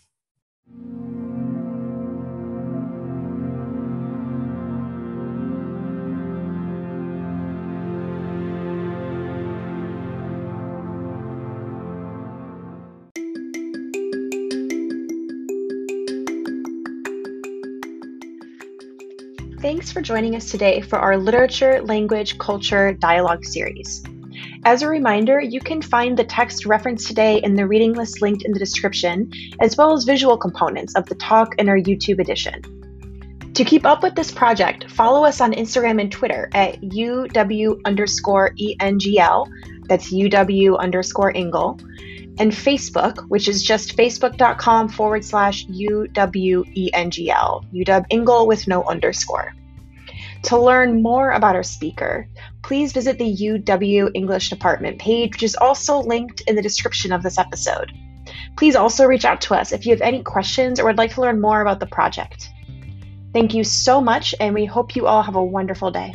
For 19.92 20.02
joining 20.02 20.38
us 20.38 20.50
today 20.50 20.80
for 20.80 21.00
our 21.00 21.18
Literature, 21.18 21.82
Language, 21.82 22.38
Culture 22.38 22.94
Dialogue 22.94 23.44
series. 23.44 24.02
As 24.64 24.84
a 24.84 24.88
reminder, 24.88 25.42
you 25.42 25.60
can 25.60 25.82
find 25.82 26.16
the 26.16 26.24
text 26.24 26.66
referenced 26.66 27.08
today 27.08 27.40
in 27.40 27.56
the 27.56 27.68
reading 27.68 27.92
list 27.92 28.22
linked 28.22 28.46
in 28.46 28.54
the 28.54 28.60
description, 28.60 29.30
as 29.60 29.76
well 29.76 29.92
as 29.92 30.06
visual 30.06 30.38
components 30.38 30.96
of 30.96 31.08
the 31.08 31.16
talk 31.16 31.56
in 31.60 31.68
our 31.68 31.78
YouTube 31.78 32.20
edition. 32.20 32.62
To 33.54 33.66
keep 33.66 33.86
up 33.86 34.02
with 34.02 34.16
this 34.16 34.32
project, 34.32 34.90
follow 34.90 35.26
us 35.26 35.42
on 35.42 35.52
Instagram 35.52 36.00
and 36.00 36.10
Twitter 36.10 36.50
at 36.54 36.80
UW 36.80 37.82
underscore 37.84 38.52
ENGL, 38.52 39.50
that's 39.88 40.14
UW 40.14 40.80
underscore 40.80 41.36
Ingle, 41.36 41.82
and 42.40 42.54
Facebook, 42.54 43.28
which 43.28 43.50
is 43.50 43.62
just 43.62 43.98
facebook.com 43.98 44.88
forward 44.88 45.26
slash 45.26 45.66
UWENGL, 45.68 46.66
UW 47.74 48.06
Ingle 48.10 48.48
with 48.48 48.68
no 48.70 48.84
underscore. 48.84 49.54
To 50.44 50.60
learn 50.60 51.02
more 51.02 51.32
about 51.32 51.56
our 51.56 51.64
speaker, 51.64 52.28
please 52.64 52.94
visit 52.94 53.18
the 53.18 53.36
UW 53.36 54.12
English 54.14 54.50
Department 54.50 55.00
page, 55.00 55.34
which 55.34 55.44
is 55.44 55.56
also 55.56 56.00
linked 56.02 56.42
in 56.42 56.56
the 56.56 56.62
description 56.62 57.12
of 57.12 57.24
this 57.24 57.38
episode. 57.38 57.92
Please 58.58 58.76
also 58.76 59.06
reach 59.06 59.26
out 59.26 59.42
to 59.42 59.54
us 59.54 59.72
if 59.72 59.86
you 59.86 59.92
have 59.92 60.02
any 60.02 60.24
questions 60.24 60.80
or 60.80 60.86
would 60.86 60.98
like 60.98 61.14
to 61.14 61.22
learn 61.22 61.40
more 61.42 61.62
about 61.62 61.80
the 61.80 61.86
project. 61.86 62.50
Thank 63.34 63.54
you 63.54 63.64
so 63.64 64.02
much, 64.02 64.36
and 64.40 64.54
we 64.54 64.66
hope 64.66 64.96
you 64.96 65.08
all 65.08 65.22
have 65.22 65.36
a 65.36 65.44
wonderful 65.44 65.92
day. 65.92 66.14